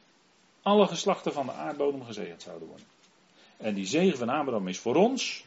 alle 0.62 0.86
geslachten 0.86 1.32
van 1.32 1.46
de 1.46 1.52
aardbodem 1.52 2.04
gezegend 2.04 2.42
zouden 2.42 2.68
worden. 2.68 2.86
En 3.56 3.74
die 3.74 3.86
zegen 3.86 4.18
van 4.18 4.28
Abraham 4.28 4.68
is 4.68 4.78
voor 4.78 4.96
ons, 4.96 5.44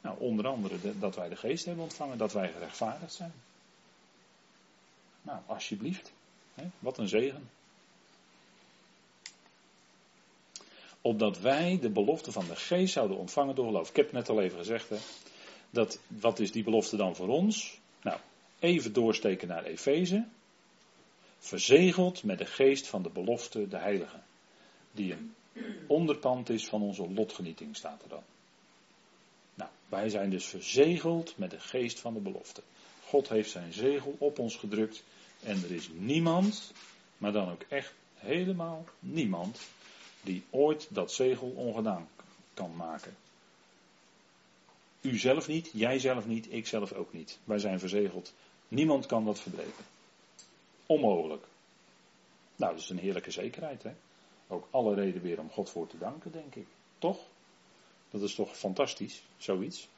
nou, 0.00 0.18
onder 0.18 0.46
andere 0.46 0.98
dat 0.98 1.16
wij 1.16 1.28
de 1.28 1.36
geest 1.36 1.64
hebben 1.64 1.84
ontvangen, 1.84 2.18
dat 2.18 2.32
wij 2.32 2.52
gerechtvaardigd 2.52 3.14
zijn. 3.14 3.32
Nou, 5.22 5.40
alsjeblieft, 5.46 6.12
wat 6.78 6.98
een 6.98 7.08
zegen. 7.08 7.48
opdat 11.06 11.40
wij 11.40 11.78
de 11.80 11.90
belofte 11.90 12.32
van 12.32 12.46
de 12.48 12.56
geest 12.56 12.92
zouden 12.92 13.16
ontvangen 13.16 13.54
door 13.54 13.66
geloof. 13.66 13.88
Ik 13.88 13.96
heb 13.96 14.12
net 14.12 14.28
al 14.28 14.40
even 14.40 14.58
gezegd, 14.58 14.88
hè, 14.88 14.96
dat, 15.70 15.98
wat 16.06 16.38
is 16.38 16.52
die 16.52 16.64
belofte 16.64 16.96
dan 16.96 17.16
voor 17.16 17.28
ons? 17.28 17.78
Nou, 18.02 18.18
even 18.58 18.92
doorsteken 18.92 19.48
naar 19.48 19.64
Efeze. 19.64 20.24
Verzegeld 21.44 22.22
met 22.22 22.38
de 22.38 22.46
geest 22.46 22.86
van 22.86 23.02
de 23.02 23.08
belofte, 23.08 23.68
de 23.68 23.76
heilige. 23.76 24.20
Die 24.92 25.12
een 25.12 25.34
onderpand 25.86 26.48
is 26.48 26.66
van 26.66 26.82
onze 26.82 27.10
lotgenieting, 27.10 27.76
staat 27.76 28.02
er 28.02 28.08
dan. 28.08 28.22
Nou, 29.54 29.70
wij 29.88 30.08
zijn 30.08 30.30
dus 30.30 30.46
verzegeld 30.46 31.36
met 31.36 31.50
de 31.50 31.60
geest 31.60 32.00
van 32.00 32.14
de 32.14 32.20
belofte. 32.20 32.62
God 33.04 33.28
heeft 33.28 33.50
zijn 33.50 33.72
zegel 33.72 34.16
op 34.18 34.38
ons 34.38 34.56
gedrukt. 34.56 35.02
En 35.42 35.62
er 35.64 35.70
is 35.72 35.88
niemand, 35.92 36.72
maar 37.18 37.32
dan 37.32 37.50
ook 37.50 37.62
echt 37.68 37.92
helemaal 38.14 38.84
niemand, 38.98 39.60
die 40.22 40.44
ooit 40.50 40.88
dat 40.90 41.12
zegel 41.12 41.52
ongedaan 41.56 42.08
kan 42.54 42.76
maken. 42.76 43.16
U 45.00 45.18
zelf 45.18 45.48
niet, 45.48 45.70
jij 45.72 45.98
zelf 45.98 46.26
niet, 46.26 46.52
ik 46.52 46.66
zelf 46.66 46.92
ook 46.92 47.12
niet. 47.12 47.38
Wij 47.44 47.58
zijn 47.58 47.78
verzegeld. 47.78 48.32
Niemand 48.68 49.06
kan 49.06 49.24
dat 49.24 49.40
verbreken. 49.40 49.93
Onmogelijk. 50.86 51.46
Nou, 52.56 52.72
dat 52.72 52.82
is 52.82 52.90
een 52.90 52.98
heerlijke 52.98 53.30
zekerheid, 53.30 53.82
hè? 53.82 53.92
Ook 54.48 54.68
alle 54.70 54.94
reden 54.94 55.22
weer 55.22 55.40
om 55.40 55.50
God 55.50 55.70
voor 55.70 55.86
te 55.86 55.98
danken, 55.98 56.32
denk 56.32 56.54
ik. 56.54 56.66
Toch? 56.98 57.18
Dat 58.10 58.22
is 58.22 58.34
toch 58.34 58.56
fantastisch, 58.56 59.22
zoiets. 59.36 59.88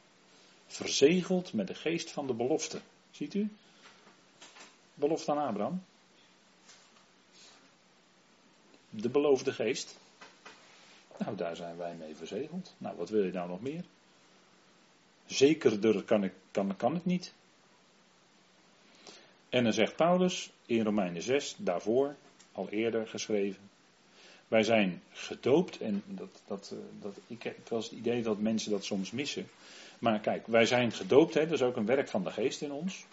Verzegeld 0.66 1.52
met 1.52 1.66
de 1.66 1.74
geest 1.74 2.10
van 2.10 2.26
de 2.26 2.34
belofte. 2.34 2.80
Ziet 3.10 3.34
u? 3.34 3.50
Belofte 4.94 5.30
aan 5.30 5.48
Abraham. 5.48 5.82
De 8.90 9.08
beloofde 9.08 9.52
geest. 9.52 9.96
Nou, 11.18 11.36
daar 11.36 11.56
zijn 11.56 11.76
wij 11.76 11.94
mee 11.94 12.16
verzegeld. 12.16 12.74
Nou, 12.78 12.96
wat 12.96 13.08
wil 13.08 13.24
je 13.24 13.32
nou 13.32 13.48
nog 13.48 13.60
meer? 13.60 13.84
Zekerder 15.26 16.04
kan, 16.04 16.24
ik, 16.24 16.32
kan, 16.50 16.76
kan 16.76 16.94
het 16.94 17.04
niet. 17.04 17.34
En 19.48 19.64
dan 19.64 19.72
zegt 19.72 19.96
Paulus 19.96 20.50
in 20.66 20.84
Romeinen 20.84 21.22
6, 21.22 21.54
daarvoor, 21.58 22.16
al 22.52 22.68
eerder 22.68 23.06
geschreven. 23.06 23.62
Wij 24.48 24.62
zijn 24.62 25.02
gedoopt 25.12 25.78
en 25.78 26.02
dat, 26.06 26.42
dat, 26.46 26.70
eh, 26.72 26.78
dat, 27.02 27.16
ik 27.26 27.42
heb 27.42 27.68
wel 27.68 27.78
eens 27.78 27.90
het 27.90 27.98
idee 27.98 28.22
dat 28.22 28.38
mensen 28.38 28.70
dat 28.70 28.84
soms 28.84 29.10
missen. 29.10 29.48
Maar 29.98 30.20
kijk, 30.20 30.46
wij 30.46 30.66
zijn 30.66 30.92
gedoopt, 30.92 31.34
hè, 31.34 31.44
dat 31.44 31.52
is 31.52 31.62
ook 31.62 31.76
een 31.76 31.86
werk 31.86 32.08
van 32.08 32.24
de 32.24 32.30
geest 32.30 32.62
in 32.62 32.72
ons. 32.72 33.04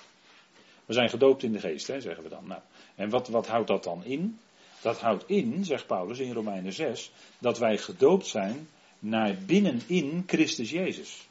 We 0.85 0.93
zijn 0.93 1.09
gedoopt 1.09 1.43
in 1.43 1.51
de 1.51 1.59
geest, 1.59 1.87
hè, 1.87 2.01
zeggen 2.01 2.23
we 2.23 2.29
dan. 2.29 2.47
Nou, 2.47 2.61
en 2.95 3.09
wat, 3.09 3.27
wat 3.27 3.47
houdt 3.47 3.67
dat 3.67 3.83
dan 3.83 4.03
in? 4.03 4.39
Dat 4.81 4.99
houdt 4.99 5.23
in, 5.27 5.65
zegt 5.65 5.87
Paulus 5.87 6.19
in 6.19 6.33
Romeinen 6.33 6.73
6, 6.73 7.11
dat 7.39 7.57
wij 7.57 7.77
gedoopt 7.77 8.27
zijn 8.27 8.67
naar 8.99 9.37
binnenin 9.45 10.23
Christus 10.27 10.69
Jezus. 10.69 11.27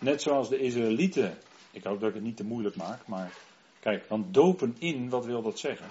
Net 0.00 0.22
zoals 0.22 0.48
de 0.48 0.58
Israëlieten, 0.58 1.38
ik 1.70 1.84
hoop 1.84 2.00
dat 2.00 2.08
ik 2.08 2.14
het 2.14 2.24
niet 2.24 2.36
te 2.36 2.44
moeilijk 2.44 2.76
maak, 2.76 3.06
maar 3.06 3.32
kijk, 3.80 4.06
want 4.06 4.34
dopen 4.34 4.76
in, 4.78 5.08
wat 5.08 5.24
wil 5.24 5.42
dat 5.42 5.58
zeggen? 5.58 5.86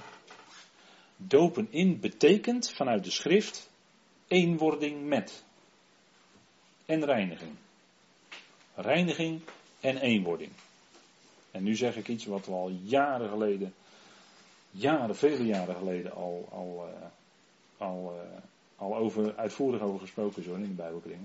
Dopen 1.18 1.68
in 1.70 2.00
betekent 2.00 2.72
vanuit 2.72 3.04
de 3.04 3.12
schrift 3.12 3.70
eenwording 4.28 5.08
met 5.08 5.44
en 6.86 7.06
reiniging. 7.06 7.56
Reiniging 8.76 9.42
en 9.80 9.98
eenwording. 9.98 10.52
En 11.52 11.64
nu 11.64 11.76
zeg 11.76 11.96
ik 11.96 12.08
iets 12.08 12.26
wat 12.26 12.46
we 12.46 12.52
al 12.52 12.70
jaren 12.70 13.30
geleden, 13.30 13.74
jaren, 14.72 15.16
vele 15.16 15.46
jaren 15.46 15.76
geleden 15.76 16.12
al, 16.12 16.48
al, 16.52 16.88
uh, 16.88 17.08
al, 17.78 18.14
uh, 18.16 18.38
al 18.76 18.96
over, 18.96 19.36
uitvoerig 19.36 19.82
over 19.82 20.00
gesproken 20.00 20.44
zijn 20.44 20.64
in 20.64 20.70
de 20.70 20.76
Bijbelkring. 20.76 21.22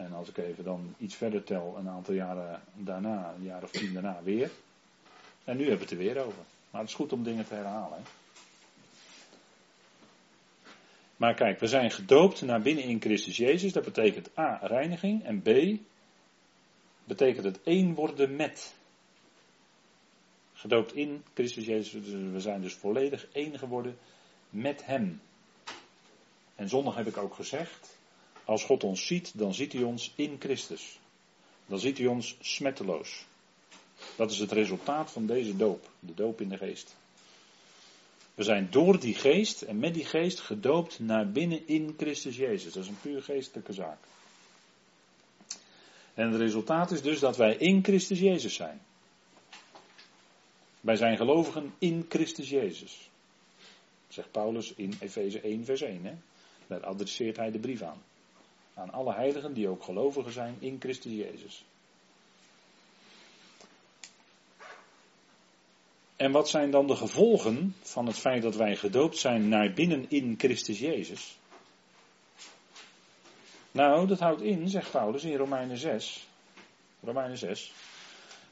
En 0.00 0.12
als 0.12 0.28
ik 0.28 0.36
even 0.36 0.64
dan 0.64 0.94
iets 0.98 1.14
verder 1.14 1.44
tel, 1.44 1.76
een 1.78 1.88
aantal 1.88 2.14
jaren 2.14 2.62
daarna, 2.74 3.34
een 3.36 3.44
jaar 3.44 3.62
of 3.62 3.70
tien 3.70 3.92
daarna 3.92 4.22
weer. 4.22 4.50
En 5.44 5.56
nu 5.56 5.68
hebben 5.68 5.88
we 5.88 5.94
het 5.94 6.00
er 6.00 6.14
weer 6.14 6.24
over. 6.24 6.42
Maar 6.70 6.80
het 6.80 6.90
is 6.90 6.96
goed 6.96 7.12
om 7.12 7.22
dingen 7.22 7.46
te 7.46 7.54
herhalen. 7.54 8.02
Maar 11.16 11.34
kijk, 11.34 11.60
we 11.60 11.66
zijn 11.66 11.90
gedoopt 11.90 12.42
naar 12.42 12.62
binnen 12.62 12.84
in 12.84 13.00
Christus 13.00 13.36
Jezus. 13.36 13.72
Dat 13.72 13.84
betekent 13.84 14.38
A, 14.38 14.58
reiniging. 14.62 15.24
En 15.24 15.42
B, 15.42 15.48
betekent 17.04 17.44
het 17.44 17.62
één 17.62 17.94
worden 17.94 18.36
met. 18.36 18.74
Gedoopt 20.52 20.94
in 20.94 21.24
Christus 21.34 21.66
Jezus, 21.66 22.12
we 22.12 22.40
zijn 22.40 22.60
dus 22.60 22.74
volledig 22.74 23.26
één 23.32 23.58
geworden 23.58 23.98
met 24.50 24.86
Hem. 24.86 25.20
En 26.54 26.68
zondag 26.68 26.94
heb 26.94 27.06
ik 27.06 27.16
ook 27.16 27.34
gezegd, 27.34 27.98
als 28.50 28.64
God 28.64 28.84
ons 28.84 29.06
ziet, 29.06 29.38
dan 29.38 29.54
ziet 29.54 29.72
hij 29.72 29.82
ons 29.82 30.12
in 30.14 30.36
Christus. 30.38 30.98
Dan 31.66 31.78
ziet 31.78 31.98
hij 31.98 32.06
ons 32.06 32.36
smetteloos. 32.40 33.24
Dat 34.16 34.30
is 34.30 34.38
het 34.38 34.52
resultaat 34.52 35.10
van 35.10 35.26
deze 35.26 35.56
doop, 35.56 35.90
de 35.98 36.14
doop 36.14 36.40
in 36.40 36.48
de 36.48 36.56
geest. 36.56 36.96
We 38.34 38.42
zijn 38.42 38.68
door 38.70 39.00
die 39.00 39.14
geest 39.14 39.62
en 39.62 39.78
met 39.78 39.94
die 39.94 40.04
geest 40.04 40.40
gedoopt 40.40 40.98
naar 40.98 41.30
binnen 41.30 41.68
in 41.68 41.94
Christus 41.96 42.36
Jezus. 42.36 42.72
Dat 42.72 42.82
is 42.82 42.88
een 42.88 43.00
puur 43.00 43.22
geestelijke 43.22 43.72
zaak. 43.72 43.98
En 46.14 46.30
het 46.30 46.40
resultaat 46.40 46.90
is 46.90 47.02
dus 47.02 47.20
dat 47.20 47.36
wij 47.36 47.56
in 47.56 47.84
Christus 47.84 48.18
Jezus 48.18 48.54
zijn. 48.54 48.80
Wij 50.80 50.96
zijn 50.96 51.16
gelovigen 51.16 51.74
in 51.78 52.06
Christus 52.08 52.48
Jezus. 52.48 53.10
Zegt 54.08 54.30
Paulus 54.30 54.74
in 54.74 54.96
Efeze 55.00 55.40
1, 55.40 55.64
vers 55.64 55.80
1. 55.80 56.04
Hè? 56.04 56.14
Daar 56.66 56.84
adresseert 56.84 57.36
hij 57.36 57.50
de 57.50 57.58
brief 57.58 57.82
aan. 57.82 58.08
Aan 58.80 58.92
alle 58.92 59.14
heiligen 59.14 59.52
die 59.54 59.68
ook 59.68 59.82
gelovigen 59.82 60.32
zijn 60.32 60.56
in 60.58 60.76
Christus 60.80 61.12
Jezus. 61.12 61.64
En 66.16 66.32
wat 66.32 66.48
zijn 66.48 66.70
dan 66.70 66.86
de 66.86 66.96
gevolgen 66.96 67.74
van 67.82 68.06
het 68.06 68.18
feit 68.18 68.42
dat 68.42 68.56
wij 68.56 68.76
gedoopt 68.76 69.16
zijn 69.16 69.48
naar 69.48 69.72
binnen 69.72 70.06
in 70.08 70.34
Christus 70.38 70.78
Jezus? 70.78 71.38
Nou, 73.72 74.06
dat 74.06 74.18
houdt 74.18 74.42
in, 74.42 74.68
zegt 74.68 74.90
Paulus 74.90 75.24
in 75.24 75.36
Romeinen 75.36 75.78
6, 75.78 76.26
Romeinen 77.00 77.38
6, 77.38 77.72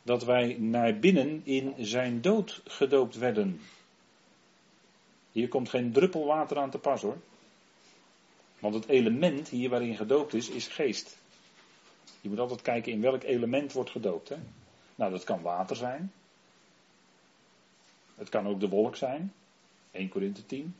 dat 0.03 0.24
wij 0.24 0.57
naar 0.59 0.99
binnen 0.99 1.41
in 1.45 1.74
zijn 1.79 2.20
dood 2.20 2.61
gedoopt 2.64 3.16
werden. 3.16 3.61
Hier 5.33 5.49
komt 5.49 5.68
geen 5.68 5.93
druppel 5.93 6.24
water 6.24 6.59
aan 6.59 6.70
te 6.70 6.79
pas 6.79 7.03
hoor. 7.03 7.16
Want 8.59 8.75
het 8.75 8.89
element 8.89 9.49
hier 9.49 9.71
waarin 9.71 9.97
gedoopt 9.97 10.35
is, 10.35 10.49
is 10.49 10.67
geest. 10.67 11.17
Je 12.21 12.29
moet 12.29 12.39
altijd 12.39 12.63
kijken 12.63 12.93
in 12.93 13.01
welk 13.01 13.23
element 13.23 13.73
wordt 13.73 13.91
gedoopt. 13.91 14.29
Hè? 14.29 14.37
Nou, 14.95 15.11
dat 15.11 15.25
kan 15.25 15.43
water 15.43 15.77
zijn. 15.77 16.13
Het 18.15 18.29
kan 18.29 18.47
ook 18.47 18.61
de 18.61 18.69
wolk 18.69 18.97
zijn. 18.97 19.33
1 19.91 20.09
Korinthe 20.09 20.47
10. 20.47 20.75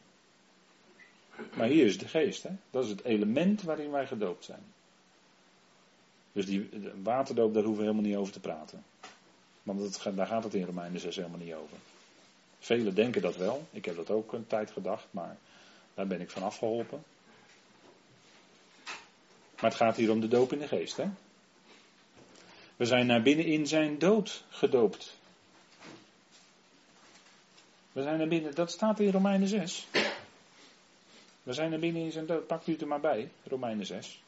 Maar 1.55 1.69
hier 1.69 1.87
is 1.87 1.99
de 1.99 2.09
geest. 2.09 2.43
Hè? 2.43 2.51
Dat 2.71 2.85
is 2.85 2.91
het 2.91 3.05
element 3.05 3.63
waarin 3.63 3.91
wij 3.91 4.07
gedoopt 4.07 4.45
zijn. 4.45 4.63
Dus 6.33 6.47
die 6.47 6.69
waterdoop, 7.03 7.55
daar 7.55 7.63
hoeven 7.63 7.85
we 7.85 7.91
helemaal 7.91 8.11
niet 8.11 8.21
over 8.21 8.33
te 8.33 8.41
praten. 8.41 8.85
Want 9.63 9.79
dat, 9.79 10.17
daar 10.17 10.27
gaat 10.27 10.45
het 10.45 10.55
in 10.55 10.65
Romeinen 10.65 11.01
6 11.01 11.17
helemaal 11.17 11.39
niet 11.39 11.55
over. 11.55 11.77
Velen 12.59 12.95
denken 12.95 13.23
dat 13.23 13.37
wel. 13.37 13.67
Ik 13.71 13.85
heb 13.85 13.97
dat 13.97 14.11
ook 14.11 14.33
een 14.33 14.47
tijd 14.47 14.71
gedacht, 14.71 15.07
maar 15.11 15.37
daar 15.95 16.07
ben 16.07 16.21
ik 16.21 16.31
van 16.31 16.43
afgeholpen. 16.43 17.03
Maar 19.61 19.71
het 19.71 19.81
gaat 19.81 19.97
hier 19.97 20.11
om 20.11 20.21
de 20.21 20.29
doop 20.29 20.53
in 20.53 20.59
de 20.59 20.69
geest. 20.69 20.97
Hè? 20.97 21.09
We 22.77 22.85
zijn 22.85 23.07
naar 23.07 23.23
binnen 23.23 23.45
in 23.45 23.67
zijn 23.67 23.99
dood 23.99 24.45
gedoopt. 24.49 25.17
We 27.93 28.03
zijn 28.03 28.19
naar 28.19 28.29
binnen, 28.29 28.55
dat 28.55 28.71
staat 28.71 29.01
in 29.01 29.11
Romeinen 29.11 29.49
6. 29.49 29.87
We 31.43 31.53
zijn 31.53 31.71
naar 31.71 31.79
binnen 31.79 32.03
in 32.03 32.13
zijn 32.13 32.27
dood. 32.27 32.47
Pakt 32.47 32.67
u 32.67 32.73
het 32.73 32.81
er 32.81 32.87
maar 32.87 33.01
bij, 33.01 33.31
Romeinen 33.45 33.87
6. 33.87 34.23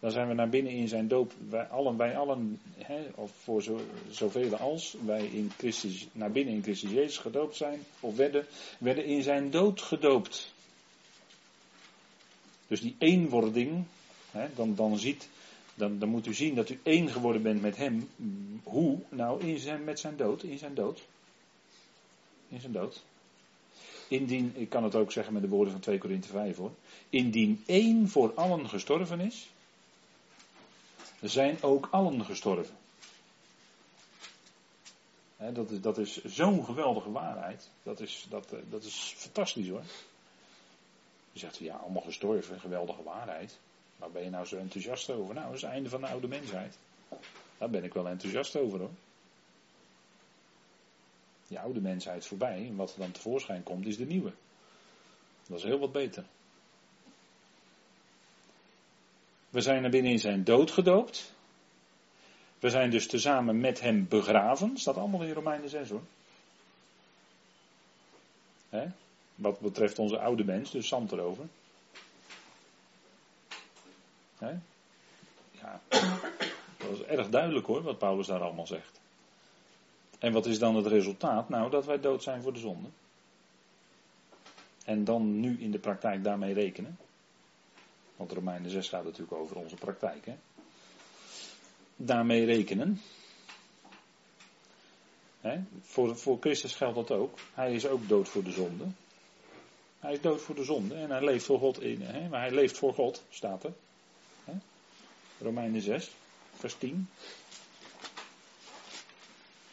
Dan 0.00 0.10
zijn 0.10 0.28
we 0.28 0.34
naar 0.34 0.48
binnen 0.48 0.72
in 0.72 0.88
zijn 0.88 1.08
doop. 1.08 1.32
Wij 1.48 1.66
allen, 1.66 1.96
wij 1.96 2.16
allen 2.16 2.60
hè, 2.76 3.06
of 3.14 3.30
voor 3.42 3.62
zo, 3.62 3.80
zoveel 4.10 4.56
als 4.56 4.96
wij 5.04 5.26
in 5.26 5.52
Christus, 5.56 6.08
naar 6.12 6.30
binnen 6.30 6.54
in 6.54 6.62
Christus 6.62 6.90
Jezus 6.90 7.18
gedoopt 7.18 7.56
zijn, 7.56 7.84
of 8.00 8.16
werden, 8.16 8.46
werden 8.78 9.04
in 9.04 9.22
zijn 9.22 9.50
dood 9.50 9.82
gedoopt. 9.82 10.52
Dus 12.66 12.80
die 12.80 12.96
eenwording, 12.98 13.84
dan, 14.54 14.74
dan, 14.74 14.98
ziet, 14.98 15.28
dan, 15.74 15.98
dan 15.98 16.08
moet 16.08 16.26
u 16.26 16.34
zien 16.34 16.54
dat 16.54 16.68
u 16.68 16.80
één 16.82 17.08
geworden 17.08 17.42
bent 17.42 17.60
met 17.60 17.76
hem. 17.76 18.10
Hoe? 18.62 18.98
Nou, 19.08 19.44
in 19.44 19.58
zijn, 19.58 19.84
met 19.84 20.00
zijn 20.00 20.16
dood, 20.16 20.42
in 20.42 20.58
zijn 20.58 20.74
dood. 20.74 21.02
In 22.48 22.60
zijn 22.60 22.72
dood. 22.72 23.02
Indien, 24.08 24.52
ik 24.56 24.68
kan 24.68 24.84
het 24.84 24.94
ook 24.94 25.12
zeggen 25.12 25.32
met 25.32 25.42
de 25.42 25.48
woorden 25.48 25.72
van 25.72 25.80
2 25.80 25.98
Korinthe 25.98 26.28
5 26.28 26.56
hoor. 26.56 26.72
Indien 27.10 27.62
één 27.66 28.08
voor 28.08 28.34
allen 28.34 28.68
gestorven 28.68 29.20
is, 29.20 29.48
zijn 31.20 31.62
ook 31.62 31.88
allen 31.90 32.24
gestorven. 32.24 32.76
dat 35.36 35.70
is, 35.70 35.80
dat 35.80 35.98
is 35.98 36.24
zo'n 36.24 36.64
geweldige 36.64 37.10
waarheid. 37.10 37.70
Dat 37.82 38.00
is, 38.00 38.26
dat, 38.30 38.52
eh, 38.52 38.58
dat 38.70 38.84
is 38.84 39.14
fantastisch 39.16 39.68
hoor. 39.68 39.82
Je 41.32 41.38
zegt, 41.38 41.56
ja, 41.56 41.76
allemaal 41.76 42.02
gestorven, 42.02 42.60
geweldige 42.60 43.02
waarheid. 43.02 43.58
Waar 43.98 44.10
ben 44.10 44.22
je 44.24 44.30
nou 44.30 44.46
zo 44.46 44.56
enthousiast 44.56 45.10
over? 45.10 45.34
Nou, 45.34 45.46
dat 45.46 45.56
is 45.56 45.62
het 45.62 45.70
einde 45.70 45.88
van 45.88 46.00
de 46.00 46.06
oude 46.06 46.28
mensheid. 46.28 46.78
Daar 47.58 47.70
ben 47.70 47.84
ik 47.84 47.94
wel 47.94 48.08
enthousiast 48.08 48.56
over 48.56 48.78
hoor. 48.78 48.90
Die 51.48 51.58
oude 51.58 51.80
mensheid 51.80 52.26
voorbij. 52.26 52.66
En 52.66 52.76
wat 52.76 52.92
er 52.92 52.98
dan 52.98 53.10
tevoorschijn 53.10 53.62
komt, 53.62 53.86
is 53.86 53.96
de 53.96 54.06
nieuwe. 54.06 54.32
Dat 55.46 55.58
is 55.58 55.64
heel 55.64 55.78
wat 55.78 55.92
beter. 55.92 56.24
We 59.50 59.60
zijn 59.60 59.84
er 59.84 59.90
binnen 59.90 60.12
in 60.12 60.18
zijn 60.18 60.44
dood 60.44 60.70
gedoopt. 60.70 61.32
We 62.58 62.70
zijn 62.70 62.90
dus 62.90 63.06
tezamen 63.06 63.60
met 63.60 63.80
hem 63.80 64.08
begraven. 64.08 64.78
Staat 64.78 64.96
allemaal 64.96 65.22
in 65.22 65.32
Romeinen 65.32 65.68
6 65.68 65.88
hoor. 65.88 66.02
Wat 69.34 69.60
betreft 69.60 69.98
onze 69.98 70.18
oude 70.18 70.44
mens, 70.44 70.70
dus 70.70 70.88
zand 70.88 71.12
erover. 71.12 71.46
Ja, 75.50 75.80
dat 76.76 76.90
is 76.90 77.02
erg 77.02 77.28
duidelijk 77.28 77.66
hoor, 77.66 77.82
wat 77.82 77.98
Paulus 77.98 78.26
daar 78.26 78.42
allemaal 78.42 78.66
zegt. 78.66 79.00
En 80.18 80.32
wat 80.32 80.46
is 80.46 80.58
dan 80.58 80.76
het 80.76 80.86
resultaat? 80.86 81.48
Nou, 81.48 81.70
dat 81.70 81.86
wij 81.86 82.00
dood 82.00 82.22
zijn 82.22 82.42
voor 82.42 82.52
de 82.52 82.58
zonde. 82.58 82.88
En 84.84 85.04
dan 85.04 85.40
nu 85.40 85.60
in 85.60 85.70
de 85.70 85.78
praktijk 85.78 86.24
daarmee 86.24 86.54
rekenen. 86.54 86.98
Want 88.16 88.32
Romeinen 88.32 88.70
6 88.70 88.88
gaat 88.88 89.04
natuurlijk 89.04 89.32
over 89.32 89.56
onze 89.56 89.76
praktijk. 89.76 90.26
Hè? 90.26 90.36
Daarmee 91.96 92.44
rekenen. 92.44 93.00
Voor, 95.80 96.16
voor 96.16 96.36
Christus 96.40 96.74
geldt 96.74 96.94
dat 96.94 97.10
ook. 97.10 97.38
Hij 97.54 97.72
is 97.72 97.86
ook 97.86 98.08
dood 98.08 98.28
voor 98.28 98.42
de 98.42 98.50
zonde. 98.50 98.84
Hij 99.98 100.12
is 100.12 100.20
dood 100.20 100.40
voor 100.40 100.54
de 100.54 100.64
zonde 100.64 100.94
en 100.94 101.10
hij 101.10 101.24
leeft 101.24 101.44
voor 101.44 101.58
God 101.58 101.82
in. 101.82 102.28
Maar 102.30 102.40
hij 102.40 102.50
leeft 102.50 102.78
voor 102.78 102.94
God, 102.94 103.24
staat 103.28 103.64
er. 103.64 103.72
Romeinen 105.40 105.82
6, 105.82 106.10
vers 106.54 106.74
10. 106.78 107.08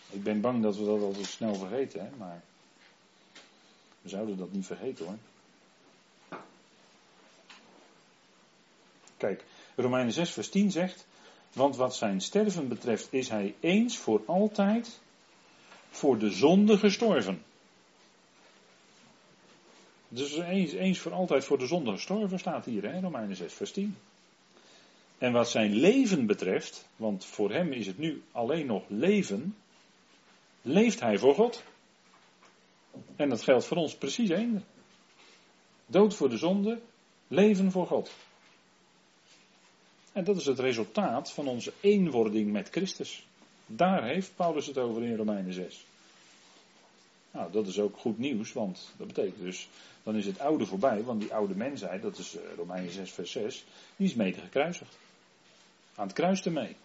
Ik 0.09 0.23
ben 0.23 0.41
bang 0.41 0.63
dat 0.63 0.77
we 0.77 0.85
dat 0.85 1.01
al 1.01 1.15
snel 1.21 1.55
vergeten, 1.55 1.99
hè? 1.99 2.09
maar 2.17 2.43
we 4.01 4.09
zouden 4.09 4.37
dat 4.37 4.51
niet 4.51 4.65
vergeten 4.65 5.05
hoor. 5.05 5.17
Kijk, 9.17 9.43
Romeinen 9.75 10.13
6, 10.13 10.31
vers 10.31 10.49
10 10.49 10.71
zegt: 10.71 11.05
Want 11.53 11.75
wat 11.75 11.95
zijn 11.95 12.21
sterven 12.21 12.67
betreft, 12.67 13.13
is 13.13 13.29
hij 13.29 13.55
eens 13.59 13.97
voor 13.97 14.23
altijd 14.25 14.99
voor 15.89 16.17
de 16.17 16.29
zonde 16.29 16.77
gestorven. 16.77 17.43
Dus 20.07 20.37
eens, 20.37 20.71
eens 20.71 20.99
voor 20.99 21.11
altijd 21.11 21.45
voor 21.45 21.57
de 21.57 21.67
zonde 21.67 21.91
gestorven 21.91 22.39
staat 22.39 22.65
hier, 22.65 22.83
hè, 22.83 22.99
Romeinen 22.99 23.35
6, 23.35 23.53
vers 23.53 23.71
10. 23.71 23.97
En 25.17 25.31
wat 25.31 25.49
zijn 25.49 25.73
leven 25.73 26.25
betreft, 26.25 26.87
want 26.95 27.25
voor 27.25 27.51
hem 27.51 27.71
is 27.71 27.87
het 27.87 27.97
nu 27.97 28.23
alleen 28.31 28.65
nog 28.65 28.83
leven, 28.87 29.55
leeft 30.61 30.99
hij 30.99 31.17
voor 31.17 31.35
God. 31.35 31.63
En 33.15 33.29
dat 33.29 33.43
geldt 33.43 33.65
voor 33.65 33.77
ons 33.77 33.95
precies 33.95 34.29
één. 34.29 34.63
Dood 35.85 36.13
voor 36.13 36.29
de 36.29 36.37
zonde, 36.37 36.79
leven 37.27 37.71
voor 37.71 37.87
God. 37.87 38.11
En 40.11 40.23
dat 40.23 40.37
is 40.37 40.45
het 40.45 40.59
resultaat 40.59 41.31
van 41.31 41.47
onze 41.47 41.73
eenwording 41.79 42.51
met 42.51 42.69
Christus. 42.69 43.25
Daar 43.65 44.03
heeft 44.03 44.35
Paulus 44.35 44.65
het 44.65 44.77
over 44.77 45.03
in 45.03 45.15
Romeinen 45.15 45.53
6. 45.53 45.85
Nou, 47.31 47.51
dat 47.51 47.67
is 47.67 47.79
ook 47.79 47.97
goed 47.97 48.17
nieuws, 48.17 48.53
want 48.53 48.93
dat 48.97 49.07
betekent 49.07 49.39
dus, 49.39 49.69
dan 50.03 50.15
is 50.15 50.25
het 50.25 50.39
oude 50.39 50.65
voorbij, 50.65 51.03
want 51.03 51.21
die 51.21 51.33
oude 51.33 51.55
mensheid, 51.55 52.01
dat 52.01 52.17
is 52.17 52.35
eh, 52.35 52.41
Romeinen 52.57 52.91
6 52.91 53.11
vers 53.11 53.31
6, 53.31 53.63
die 53.95 54.07
is 54.07 54.13
mede 54.13 54.39
gekruisigd. 54.39 54.97
Aan 55.95 56.07
het 56.07 56.15
kruis 56.15 56.45
ermee. 56.45 56.75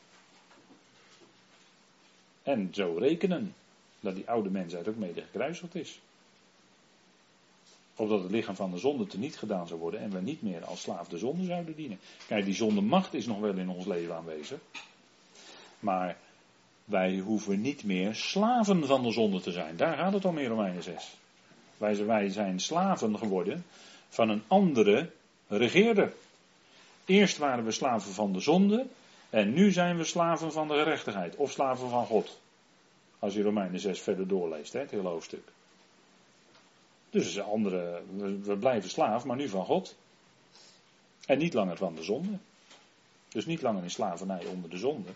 En 2.42 2.68
zo 2.72 2.96
rekenen 2.98 3.54
dat 4.00 4.14
die 4.14 4.28
oude 4.28 4.50
mensheid 4.50 4.88
ook 4.88 4.96
mede 4.96 5.22
gekruisigd 5.22 5.74
is. 5.74 6.00
Opdat 7.96 8.22
het 8.22 8.30
lichaam 8.30 8.56
van 8.56 8.70
de 8.70 8.78
zonde 8.78 9.06
teniet 9.06 9.36
gedaan 9.36 9.66
zou 9.66 9.80
worden 9.80 10.00
en 10.00 10.10
we 10.10 10.20
niet 10.20 10.42
meer 10.42 10.64
als 10.64 10.80
slaaf 10.80 11.08
de 11.08 11.18
zonde 11.18 11.44
zouden 11.44 11.74
dienen. 11.74 11.98
Kijk, 12.26 12.44
die 12.44 12.54
zondemacht 12.54 13.14
is 13.14 13.26
nog 13.26 13.38
wel 13.38 13.56
in 13.56 13.68
ons 13.68 13.86
leven 13.86 14.14
aanwezig. 14.14 14.58
Maar 15.80 16.16
wij 16.84 17.18
hoeven 17.18 17.60
niet 17.60 17.84
meer 17.84 18.14
slaven 18.14 18.86
van 18.86 19.02
de 19.02 19.12
zonde 19.12 19.40
te 19.40 19.52
zijn. 19.52 19.76
Daar 19.76 19.96
gaat 19.96 20.12
het 20.12 20.24
om 20.24 20.38
in 20.38 20.48
Romeinen 20.48 20.82
6. 20.82 21.16
Wij, 21.76 22.06
wij 22.06 22.28
zijn 22.28 22.60
slaven 22.60 23.18
geworden 23.18 23.64
van 24.08 24.28
een 24.28 24.42
andere 24.46 25.10
regeerder. 25.48 26.12
Eerst 27.04 27.38
waren 27.38 27.64
we 27.64 27.70
slaven 27.70 28.12
van 28.12 28.32
de 28.32 28.40
zonde 28.40 28.86
en 29.30 29.52
nu 29.52 29.72
zijn 29.72 29.96
we 29.96 30.04
slaven 30.04 30.52
van 30.52 30.68
de 30.68 30.74
gerechtigheid 30.74 31.36
of 31.36 31.50
slaven 31.50 31.90
van 31.90 32.06
God. 32.06 32.40
Als 33.18 33.34
je 33.34 33.42
Romeinen 33.42 33.80
6 33.80 34.00
verder 34.00 34.28
doorleest, 34.28 34.72
hè, 34.72 34.80
het 34.80 34.90
hele 34.90 35.08
hoofdstuk. 35.08 35.48
Dus 37.10 37.40
andere, 37.40 38.02
we, 38.16 38.38
we 38.38 38.56
blijven 38.56 38.90
slaaf, 38.90 39.24
maar 39.24 39.36
nu 39.36 39.48
van 39.48 39.64
God. 39.64 39.96
En 41.26 41.38
niet 41.38 41.54
langer 41.54 41.76
van 41.76 41.94
de 41.94 42.02
zonde. 42.02 42.38
Dus 43.28 43.46
niet 43.46 43.62
langer 43.62 43.82
in 43.82 43.90
slavernij 43.90 44.46
onder 44.46 44.70
de 44.70 44.78
zonde. 44.78 45.10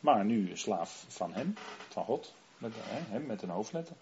Maar 0.00 0.24
nu 0.24 0.56
slaaf 0.56 1.04
van 1.08 1.32
hem, 1.32 1.54
van 1.88 2.04
God. 2.04 2.34
Met, 2.58 2.72
hè, 2.76 3.12
hem 3.12 3.26
met 3.26 3.42
een 3.42 3.48
hoofdletter. 3.48 3.96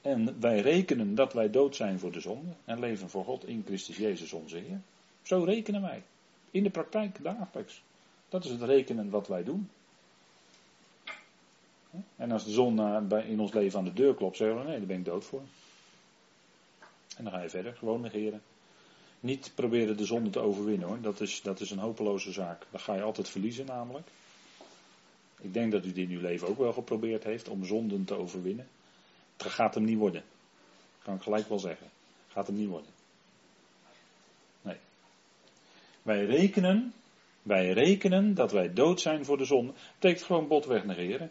En 0.00 0.40
wij 0.40 0.60
rekenen 0.60 1.14
dat 1.14 1.32
wij 1.32 1.50
dood 1.50 1.76
zijn 1.76 1.98
voor 1.98 2.12
de 2.12 2.20
zonde. 2.20 2.52
En 2.64 2.80
leven 2.80 3.10
voor 3.10 3.24
God 3.24 3.46
in 3.46 3.62
Christus 3.66 3.96
Jezus 3.96 4.32
onze 4.32 4.56
Heer. 4.56 4.80
Zo 5.22 5.44
rekenen 5.44 5.82
wij. 5.82 6.02
In 6.50 6.62
de 6.62 6.70
praktijk 6.70 7.22
dagelijks. 7.22 7.82
Dat 8.28 8.44
is 8.44 8.50
het 8.50 8.62
rekenen 8.62 9.10
wat 9.10 9.28
wij 9.28 9.44
doen. 9.44 9.70
En 12.16 12.30
als 12.32 12.44
de 12.44 12.50
zon 12.50 12.80
in 13.12 13.40
ons 13.40 13.52
leven 13.52 13.78
aan 13.78 13.84
de 13.84 13.92
deur 13.92 14.14
klopt, 14.14 14.36
zeggen 14.36 14.58
we 14.58 14.64
nee, 14.64 14.78
daar 14.78 14.86
ben 14.86 14.98
ik 14.98 15.04
dood 15.04 15.24
voor. 15.24 15.42
En 17.16 17.24
dan 17.24 17.32
ga 17.32 17.42
je 17.42 17.50
verder, 17.50 17.74
gewoon 17.74 18.00
negeren. 18.00 18.42
Niet 19.20 19.52
proberen 19.54 19.96
de 19.96 20.04
zonde 20.04 20.30
te 20.30 20.38
overwinnen 20.38 20.88
hoor, 20.88 21.00
dat 21.00 21.20
is, 21.20 21.42
dat 21.42 21.60
is 21.60 21.70
een 21.70 21.78
hopeloze 21.78 22.32
zaak. 22.32 22.66
Dan 22.70 22.80
ga 22.80 22.94
je 22.94 23.02
altijd 23.02 23.28
verliezen 23.28 23.66
namelijk. 23.66 24.08
Ik 25.40 25.52
denk 25.52 25.72
dat 25.72 25.84
u 25.84 25.92
dit 25.92 26.08
in 26.08 26.16
uw 26.16 26.20
leven 26.20 26.48
ook 26.48 26.58
wel 26.58 26.72
geprobeerd 26.72 27.24
heeft 27.24 27.48
om 27.48 27.64
zonden 27.64 28.04
te 28.04 28.14
overwinnen. 28.14 28.68
Het 29.36 29.46
gaat 29.46 29.74
hem 29.74 29.84
niet 29.84 29.98
worden. 29.98 30.22
Kan 31.02 31.14
ik 31.14 31.22
gelijk 31.22 31.48
wel 31.48 31.58
zeggen. 31.58 31.90
Gaat 32.28 32.46
hem 32.46 32.56
niet 32.56 32.68
worden. 32.68 32.90
Nee. 34.62 34.76
Wij 36.02 36.24
rekenen, 36.24 36.92
wij 37.42 37.72
rekenen 37.72 38.34
dat 38.34 38.52
wij 38.52 38.72
dood 38.72 39.00
zijn 39.00 39.24
voor 39.24 39.38
de 39.38 39.44
zonde. 39.44 39.72
Betekent 39.94 40.22
gewoon 40.22 40.48
botweg 40.48 40.84
negeren. 40.84 41.30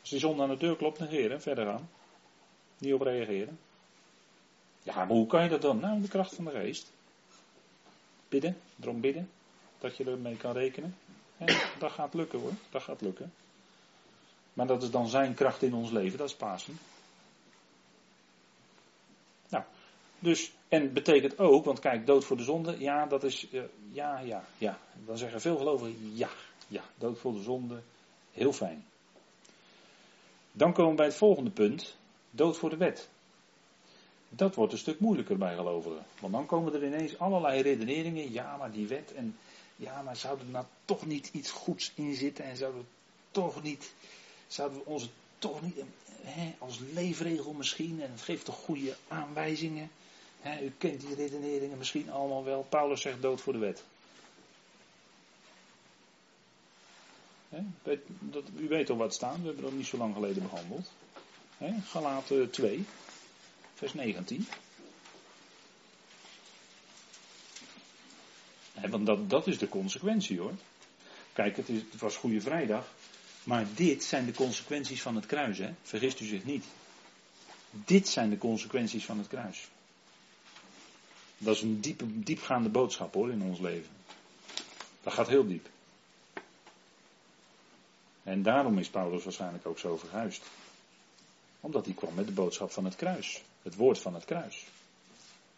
Als 0.00 0.10
die 0.10 0.18
zon 0.18 0.40
aan 0.40 0.48
de 0.48 0.56
deur 0.56 0.76
klopt, 0.76 0.98
negeren, 0.98 1.42
verder 1.42 1.66
gaan. 1.66 1.88
Niet 2.78 2.94
op 2.94 3.00
reageren. 3.00 3.58
Ja, 4.82 4.94
maar 4.94 5.06
hoe 5.06 5.26
kan 5.26 5.42
je 5.42 5.48
dat 5.48 5.62
dan? 5.62 5.80
Nou, 5.80 6.00
de 6.00 6.08
kracht 6.08 6.34
van 6.34 6.44
de 6.44 6.50
geest. 6.50 6.92
Bidden, 8.28 8.56
erom 8.80 9.00
bidden, 9.00 9.30
dat 9.78 9.96
je 9.96 10.04
ermee 10.04 10.36
kan 10.36 10.52
rekenen. 10.52 10.96
En 11.36 11.56
dat 11.78 11.92
gaat 11.92 12.14
lukken 12.14 12.38
hoor, 12.38 12.52
dat 12.70 12.82
gaat 12.82 13.00
lukken. 13.00 13.32
Maar 14.52 14.66
dat 14.66 14.82
is 14.82 14.90
dan 14.90 15.08
zijn 15.08 15.34
kracht 15.34 15.62
in 15.62 15.74
ons 15.74 15.90
leven, 15.90 16.18
dat 16.18 16.28
is 16.28 16.36
Pasen. 16.36 16.78
Nou, 19.48 19.64
dus, 20.24 20.52
en 20.68 20.92
betekent 20.92 21.38
ook, 21.38 21.64
want 21.64 21.78
kijk, 21.78 22.06
dood 22.06 22.24
voor 22.24 22.36
de 22.36 22.42
zonde, 22.42 22.78
ja, 22.78 23.06
dat 23.06 23.24
is, 23.24 23.46
uh, 23.50 23.62
ja, 23.92 24.18
ja, 24.18 24.44
ja. 24.58 24.78
Dan 25.06 25.18
zeggen 25.18 25.40
veel 25.40 25.56
gelovigen, 25.56 26.16
ja, 26.16 26.28
ja, 26.68 26.82
dood 26.98 27.18
voor 27.18 27.32
de 27.32 27.42
zonde, 27.42 27.82
heel 28.32 28.52
fijn. 28.52 28.84
Dan 30.52 30.72
komen 30.72 30.90
we 30.90 30.96
bij 30.96 31.06
het 31.06 31.16
volgende 31.16 31.50
punt, 31.50 31.96
dood 32.30 32.56
voor 32.56 32.70
de 32.70 32.76
wet. 32.76 33.08
Dat 34.28 34.54
wordt 34.54 34.72
een 34.72 34.78
stuk 34.78 35.00
moeilijker 35.00 35.38
bij 35.38 35.54
gelovigen. 35.54 36.04
Want 36.20 36.32
dan 36.32 36.46
komen 36.46 36.74
er 36.74 36.86
ineens 36.86 37.18
allerlei 37.18 37.62
redeneringen. 37.62 38.32
Ja, 38.32 38.56
maar 38.56 38.72
die 38.72 38.86
wet. 38.86 39.14
En 39.14 39.36
ja, 39.76 40.02
maar 40.02 40.16
zouden 40.16 40.46
er 40.46 40.52
nou 40.52 40.64
toch 40.84 41.06
niet 41.06 41.28
iets 41.32 41.50
goeds 41.50 41.92
in 41.94 42.14
zitten? 42.14 42.44
En 42.44 42.56
zouden 42.56 42.80
we 42.80 42.86
toch 43.30 43.62
niet. 43.62 43.94
Zouden 44.46 44.78
we 44.78 44.84
onze 44.84 45.08
toch 45.38 45.62
niet. 45.62 45.82
Hè, 46.22 46.54
als 46.58 46.78
leefregel 46.92 47.52
misschien. 47.52 48.02
En 48.02 48.10
het 48.10 48.20
geeft 48.20 48.44
toch 48.44 48.56
goede 48.56 48.96
aanwijzingen. 49.08 49.90
U 50.44 50.72
kent 50.78 51.00
die 51.00 51.14
redeneringen 51.14 51.78
misschien 51.78 52.10
allemaal 52.10 52.44
wel. 52.44 52.66
Paulus 52.68 53.00
zegt 53.00 53.22
dood 53.22 53.40
voor 53.40 53.52
de 53.52 53.58
wet. 53.58 53.84
Dat, 58.18 58.44
u 58.56 58.68
weet 58.68 58.90
al 58.90 58.96
wat 58.96 59.14
staan. 59.14 59.40
We 59.40 59.46
hebben 59.46 59.64
dat 59.64 59.72
niet 59.72 59.86
zo 59.86 59.96
lang 59.96 60.14
geleden 60.14 60.42
behandeld. 60.42 60.92
Hè, 61.58 61.80
Galaten 61.80 62.50
2 62.50 62.84
vers 63.74 63.94
19. 63.94 64.46
want 68.88 69.06
dat, 69.06 69.30
dat 69.30 69.46
is 69.46 69.58
de 69.58 69.68
consequentie 69.68 70.38
hoor. 70.40 70.52
Kijk, 71.32 71.56
het, 71.56 71.68
is, 71.68 71.80
het 71.90 72.00
was 72.00 72.16
Goede 72.16 72.40
Vrijdag. 72.40 72.92
Maar 73.44 73.66
dit 73.74 74.04
zijn 74.04 74.26
de 74.26 74.32
consequenties 74.32 75.02
van 75.02 75.14
het 75.14 75.26
kruis, 75.26 75.58
hè? 75.58 75.74
vergist 75.82 76.20
u 76.20 76.24
zich 76.24 76.44
niet. 76.44 76.64
Dit 77.70 78.08
zijn 78.08 78.30
de 78.30 78.38
consequenties 78.38 79.04
van 79.04 79.18
het 79.18 79.28
kruis. 79.28 79.68
Dat 81.44 81.54
is 81.54 81.62
een 81.62 81.80
diepe, 81.80 82.20
diepgaande 82.20 82.68
boodschap 82.68 83.14
hoor 83.14 83.30
in 83.30 83.42
ons 83.42 83.60
leven. 83.60 83.90
Dat 85.02 85.12
gaat 85.12 85.28
heel 85.28 85.46
diep. 85.46 85.68
En 88.22 88.42
daarom 88.42 88.78
is 88.78 88.88
Paulus 88.88 89.24
waarschijnlijk 89.24 89.66
ook 89.66 89.78
zo 89.78 89.96
verhuisd. 89.96 90.42
Omdat 91.60 91.84
hij 91.84 91.94
kwam 91.94 92.14
met 92.14 92.26
de 92.26 92.32
boodschap 92.32 92.70
van 92.70 92.84
het 92.84 92.96
kruis. 92.96 93.42
Het 93.62 93.74
woord 93.74 93.98
van 93.98 94.14
het 94.14 94.24
kruis. 94.24 94.64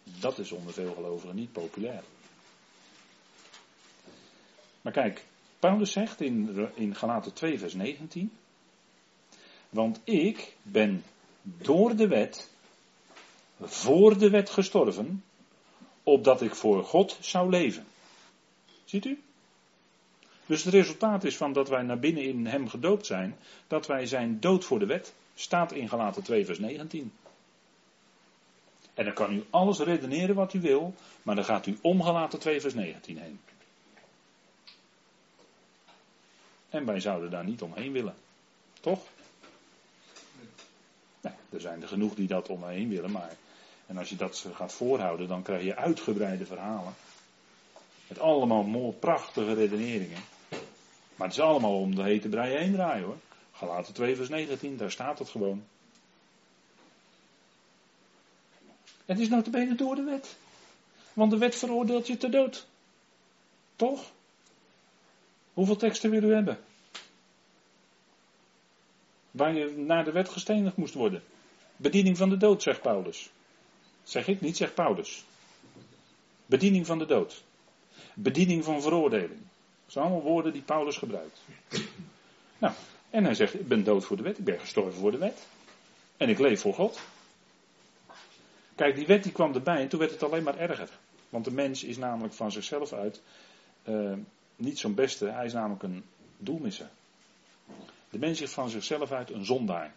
Dat 0.03 0.39
is 0.39 0.53
onder 0.53 0.72
veel 0.72 0.95
gelovigen 0.95 1.37
niet 1.37 1.53
populair. 1.53 2.03
Maar 4.82 4.93
kijk, 4.93 5.24
Paulus 5.59 5.93
zegt 5.93 6.20
in, 6.20 6.68
in 6.74 6.95
Galaten 6.95 7.32
2, 7.32 7.59
vers 7.59 7.74
19. 7.74 8.32
Want 9.68 10.01
ik 10.05 10.57
ben 10.62 11.05
door 11.43 11.97
de 11.97 12.09
wet, 12.09 12.51
voor 13.61 14.18
de 14.18 14.30
wet 14.30 14.51
gestorven, 14.51 15.24
opdat 16.07 16.42
ik 16.42 16.54
voor 16.54 16.84
God 16.84 17.18
zou 17.20 17.50
leven. 17.50 17.86
Ziet 18.84 19.04
u? 19.04 19.22
Dus 20.46 20.64
het 20.64 20.74
resultaat 20.74 21.24
is 21.24 21.36
van 21.36 21.52
dat 21.52 21.68
wij 21.68 21.82
naar 21.82 21.98
binnen 21.98 22.22
in 22.22 22.46
hem 22.46 22.68
gedoopt 22.68 23.07
zijn, 23.07 23.36
dat 23.66 23.86
wij 23.86 24.07
zijn 24.07 24.40
dood 24.40 24.64
voor 24.64 24.78
de 24.78 24.86
wet. 24.86 25.14
Staat 25.34 25.72
in 25.72 25.88
Galaten 25.88 26.22
2, 26.22 26.44
vers 26.44 26.59
19. 26.59 27.12
En 28.94 29.04
dan 29.04 29.14
kan 29.14 29.32
u 29.32 29.44
alles 29.50 29.78
redeneren 29.78 30.34
wat 30.34 30.54
u 30.54 30.61
wil, 30.61 30.94
maar 31.22 31.34
dan 31.34 31.44
gaat 31.44 31.66
u 31.66 31.78
omgelaten 31.82 32.38
2 32.38 32.61
vers 32.61 32.74
19 32.74 33.18
heen. 33.18 33.40
En 36.68 36.84
wij 36.84 37.00
zouden 37.00 37.30
daar 37.30 37.44
niet 37.44 37.62
omheen 37.62 37.92
willen. 37.92 38.14
Toch? 38.80 39.04
Nee, 41.20 41.32
er 41.50 41.61
zijn 41.61 41.82
er 41.82 41.88
genoeg 41.88 42.14
die 42.14 42.26
dat 42.26 42.48
omheen 42.48 42.88
willen, 42.88 43.11
maar. 43.11 43.36
En 43.87 43.99
als 43.99 44.09
je 44.09 44.16
dat 44.16 44.47
gaat 44.55 44.72
voorhouden, 44.72 45.28
dan 45.28 45.43
krijg 45.43 45.62
je 45.62 45.76
uitgebreide 45.76 46.47
verhalen. 46.47 46.95
Met 48.09 48.18
allemaal 48.18 48.62
mooie, 48.62 48.93
prachtige 48.93 49.55
redeneringen. 49.55 50.20
Maar 51.16 51.26
het 51.26 51.37
is 51.37 51.43
allemaal 51.43 51.80
om 51.80 51.95
de 51.95 52.03
hete 52.03 52.28
brei 52.28 52.57
heen 52.57 52.72
draaien 52.72 53.05
hoor. 53.05 53.18
Galaten 53.53 53.95
2 53.95 54.16
vers 54.16 54.28
19, 54.28 54.76
daar 54.76 54.91
staat 54.91 55.18
het 55.18 55.28
gewoon. 55.28 55.64
Het 59.05 59.18
is 59.18 59.28
notabene 59.28 59.74
door 59.74 59.95
de 59.95 60.03
wet. 60.03 60.37
Want 61.12 61.30
de 61.30 61.39
wet 61.39 61.57
veroordeelt 61.57 62.07
je 62.07 62.16
te 62.16 62.28
dood. 62.28 62.66
Toch? 63.76 64.11
Hoeveel 65.55 65.76
teksten 65.76 66.11
wil 66.11 66.22
u 66.22 66.34
hebben? 66.34 66.59
Waar 69.30 69.55
je 69.55 69.76
naar 69.76 70.05
de 70.05 70.12
wet 70.12 70.28
gestenigd 70.28 70.76
moest 70.76 70.95
worden. 70.95 71.22
Bediening 71.76 72.16
van 72.16 72.28
de 72.28 72.37
dood, 72.37 72.62
zegt 72.62 72.80
Paulus. 72.80 73.30
Zeg 74.07 74.28
ik 74.28 74.40
niet, 74.40 74.57
zegt 74.57 74.74
Paulus. 74.74 75.24
Bediening 76.46 76.86
van 76.86 76.98
de 76.98 77.07
dood. 77.07 77.44
Bediening 78.14 78.64
van 78.64 78.82
veroordeling. 78.82 79.40
Dat 79.84 79.92
zijn 79.92 80.04
allemaal 80.04 80.22
woorden 80.22 80.52
die 80.52 80.62
Paulus 80.62 80.96
gebruikt. 80.96 81.40
Nou, 82.59 82.74
en 83.11 83.24
hij 83.24 83.34
zegt, 83.34 83.54
ik 83.54 83.68
ben 83.68 83.84
dood 83.84 84.04
voor 84.04 84.16
de 84.16 84.22
wet, 84.22 84.38
ik 84.38 84.44
ben 84.44 84.61
gestorven 84.61 85.00
voor 85.00 85.11
de 85.11 85.18
wet. 85.18 85.46
En 86.16 86.28
ik 86.28 86.38
leef 86.38 86.61
voor 86.61 86.74
God. 86.74 87.00
Kijk, 88.74 88.94
die 88.94 89.07
wet 89.07 89.22
die 89.22 89.32
kwam 89.32 89.54
erbij 89.54 89.80
en 89.80 89.88
toen 89.88 89.98
werd 89.98 90.11
het 90.11 90.22
alleen 90.22 90.42
maar 90.42 90.59
erger. 90.59 90.88
Want 91.28 91.44
de 91.44 91.52
mens 91.52 91.84
is 91.84 91.96
namelijk 91.96 92.34
van 92.34 92.52
zichzelf 92.52 92.92
uit 92.92 93.22
uh, 93.88 94.12
niet 94.57 94.78
zo'n 94.78 94.94
beste, 94.94 95.26
hij 95.26 95.44
is 95.44 95.52
namelijk 95.52 95.82
een 95.82 96.04
doelmisser. 96.38 96.88
De 98.11 98.18
mens 98.18 98.40
is 98.40 98.50
van 98.50 98.70
zichzelf 98.70 99.12
uit 99.12 99.30
een 99.30 99.44
zondaar. 99.44 99.94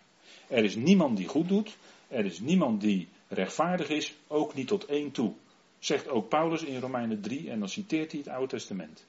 Er 0.48 0.64
is 0.64 0.76
niemand 0.76 1.18
die 1.18 1.28
goed 1.28 1.48
doet, 1.48 1.78
er 2.08 2.26
is 2.26 2.40
niemand 2.40 2.82
die 2.82 3.08
rechtvaardig 3.30 3.90
is, 3.90 4.16
ook 4.28 4.54
niet 4.54 4.68
tot 4.68 4.86
één 4.86 5.12
toe. 5.12 5.34
Zegt 5.80 6.08
ook 6.08 6.30
Paulus 6.30 6.64
in 6.64 6.80
Romeinen 6.80 7.22
3 7.22 7.50
en 7.50 7.60
dan 7.60 7.70
citeert 7.70 8.12
hij 8.12 8.20
het 8.20 8.30
Oude 8.30 8.48
Testament. 8.48 9.06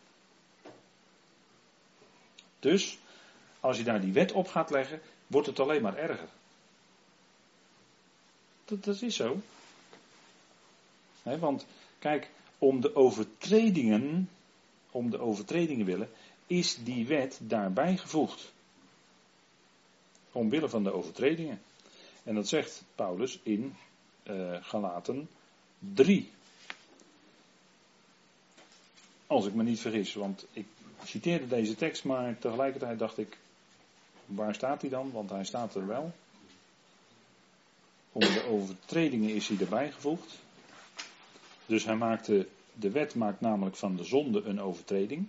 Dus, 2.58 2.98
als 3.60 3.76
je 3.76 3.84
daar 3.84 4.00
die 4.00 4.12
wet 4.12 4.32
op 4.32 4.48
gaat 4.48 4.70
leggen, 4.70 5.00
wordt 5.26 5.46
het 5.46 5.60
alleen 5.60 5.82
maar 5.82 5.96
erger. 5.96 6.28
Dat, 8.64 9.02
is 9.02 9.16
zo 9.16 9.40
want 11.38 11.66
kijk, 11.98 12.30
om 12.58 12.80
de 12.80 12.96
overtredingen, 12.96 14.28
om 14.90 15.10
de 15.10 15.18
overtredingen 15.18 15.86
willen, 15.86 16.08
is 16.46 16.78
die 16.84 17.06
wet 17.06 17.38
daarbij 17.42 17.96
gevoegd. 17.96 18.52
Omwille 20.32 20.68
van 20.68 20.82
de 20.82 20.92
overtredingen. 20.92 21.60
En 22.22 22.34
dat 22.34 22.48
zegt 22.48 22.84
Paulus 22.94 23.38
in 23.42 23.74
uh, 24.24 24.56
Galaten 24.60 25.28
3. 25.78 26.30
Als 29.26 29.46
ik 29.46 29.54
me 29.54 29.62
niet 29.62 29.80
vergis, 29.80 30.14
want 30.14 30.46
ik 30.52 30.66
citeerde 31.04 31.46
deze 31.46 31.74
tekst, 31.74 32.04
maar 32.04 32.38
tegelijkertijd 32.38 32.98
dacht 32.98 33.18
ik, 33.18 33.38
Waar 34.34 34.54
staat 34.54 34.80
hij 34.80 34.90
dan? 34.90 35.12
Want 35.12 35.30
hij 35.30 35.44
staat 35.44 35.74
er 35.74 35.86
wel. 35.86 36.12
Onder 38.12 38.32
de 38.32 38.44
overtredingen 38.44 39.34
is 39.34 39.48
hij 39.48 39.58
erbij 39.58 39.92
gevoegd. 39.92 40.38
Dus 41.66 41.84
hij 41.84 41.96
maakte, 41.96 42.48
de 42.74 42.90
wet 42.90 43.14
maakt 43.14 43.40
namelijk 43.40 43.76
van 43.76 43.96
de 43.96 44.04
zonde 44.04 44.42
een 44.42 44.60
overtreding. 44.60 45.26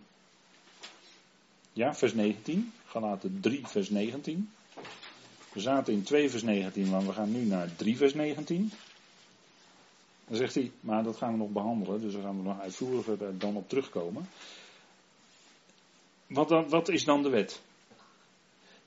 Ja, 1.74 1.96
vers 1.96 2.14
19. 2.14 2.74
Galaten 2.86 3.40
3, 3.42 3.68
vers 3.68 3.90
19. 3.90 4.52
We 5.54 5.60
zaten 5.60 5.94
in 5.94 6.04
2 6.04 6.30
vers 6.30 6.44
19, 6.44 6.90
maar 6.90 7.06
we 7.06 7.14
gaan 7.14 7.32
nu 7.32 7.46
naar 7.46 7.76
3 7.76 7.98
vers 7.98 8.14
19. 8.14 8.72
Dan 10.28 10.38
zegt 10.38 10.56
hij, 10.56 10.72
maar 10.80 11.04
dat 11.04 11.18
gaan 11.18 11.32
we 11.32 11.38
nog 11.38 11.50
behandelen, 11.50 12.02
dus 12.02 12.14
daar 12.14 12.22
gaan 12.22 12.38
we 12.38 12.44
nog 12.44 12.60
uitvoeriger 12.60 13.38
dan 13.38 13.56
op 13.56 13.70
terugkomen. 13.70 14.30
Wat, 16.28 16.50
dan, 16.50 16.70
wat 16.70 16.90
is 16.90 17.04
dan 17.04 17.24
de 17.24 17.30
wet? 17.30 17.62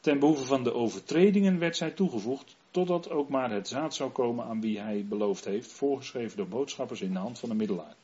Ten 0.00 0.18
behoeve 0.18 0.44
van 0.44 0.64
de 0.64 0.74
overtredingen 0.74 1.58
werd 1.58 1.76
zij 1.76 1.90
toegevoegd, 1.90 2.56
totdat 2.70 3.10
ook 3.10 3.28
maar 3.28 3.50
het 3.50 3.68
zaad 3.68 3.94
zou 3.94 4.10
komen 4.10 4.44
aan 4.44 4.60
wie 4.60 4.80
hij 4.80 5.04
beloofd 5.08 5.44
heeft, 5.44 5.72
voorgeschreven 5.72 6.36
door 6.36 6.48
boodschappers 6.48 7.00
in 7.00 7.12
de 7.12 7.18
hand 7.18 7.38
van 7.38 7.48
de 7.48 7.54
middelaar. 7.54 7.94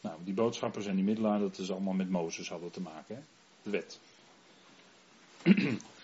Nou, 0.00 0.16
die 0.24 0.34
boodschappers 0.34 0.86
en 0.86 0.94
die 0.94 1.04
middelaar, 1.04 1.38
dat 1.38 1.58
is 1.58 1.70
allemaal 1.70 1.94
met 1.94 2.10
Mozes 2.10 2.48
hadden 2.48 2.70
te 2.70 2.80
maken, 2.80 3.14
hè? 3.14 3.22
de 3.62 3.70
wet. 3.70 4.00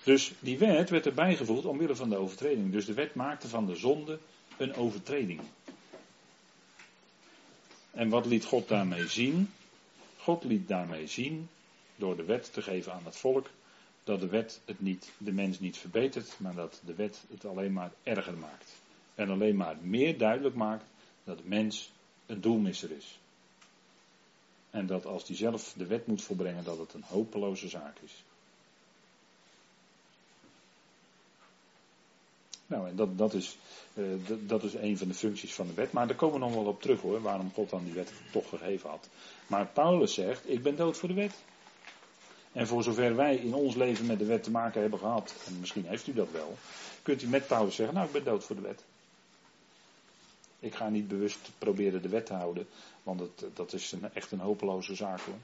Dus 0.04 0.32
die 0.38 0.58
wet 0.58 0.90
werd 0.90 1.06
erbij 1.06 1.36
gevoegd 1.36 1.64
omwille 1.64 1.96
van 1.96 2.08
de 2.08 2.16
overtreding. 2.16 2.72
Dus 2.72 2.84
de 2.84 2.94
wet 2.94 3.14
maakte 3.14 3.48
van 3.48 3.66
de 3.66 3.76
zonde 3.76 4.18
een 4.56 4.74
overtreding. 4.74 5.40
En 7.90 8.08
wat 8.08 8.26
liet 8.26 8.44
God 8.44 8.68
daarmee 8.68 9.08
zien? 9.08 9.50
God 10.16 10.44
liet 10.44 10.68
daarmee 10.68 11.06
zien, 11.06 11.48
door 11.96 12.16
de 12.16 12.24
wet 12.24 12.52
te 12.52 12.62
geven 12.62 12.92
aan 12.92 13.04
het 13.04 13.16
volk, 13.16 13.50
dat 14.04 14.20
de 14.20 14.26
wet 14.26 14.60
het 14.64 14.80
niet, 14.80 15.10
de 15.18 15.32
mens 15.32 15.60
niet 15.60 15.76
verbetert, 15.76 16.34
maar 16.38 16.54
dat 16.54 16.80
de 16.84 16.94
wet 16.94 17.24
het 17.30 17.44
alleen 17.44 17.72
maar 17.72 17.92
erger 18.02 18.36
maakt. 18.38 18.72
En 19.14 19.30
alleen 19.30 19.56
maar 19.56 19.76
meer 19.82 20.18
duidelijk 20.18 20.54
maakt 20.54 20.84
dat 21.24 21.38
de 21.38 21.44
mens 21.46 21.92
een 22.26 22.40
doelmisser 22.40 22.90
is. 22.90 23.18
En 24.70 24.86
dat 24.86 25.06
als 25.06 25.26
hij 25.26 25.36
zelf 25.36 25.72
de 25.76 25.86
wet 25.86 26.06
moet 26.06 26.22
volbrengen, 26.22 26.64
dat 26.64 26.78
het 26.78 26.94
een 26.94 27.04
hopeloze 27.06 27.68
zaak 27.68 27.98
is. 27.98 28.24
Nou, 32.70 32.88
en 32.88 32.96
dat, 32.96 33.18
dat, 33.18 33.34
is, 33.34 33.58
uh, 33.94 34.06
dat 34.46 34.62
is 34.62 34.74
een 34.74 34.98
van 34.98 35.08
de 35.08 35.14
functies 35.14 35.54
van 35.54 35.66
de 35.66 35.74
wet. 35.74 35.92
Maar 35.92 36.06
daar 36.06 36.16
komen 36.16 36.40
we 36.40 36.46
nog 36.46 36.54
wel 36.54 36.64
op 36.64 36.82
terug 36.82 37.00
hoor, 37.00 37.22
waarom 37.22 37.52
God 37.52 37.70
dan 37.70 37.84
die 37.84 37.92
wet 37.92 38.12
toch 38.32 38.48
gegeven 38.48 38.90
had. 38.90 39.08
Maar 39.46 39.66
Paulus 39.66 40.14
zegt, 40.14 40.50
ik 40.50 40.62
ben 40.62 40.76
dood 40.76 40.96
voor 40.96 41.08
de 41.08 41.14
wet. 41.14 41.34
En 42.52 42.66
voor 42.66 42.82
zover 42.82 43.16
wij 43.16 43.36
in 43.36 43.54
ons 43.54 43.74
leven 43.74 44.06
met 44.06 44.18
de 44.18 44.24
wet 44.24 44.42
te 44.42 44.50
maken 44.50 44.80
hebben 44.80 44.98
gehad, 44.98 45.34
en 45.46 45.60
misschien 45.60 45.84
heeft 45.86 46.06
u 46.06 46.12
dat 46.12 46.30
wel, 46.30 46.56
kunt 47.02 47.22
u 47.22 47.28
met 47.28 47.46
Paulus 47.46 47.74
zeggen, 47.74 47.94
nou 47.94 48.06
ik 48.06 48.12
ben 48.12 48.24
dood 48.24 48.44
voor 48.44 48.56
de 48.56 48.62
wet. 48.62 48.84
Ik 50.58 50.74
ga 50.74 50.88
niet 50.88 51.08
bewust 51.08 51.50
proberen 51.58 52.02
de 52.02 52.08
wet 52.08 52.26
te 52.26 52.34
houden, 52.34 52.68
want 53.02 53.20
het, 53.20 53.44
dat 53.54 53.72
is 53.72 53.92
een, 53.92 54.14
echt 54.14 54.32
een 54.32 54.40
hopeloze 54.40 54.94
zaak 54.94 55.20
hoor. 55.20 55.38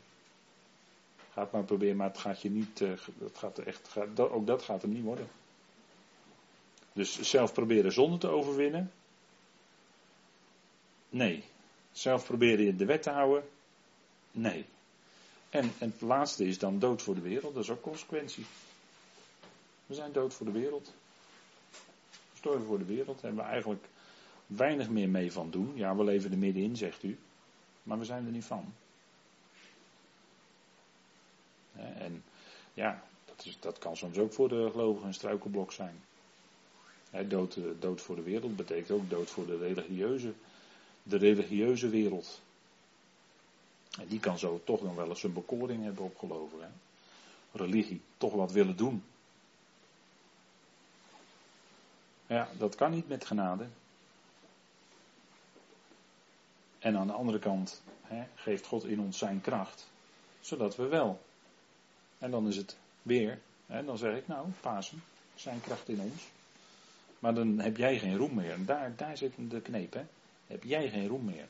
Ga 1.33 1.41
het 1.41 1.53
maar 1.53 1.65
proberen, 1.65 1.97
maar 1.97 2.09
het 2.09 2.19
gaat 2.19 2.43
je 2.43 2.51
niet, 2.51 2.81
uh, 2.81 2.91
het 3.19 3.39
gaat 3.39 3.59
echt, 3.59 3.89
gaat, 3.89 4.21
ook 4.21 4.47
dat 4.47 4.63
gaat 4.63 4.83
hem 4.83 4.93
niet 4.93 5.05
worden. 5.05 5.29
Dus 6.97 7.21
zelf 7.21 7.53
proberen 7.53 7.93
zonde 7.93 8.19
te 8.19 8.29
overwinnen? 8.29 8.93
Nee. 11.09 11.45
Zelf 11.93 12.27
proberen 12.27 12.77
de 12.77 12.85
wet 12.85 13.03
te 13.03 13.11
houden? 13.11 13.49
Nee. 14.31 14.67
En, 15.51 15.73
en 15.79 15.91
het 15.91 16.01
laatste 16.01 16.47
is 16.47 16.59
dan 16.59 16.79
dood 16.79 17.03
voor 17.03 17.15
de 17.15 17.21
wereld, 17.21 17.55
dat 17.55 17.63
is 17.63 17.71
ook 17.71 17.83
consequentie. 17.83 18.47
We 19.87 19.95
zijn 19.95 20.13
dood 20.13 20.35
voor 20.35 20.47
de 20.47 20.53
wereld. 20.53 20.95
Gestorven 22.31 22.67
voor 22.67 22.79
de 22.79 22.85
wereld, 22.85 23.23
hebben 23.23 23.45
we 23.45 23.51
eigenlijk 23.51 23.85
weinig 24.47 24.89
meer 24.89 25.09
mee 25.09 25.33
van 25.33 25.51
doen. 25.51 25.73
Ja, 25.75 25.97
we 25.97 26.05
leven 26.05 26.31
er 26.33 26.39
middenin, 26.39 26.77
zegt 26.77 27.03
u. 27.03 27.19
Maar 27.83 27.99
we 27.99 28.05
zijn 28.05 28.27
er 28.27 28.33
niet 28.33 28.45
van. 28.45 28.75
En 31.75 32.25
ja, 32.75 33.03
dat, 33.25 33.45
is, 33.45 33.57
dat 33.61 33.79
kan 33.79 33.97
soms 33.97 34.19
ook 34.19 34.33
voor 34.33 34.49
de 34.49 34.69
gelovigen 34.71 35.07
een 35.07 35.15
struikelblok 35.15 35.73
zijn 35.73 36.05
dood, 37.25 37.57
eh, 37.57 37.63
dood 37.79 38.01
voor 38.01 38.17
de 38.17 38.23
wereld 38.23 38.57
betekent 38.57 38.91
ook 38.91 39.11
dood 39.11 39.31
voor 39.31 39.47
de 39.47 39.59
religieuze, 39.59 40.33
de 41.03 41.17
religieuze 41.17 41.89
wereld. 41.89 42.41
En 43.99 44.07
die 44.07 44.21
kan 44.21 44.39
zo 44.39 44.61
toch 44.65 44.83
nog 44.83 44.95
wel 44.95 45.09
eens 45.09 45.23
een 45.23 45.33
bekoring 45.33 45.85
hebben 45.85 46.05
opgeloven. 46.05 46.61
Hè? 46.61 46.69
Religie, 47.53 48.01
toch 48.17 48.33
wat 48.33 48.53
willen 48.53 48.77
doen. 48.77 49.05
Ja, 52.27 52.49
dat 52.59 52.75
kan 52.75 52.91
niet 52.91 53.09
met 53.09 53.25
genade. 53.25 53.67
En 56.79 56.97
aan 56.97 57.07
de 57.07 57.13
andere 57.13 57.39
kant 57.39 57.83
hè, 58.03 58.25
geeft 58.35 58.67
God 58.67 58.85
in 58.85 59.01
ons 59.01 59.19
zijn 59.19 59.41
kracht, 59.41 59.91
zodat 60.41 60.77
we 60.77 60.87
wel. 60.87 61.21
En 62.19 62.31
dan 62.31 62.49
is 62.49 62.57
het 62.57 62.77
weer, 63.03 63.41
hè, 63.67 63.85
dan 63.85 63.99
zeg 63.99 64.17
ik 64.17 64.29
nou, 64.29 64.49
Pasen, 64.61 65.03
zijn 65.35 65.61
kracht 65.61 65.89
in 65.89 66.01
ons. 66.01 66.23
Maar 67.19 67.35
dan 67.35 67.59
heb 67.59 67.77
jij 67.77 67.99
geen 67.99 68.17
roem 68.17 68.35
meer. 68.35 68.53
En 68.53 68.65
daar, 68.65 68.93
daar 68.97 69.17
zit 69.17 69.33
de 69.37 69.61
kneep, 69.61 69.93
hè. 69.93 70.03
Heb 70.47 70.65
jij 70.65 70.89
geen 70.89 71.09
roem 71.09 71.25
meer. 71.25 71.49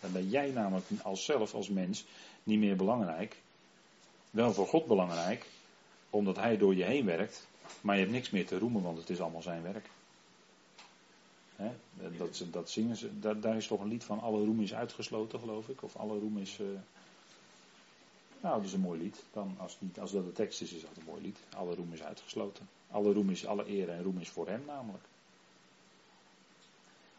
Dan 0.00 0.12
ben 0.12 0.28
jij 0.28 0.50
namelijk 0.50 0.86
als 1.02 1.24
zelf, 1.24 1.54
als 1.54 1.68
mens, 1.68 2.04
niet 2.42 2.58
meer 2.58 2.76
belangrijk. 2.76 3.36
Wel 4.30 4.52
voor 4.52 4.66
God 4.66 4.86
belangrijk, 4.86 5.46
omdat 6.10 6.36
Hij 6.36 6.56
door 6.56 6.74
je 6.74 6.84
heen 6.84 7.04
werkt. 7.04 7.46
Maar 7.80 7.94
je 7.94 8.00
hebt 8.00 8.12
niks 8.12 8.30
meer 8.30 8.46
te 8.46 8.58
roemen, 8.58 8.82
want 8.82 8.98
het 8.98 9.10
is 9.10 9.20
allemaal 9.20 9.42
zijn 9.42 9.62
werk. 9.62 9.88
Hè? 11.56 11.70
Dat, 12.18 12.44
dat 12.50 12.70
zingen 12.70 12.96
ze, 12.96 13.18
daar, 13.18 13.40
daar, 13.40 13.56
is 13.56 13.66
toch 13.66 13.80
een 13.80 13.88
lied 13.88 14.04
van 14.04 14.20
alle 14.20 14.44
roem 14.44 14.60
is 14.60 14.74
uitgesloten, 14.74 15.38
geloof 15.38 15.68
ik. 15.68 15.82
Of 15.82 15.96
alle 15.96 16.18
roem 16.18 16.38
is. 16.38 16.58
Uh... 16.58 16.66
Nou, 18.40 18.56
dat 18.56 18.64
is 18.64 18.72
een 18.72 18.80
mooi 18.80 19.00
lied. 19.00 19.22
Dan, 19.32 19.56
als, 19.58 19.76
niet, 19.80 19.98
als 20.00 20.12
dat 20.12 20.24
de 20.24 20.32
tekst 20.32 20.60
is, 20.60 20.72
is 20.72 20.82
dat 20.82 20.96
een 20.96 21.04
mooi 21.06 21.22
lied. 21.22 21.38
Alle 21.56 21.74
roem 21.74 21.92
is 21.92 22.02
uitgesloten. 22.02 22.68
Alle 22.90 23.12
roem 23.12 23.30
is, 23.30 23.46
alle 23.46 23.68
eer 23.68 23.88
en 23.88 24.02
roem 24.02 24.18
is 24.18 24.28
voor 24.28 24.48
hem 24.48 24.62
namelijk. 24.66 25.04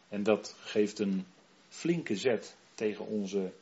En 0.08 0.22
dat 0.22 0.54
geeft 0.60 0.98
een 0.98 1.26
flinke 1.68 2.16
zet 2.16 2.54
tegen 2.74 3.06
onze 3.06 3.52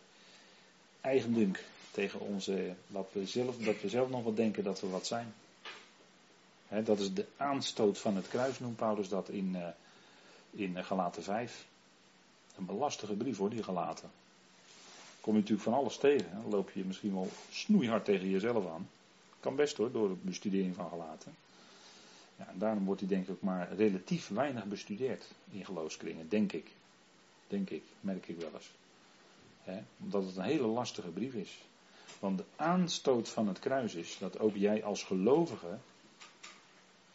eigendunk. 1.01 1.65
Tegen 1.91 2.21
onze, 2.21 2.75
wat 2.87 3.09
we 3.13 3.27
zelf, 3.27 3.57
dat 3.57 3.81
we 3.81 3.89
zelf 3.89 4.09
nog 4.09 4.23
wat 4.23 4.37
denken 4.37 4.65
dat 4.65 4.81
we 4.81 4.89
wat 4.89 5.07
zijn. 5.07 5.35
dat 6.85 6.99
is 6.99 7.15
de 7.15 7.27
aanstoot 7.37 7.99
van 7.99 8.17
het 8.17 8.29
kruis, 8.29 8.59
noemt 8.59 8.77
Paulus 8.77 9.09
dat 9.09 9.29
in, 9.29 9.55
uh, 9.55 9.69
in 10.51 10.85
Galaten 10.85 11.23
5. 11.23 11.67
Een 12.57 12.67
belastige 12.67 13.15
brief 13.15 13.37
hoor, 13.37 13.51
die 13.51 13.63
Galaten. 13.63 14.11
Kom 15.29 15.37
je 15.37 15.43
natuurlijk 15.43 15.69
van 15.69 15.79
alles 15.79 15.99
tegen. 15.99 16.31
Dan 16.43 16.51
loop 16.51 16.71
je 16.71 16.85
misschien 16.85 17.15
wel 17.15 17.29
snoeihard 17.51 18.05
tegen 18.05 18.29
jezelf 18.29 18.67
aan. 18.67 18.89
Kan 19.41 19.57
best 19.57 19.77
hoor, 19.77 19.93
door 19.93 20.09
de 20.09 20.17
bestudering 20.21 20.75
van 20.75 20.89
Galaten. 20.89 21.35
Ja, 22.37 22.49
en 22.49 22.59
daarom 22.59 22.85
wordt 22.85 23.01
hij 23.01 23.09
denk 23.09 23.25
ik 23.25 23.31
ook 23.31 23.41
maar 23.41 23.73
relatief 23.73 24.29
weinig 24.29 24.65
bestudeerd 24.65 25.33
in 25.51 25.65
geloofskringen, 25.65 26.29
denk 26.29 26.53
ik. 26.53 26.71
Denk 27.47 27.71
ik, 27.71 27.83
merk 28.01 28.29
ik 28.29 28.41
wel 28.41 28.51
eens. 28.55 28.71
omdat 30.03 30.25
het 30.25 30.37
een 30.37 30.43
hele 30.43 30.67
lastige 30.67 31.09
brief 31.09 31.35
is. 31.35 31.59
Want 32.19 32.39
de 32.39 32.45
aanstoot 32.57 33.29
van 33.29 33.49
het 33.49 33.59
kruis 33.59 33.95
is 33.95 34.19
dat 34.19 34.39
ook 34.39 34.57
jij 34.57 34.85
als 34.85 35.03
gelovige, 35.03 35.79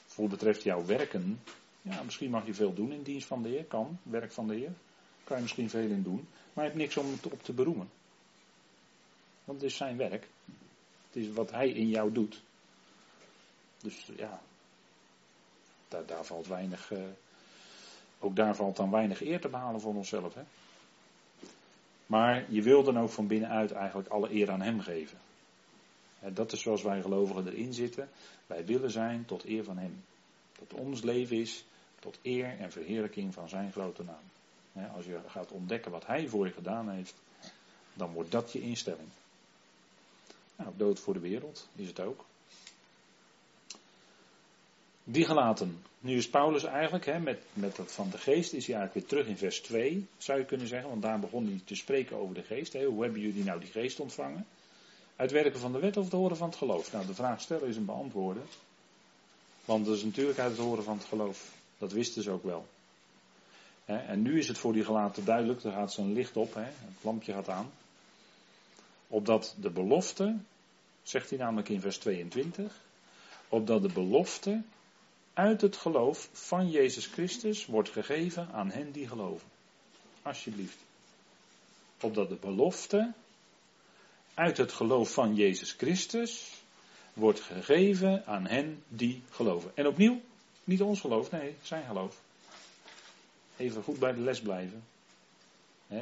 voor 0.06 0.30
betreft 0.30 0.64
jouw 0.64 0.86
werken, 0.86 1.40
ja, 1.82 2.04
misschien 2.04 2.30
mag 2.30 2.46
je 2.46 2.54
veel 2.54 2.74
doen 2.74 2.92
in 2.92 3.04
dienst 3.04 3.28
van 3.28 3.44
de 3.44 3.50
Heer, 3.50 3.66
kan, 3.66 4.00
werk 4.04 4.32
van 4.32 4.48
de 4.48 4.56
Heer, 4.56 4.74
kan 5.24 5.36
je 5.36 5.42
misschien 5.42 5.70
veel 5.70 5.90
in 5.90 6.04
doen, 6.04 6.28
maar 6.54 6.64
je 6.64 6.70
hebt 6.70 6.82
niks 6.82 6.98
om 6.98 7.12
het 7.12 7.32
op 7.32 7.44
te 7.44 7.54
beroemen. 7.54 7.90
Want 9.46 9.62
het 9.62 9.70
is 9.70 9.78
zijn 9.78 9.98
werk. 9.98 10.28
Het 11.08 11.24
is 11.24 11.34
wat 11.34 11.52
hij 11.52 11.70
in 11.70 11.90
jou 11.90 12.12
doet. 12.12 12.42
Dus 13.78 14.10
ja, 14.16 14.42
daar, 15.88 16.06
daar 16.06 16.26
valt 16.26 16.48
weinig, 16.48 16.92
uh, 16.92 17.00
ook 18.20 18.36
daar 18.36 18.56
valt 18.56 18.76
dan 18.76 18.92
weinig 18.92 19.22
eer 19.22 19.42
te 19.42 19.50
behalen 19.50 19.82
voor 19.82 19.96
onszelf. 19.96 20.34
Hè? 20.34 20.42
Maar 22.06 22.52
je 22.52 22.62
wil 22.62 22.84
dan 22.84 23.00
ook 23.00 23.10
van 23.10 23.28
binnenuit 23.28 23.72
eigenlijk 23.72 24.10
alle 24.10 24.34
eer 24.34 24.52
aan 24.52 24.62
hem 24.62 24.80
geven. 24.80 25.18
dat 26.20 26.52
is 26.52 26.62
zoals 26.62 26.82
wij 26.82 27.02
gelovigen 27.02 27.48
erin 27.48 27.74
zitten. 27.74 28.10
Wij 28.48 28.66
willen 28.66 28.92
zijn 28.92 29.26
tot 29.26 29.46
eer 29.46 29.64
van 29.64 29.78
hem. 29.78 30.04
Dat 30.60 30.80
ons 30.80 31.02
leven 31.02 31.38
is 31.38 31.66
tot 32.00 32.20
eer 32.22 32.60
en 32.60 32.72
verheerlijking 32.72 33.34
van 33.34 33.50
zijn 33.50 33.72
grote 33.72 34.04
naam. 34.04 34.90
als 34.96 35.06
je 35.06 35.20
gaat 35.28 35.52
ontdekken 35.52 35.92
wat 35.92 36.06
hij 36.06 36.28
voor 36.28 36.46
je 36.46 36.54
gedaan 36.54 36.90
heeft, 36.90 37.16
dan 37.94 38.12
wordt 38.12 38.32
dat 38.32 38.52
je 38.52 38.62
instelling. 38.62 39.10
Nou, 40.56 40.72
dood 40.78 41.00
voor 41.00 41.14
de 41.14 41.20
wereld 41.20 41.68
is 41.76 41.88
het 41.88 42.00
ook. 42.00 42.26
Die 45.04 45.26
gelaten. 45.26 45.82
Nu 46.00 46.18
is 46.18 46.30
Paulus 46.30 46.64
eigenlijk, 46.64 47.06
hè, 47.06 47.20
met, 47.20 47.40
met 47.54 47.76
dat 47.76 47.92
van 47.92 48.10
de 48.10 48.18
geest, 48.18 48.54
is 48.54 48.68
hij 48.68 48.76
eigenlijk 48.76 48.94
weer 48.94 49.06
terug 49.06 49.28
in 49.32 49.38
vers 49.38 49.60
2, 49.60 50.08
zou 50.18 50.40
je 50.40 50.46
kunnen 50.46 50.68
zeggen. 50.68 50.90
Want 50.90 51.02
daar 51.02 51.20
begon 51.20 51.46
hij 51.46 51.60
te 51.66 51.76
spreken 51.76 52.18
over 52.18 52.36
de 52.36 52.44
geest. 52.44 52.74
Hè. 52.74 52.86
Hoe 52.86 53.04
hebben 53.04 53.22
jullie 53.22 53.44
nou 53.44 53.60
die 53.60 53.72
geest 53.72 54.00
ontvangen? 54.00 54.46
Uit 55.16 55.32
werken 55.32 55.60
van 55.60 55.72
de 55.72 55.80
wet 55.80 55.98
of 55.98 56.04
het 56.04 56.14
horen 56.14 56.38
van 56.38 56.48
het 56.48 56.58
geloof? 56.58 56.92
Nou, 56.92 57.06
de 57.06 57.14
vraag 57.14 57.42
stellen 57.42 57.68
is 57.68 57.76
een 57.76 57.86
beantwoorden. 57.86 58.44
Want 59.66 59.86
dat 59.86 59.96
is 59.96 60.04
natuurlijk 60.04 60.40
uit 60.40 60.52
het 60.52 60.60
horen 60.60 60.84
van 60.84 60.98
het 60.98 61.06
geloof. 61.06 61.52
Dat 61.78 61.92
wisten 61.92 62.24
ze 62.24 62.32
ook 62.32 62.44
wel. 62.44 62.66
En 63.86 64.22
nu 64.22 64.38
is 64.38 64.48
het 64.48 64.58
voor 64.58 64.74
die 64.74 64.84
gelaten 64.84 65.26
duidelijk, 65.26 65.64
er 65.64 65.72
gaat 65.72 65.94
zo'n 65.94 66.14
licht 66.14 66.38
op, 66.38 66.54
het 66.54 67.04
lampje 67.04 67.34
gaat 67.34 67.50
aan. 67.50 67.72
Opdat 69.14 69.56
de 69.60 69.70
belofte, 69.70 70.38
zegt 71.04 71.30
hij 71.30 71.40
namelijk 71.40 71.70
in 71.70 71.82
vers 71.82 71.98
22, 71.98 72.82
opdat 73.50 73.82
de 73.82 73.94
belofte 73.94 74.62
uit 75.34 75.62
het 75.62 75.76
geloof 75.76 76.30
van 76.32 76.70
Jezus 76.70 77.08
Christus 77.08 77.66
wordt 77.66 77.90
gegeven 77.90 78.50
aan 78.52 78.72
hen 78.72 78.92
die 78.92 79.08
geloven. 79.08 79.48
Alsjeblieft. 80.22 80.78
Opdat 82.02 82.30
de 82.30 82.36
belofte 82.36 83.14
uit 84.34 84.58
het 84.58 84.72
geloof 84.72 85.14
van 85.14 85.36
Jezus 85.36 85.72
Christus 85.72 86.62
wordt 87.14 87.40
gegeven 87.40 88.26
aan 88.26 88.48
hen 88.48 88.84
die 88.88 89.22
geloven. 89.30 89.72
En 89.76 89.88
opnieuw, 89.88 90.22
niet 90.64 90.82
ons 90.82 91.00
geloof, 91.00 91.32
nee, 91.32 91.56
zijn 91.62 91.86
geloof. 91.86 92.22
Even 93.58 93.84
goed 93.84 94.00
bij 94.00 94.14
de 94.14 94.22
les 94.22 94.42
blijven. 94.42 94.84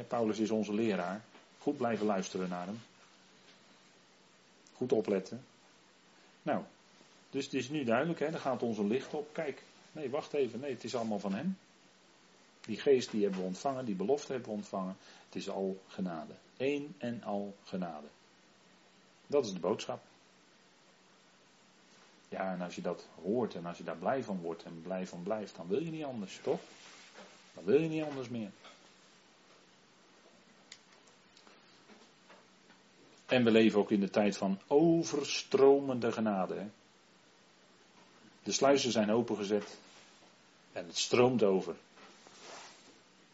Paulus 0.08 0.38
is 0.38 0.50
onze 0.50 0.74
leraar. 0.74 1.24
Goed 1.58 1.76
blijven 1.76 2.06
luisteren 2.06 2.48
naar 2.48 2.66
hem. 2.66 2.78
Goed 4.82 4.92
opletten. 4.92 5.44
Nou, 6.42 6.64
dus 7.30 7.44
het 7.44 7.54
is 7.54 7.68
nu 7.68 7.84
duidelijk, 7.84 8.18
hè, 8.18 8.26
er 8.26 8.38
gaat 8.38 8.62
onze 8.62 8.84
licht 8.84 9.14
op. 9.14 9.28
Kijk, 9.32 9.62
nee, 9.92 10.10
wacht 10.10 10.32
even, 10.32 10.60
nee, 10.60 10.72
het 10.72 10.84
is 10.84 10.94
allemaal 10.94 11.18
van 11.18 11.34
hem. 11.34 11.58
Die 12.60 12.80
geest 12.80 13.10
die 13.10 13.22
hebben 13.22 13.40
we 13.40 13.46
ontvangen, 13.46 13.84
die 13.84 13.94
belofte 13.94 14.32
hebben 14.32 14.50
we 14.50 14.56
ontvangen. 14.56 14.96
Het 15.24 15.34
is 15.34 15.48
al 15.48 15.80
genade. 15.86 16.32
Eén 16.56 16.94
en 16.98 17.22
al 17.22 17.54
genade. 17.64 18.06
Dat 19.26 19.44
is 19.44 19.52
de 19.52 19.60
boodschap. 19.60 20.02
Ja, 22.28 22.52
en 22.52 22.60
als 22.60 22.74
je 22.74 22.82
dat 22.82 23.06
hoort 23.22 23.54
en 23.54 23.66
als 23.66 23.78
je 23.78 23.84
daar 23.84 23.96
blij 23.96 24.22
van 24.22 24.40
wordt 24.40 24.62
en 24.62 24.82
blij 24.82 25.06
van 25.06 25.22
blijft, 25.22 25.56
dan 25.56 25.68
wil 25.68 25.82
je 25.82 25.90
niet 25.90 26.04
anders, 26.04 26.40
toch? 26.42 26.60
Dan 27.54 27.64
wil 27.64 27.80
je 27.80 27.88
niet 27.88 28.04
anders 28.04 28.28
meer. 28.28 28.50
En 33.32 33.44
we 33.44 33.50
leven 33.50 33.78
ook 33.78 33.90
in 33.90 34.00
de 34.00 34.10
tijd 34.10 34.36
van 34.36 34.60
overstromende 34.66 36.12
genade. 36.12 36.66
De 38.42 38.52
sluizen 38.52 38.92
zijn 38.92 39.10
opengezet 39.10 39.78
en 40.72 40.86
het 40.86 40.98
stroomt 40.98 41.42
over. 41.42 41.74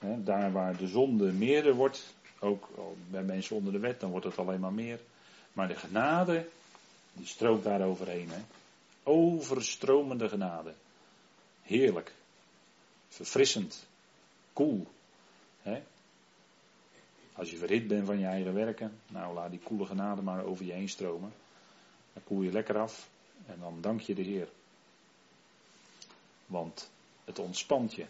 daar 0.01 0.53
waar 0.53 0.77
de 0.77 0.87
zonde 0.87 1.33
meerder 1.33 1.75
wordt, 1.75 2.15
ook 2.39 2.69
bij 3.11 3.23
mensen 3.23 3.57
onder 3.57 3.73
de 3.73 3.79
wet, 3.79 4.01
dan 4.01 4.11
wordt 4.11 4.27
het 4.27 4.39
alleen 4.39 4.61
maar 4.61 4.73
meer. 4.73 5.01
Maar 5.53 5.69
de 5.69 5.77
genade, 5.77 6.49
die 7.13 7.27
stroomt 7.27 7.65
daar 7.65 7.83
overheen. 7.83 8.31
Overstromende 9.03 10.29
genade. 10.29 10.75
Heerlijk. 11.63 12.15
Verfrissend. 13.09 13.87
Koel. 14.53 14.87
Cool. 15.63 15.83
Als 17.39 17.51
je 17.51 17.57
verhit 17.57 17.86
bent 17.86 18.07
van 18.07 18.18
je 18.18 18.26
eigen 18.26 18.55
werken, 18.55 19.01
nou 19.07 19.34
laat 19.34 19.51
die 19.51 19.61
koele 19.61 19.86
genade 19.86 20.22
maar 20.22 20.45
over 20.45 20.64
je 20.64 20.72
heen 20.72 20.89
stromen. 20.89 21.32
Dan 22.12 22.22
koel 22.24 22.43
je 22.43 22.53
lekker 22.53 22.78
af 22.78 23.09
en 23.47 23.61
dan 23.61 23.80
dank 23.80 24.01
je 24.01 24.14
de 24.14 24.22
Heer. 24.22 24.49
Want 26.47 26.91
het 27.24 27.39
ontspant 27.39 27.95
je. 27.95 28.07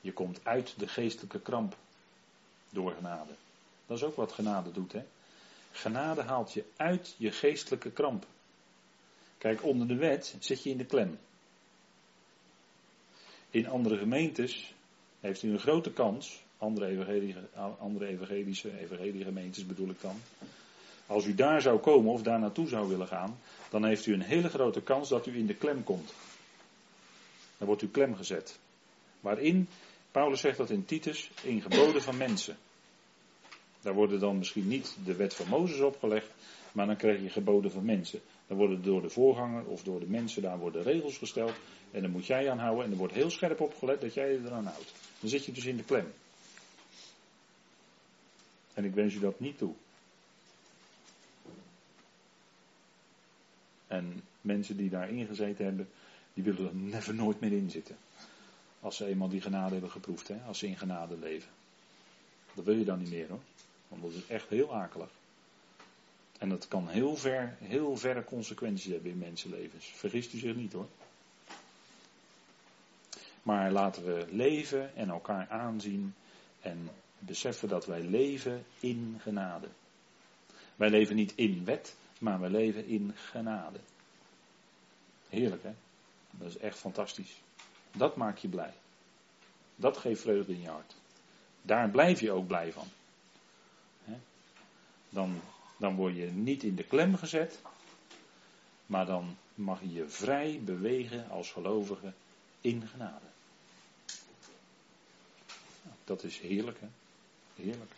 Je 0.00 0.12
komt 0.12 0.44
uit 0.44 0.74
de 0.78 0.88
geestelijke 0.88 1.40
kramp 1.40 1.76
door 2.70 2.92
genade. 2.92 3.32
Dat 3.86 3.96
is 3.96 4.04
ook 4.04 4.16
wat 4.16 4.32
genade 4.32 4.72
doet, 4.72 4.92
hè? 4.92 5.04
Genade 5.72 6.22
haalt 6.22 6.52
je 6.52 6.64
uit 6.76 7.14
je 7.18 7.30
geestelijke 7.30 7.90
kramp. 7.90 8.26
Kijk, 9.38 9.64
onder 9.64 9.88
de 9.88 9.96
wet 9.96 10.36
zit 10.38 10.62
je 10.62 10.70
in 10.70 10.78
de 10.78 10.86
klem. 10.86 11.18
In 13.50 13.68
andere 13.68 13.98
gemeentes 13.98 14.74
heeft 15.20 15.42
u 15.42 15.52
een 15.52 15.60
grote 15.60 15.92
kans, 15.92 16.42
andere 16.58 16.86
evangelische, 16.86 17.40
andere 17.78 18.06
evangelische, 18.06 18.78
evangelische 18.78 19.24
gemeentes 19.24 19.66
bedoel 19.66 19.88
ik 19.88 20.00
dan. 20.00 20.16
Als 21.06 21.26
u 21.26 21.34
daar 21.34 21.60
zou 21.60 21.78
komen 21.78 22.12
of 22.12 22.22
daar 22.22 22.38
naartoe 22.38 22.68
zou 22.68 22.88
willen 22.88 23.06
gaan, 23.06 23.38
dan 23.70 23.84
heeft 23.84 24.06
u 24.06 24.12
een 24.12 24.20
hele 24.20 24.48
grote 24.48 24.82
kans 24.82 25.08
dat 25.08 25.26
u 25.26 25.36
in 25.36 25.46
de 25.46 25.54
klem 25.54 25.84
komt. 25.84 26.12
Dan 27.58 27.66
wordt 27.66 27.82
u 27.82 27.88
klem 27.88 28.14
gezet. 28.14 28.58
Waarin, 29.20 29.68
Paulus 30.10 30.40
zegt 30.40 30.56
dat 30.56 30.70
in 30.70 30.84
Titus, 30.84 31.30
in 31.42 31.60
geboden 31.60 32.02
van 32.02 32.16
mensen. 32.16 32.56
Daar 33.80 33.94
worden 33.94 34.20
dan 34.20 34.38
misschien 34.38 34.68
niet 34.68 34.96
de 35.04 35.14
wet 35.14 35.34
van 35.34 35.48
Mozes 35.48 35.80
opgelegd, 35.80 36.30
maar 36.72 36.86
dan 36.86 36.96
krijg 36.96 37.22
je 37.22 37.30
geboden 37.30 37.70
van 37.70 37.84
mensen. 37.84 38.20
Dan 38.46 38.56
worden 38.56 38.82
door 38.82 39.02
de 39.02 39.10
voorganger 39.10 39.64
of 39.64 39.82
door 39.82 40.00
de 40.00 40.08
mensen 40.08 40.42
daar 40.42 40.58
worden 40.58 40.82
regels 40.82 41.18
gesteld. 41.18 41.52
En 41.90 42.02
dan 42.02 42.10
moet 42.10 42.26
jij 42.26 42.50
aan 42.50 42.58
houden. 42.58 42.84
En 42.84 42.90
er 42.90 42.96
wordt 42.96 43.14
heel 43.14 43.30
scherp 43.30 43.60
opgelet 43.60 44.00
dat 44.00 44.14
jij 44.14 44.32
je 44.32 44.40
eraan 44.44 44.64
houdt. 44.64 44.92
Dan 45.20 45.28
zit 45.28 45.44
je 45.44 45.52
dus 45.52 45.64
in 45.64 45.76
de 45.76 45.84
klem. 45.84 46.12
En 48.78 48.84
ik 48.84 48.94
wens 48.94 49.14
je 49.14 49.20
dat 49.20 49.40
niet 49.40 49.58
toe. 49.58 49.74
En 53.86 54.22
mensen 54.40 54.76
die 54.76 54.90
daarin 54.90 55.26
gezeten 55.26 55.64
hebben, 55.64 55.88
die 56.34 56.44
willen 56.44 56.68
er 56.68 56.74
never 56.74 57.14
nooit 57.14 57.40
meer 57.40 57.52
in 57.52 57.70
zitten. 57.70 57.96
Als 58.80 58.96
ze 58.96 59.06
eenmaal 59.06 59.28
die 59.28 59.40
genade 59.40 59.72
hebben 59.72 59.90
geproefd, 59.90 60.28
hè? 60.28 60.36
als 60.46 60.58
ze 60.58 60.66
in 60.66 60.76
genade 60.76 61.16
leven. 61.18 61.50
Dat 62.54 62.64
wil 62.64 62.74
je 62.74 62.84
dan 62.84 62.98
niet 62.98 63.10
meer 63.10 63.28
hoor. 63.28 63.40
Want 63.88 64.02
dat 64.02 64.12
is 64.12 64.26
echt 64.26 64.48
heel 64.48 64.74
akelig. 64.74 65.10
En 66.38 66.48
dat 66.48 66.68
kan 66.68 66.88
heel 66.88 67.16
ver, 67.16 67.56
heel 67.60 67.96
verre 67.96 68.24
consequenties 68.24 68.92
hebben 68.92 69.10
in 69.10 69.18
mensenlevens. 69.18 69.86
Vergist 69.86 70.32
u 70.32 70.38
zich 70.38 70.54
niet 70.56 70.72
hoor. 70.72 70.88
Maar 73.42 73.72
laten 73.72 74.04
we 74.04 74.26
leven 74.30 74.96
en 74.96 75.08
elkaar 75.08 75.48
aanzien 75.48 76.14
en 76.60 76.90
beseffen 77.18 77.68
dat 77.68 77.86
wij 77.86 78.02
leven 78.02 78.64
in 78.80 79.16
genade. 79.20 79.68
Wij 80.76 80.90
leven 80.90 81.16
niet 81.16 81.32
in 81.34 81.64
wet, 81.64 81.96
maar 82.18 82.40
wij 82.40 82.50
leven 82.50 82.86
in 82.86 83.12
genade. 83.14 83.78
Heerlijk 85.28 85.62
hè? 85.62 85.74
Dat 86.30 86.48
is 86.48 86.56
echt 86.56 86.78
fantastisch. 86.78 87.40
Dat 87.92 88.16
maakt 88.16 88.40
je 88.40 88.48
blij. 88.48 88.72
Dat 89.76 89.96
geeft 89.96 90.20
vreugde 90.20 90.52
in 90.52 90.60
je 90.60 90.68
hart. 90.68 90.94
Daar 91.62 91.90
blijf 91.90 92.20
je 92.20 92.32
ook 92.32 92.46
blij 92.46 92.72
van. 92.72 92.86
Dan, 95.08 95.40
dan 95.76 95.94
word 95.94 96.16
je 96.16 96.26
niet 96.26 96.62
in 96.62 96.74
de 96.74 96.84
klem 96.84 97.16
gezet, 97.16 97.60
maar 98.86 99.06
dan 99.06 99.36
mag 99.54 99.80
je 99.80 99.92
je 99.92 100.08
vrij 100.08 100.60
bewegen 100.64 101.30
als 101.30 101.52
gelovige 101.52 102.12
in 102.60 102.88
genade. 102.88 103.26
Dat 106.04 106.22
is 106.22 106.38
heerlijk, 106.38 106.80
hè? 106.80 106.86
Heerlijk. 107.62 107.92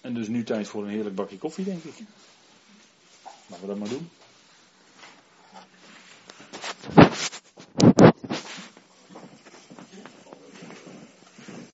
En 0.00 0.14
dus 0.14 0.28
nu 0.28 0.44
tijd 0.44 0.68
voor 0.68 0.82
een 0.82 0.90
heerlijk 0.90 1.14
bakje 1.14 1.38
koffie, 1.38 1.64
denk 1.64 1.84
ik. 1.84 1.94
Laten 3.46 3.60
we 3.60 3.66
dat 3.66 3.78
maar 3.78 3.88
doen. 3.88 4.08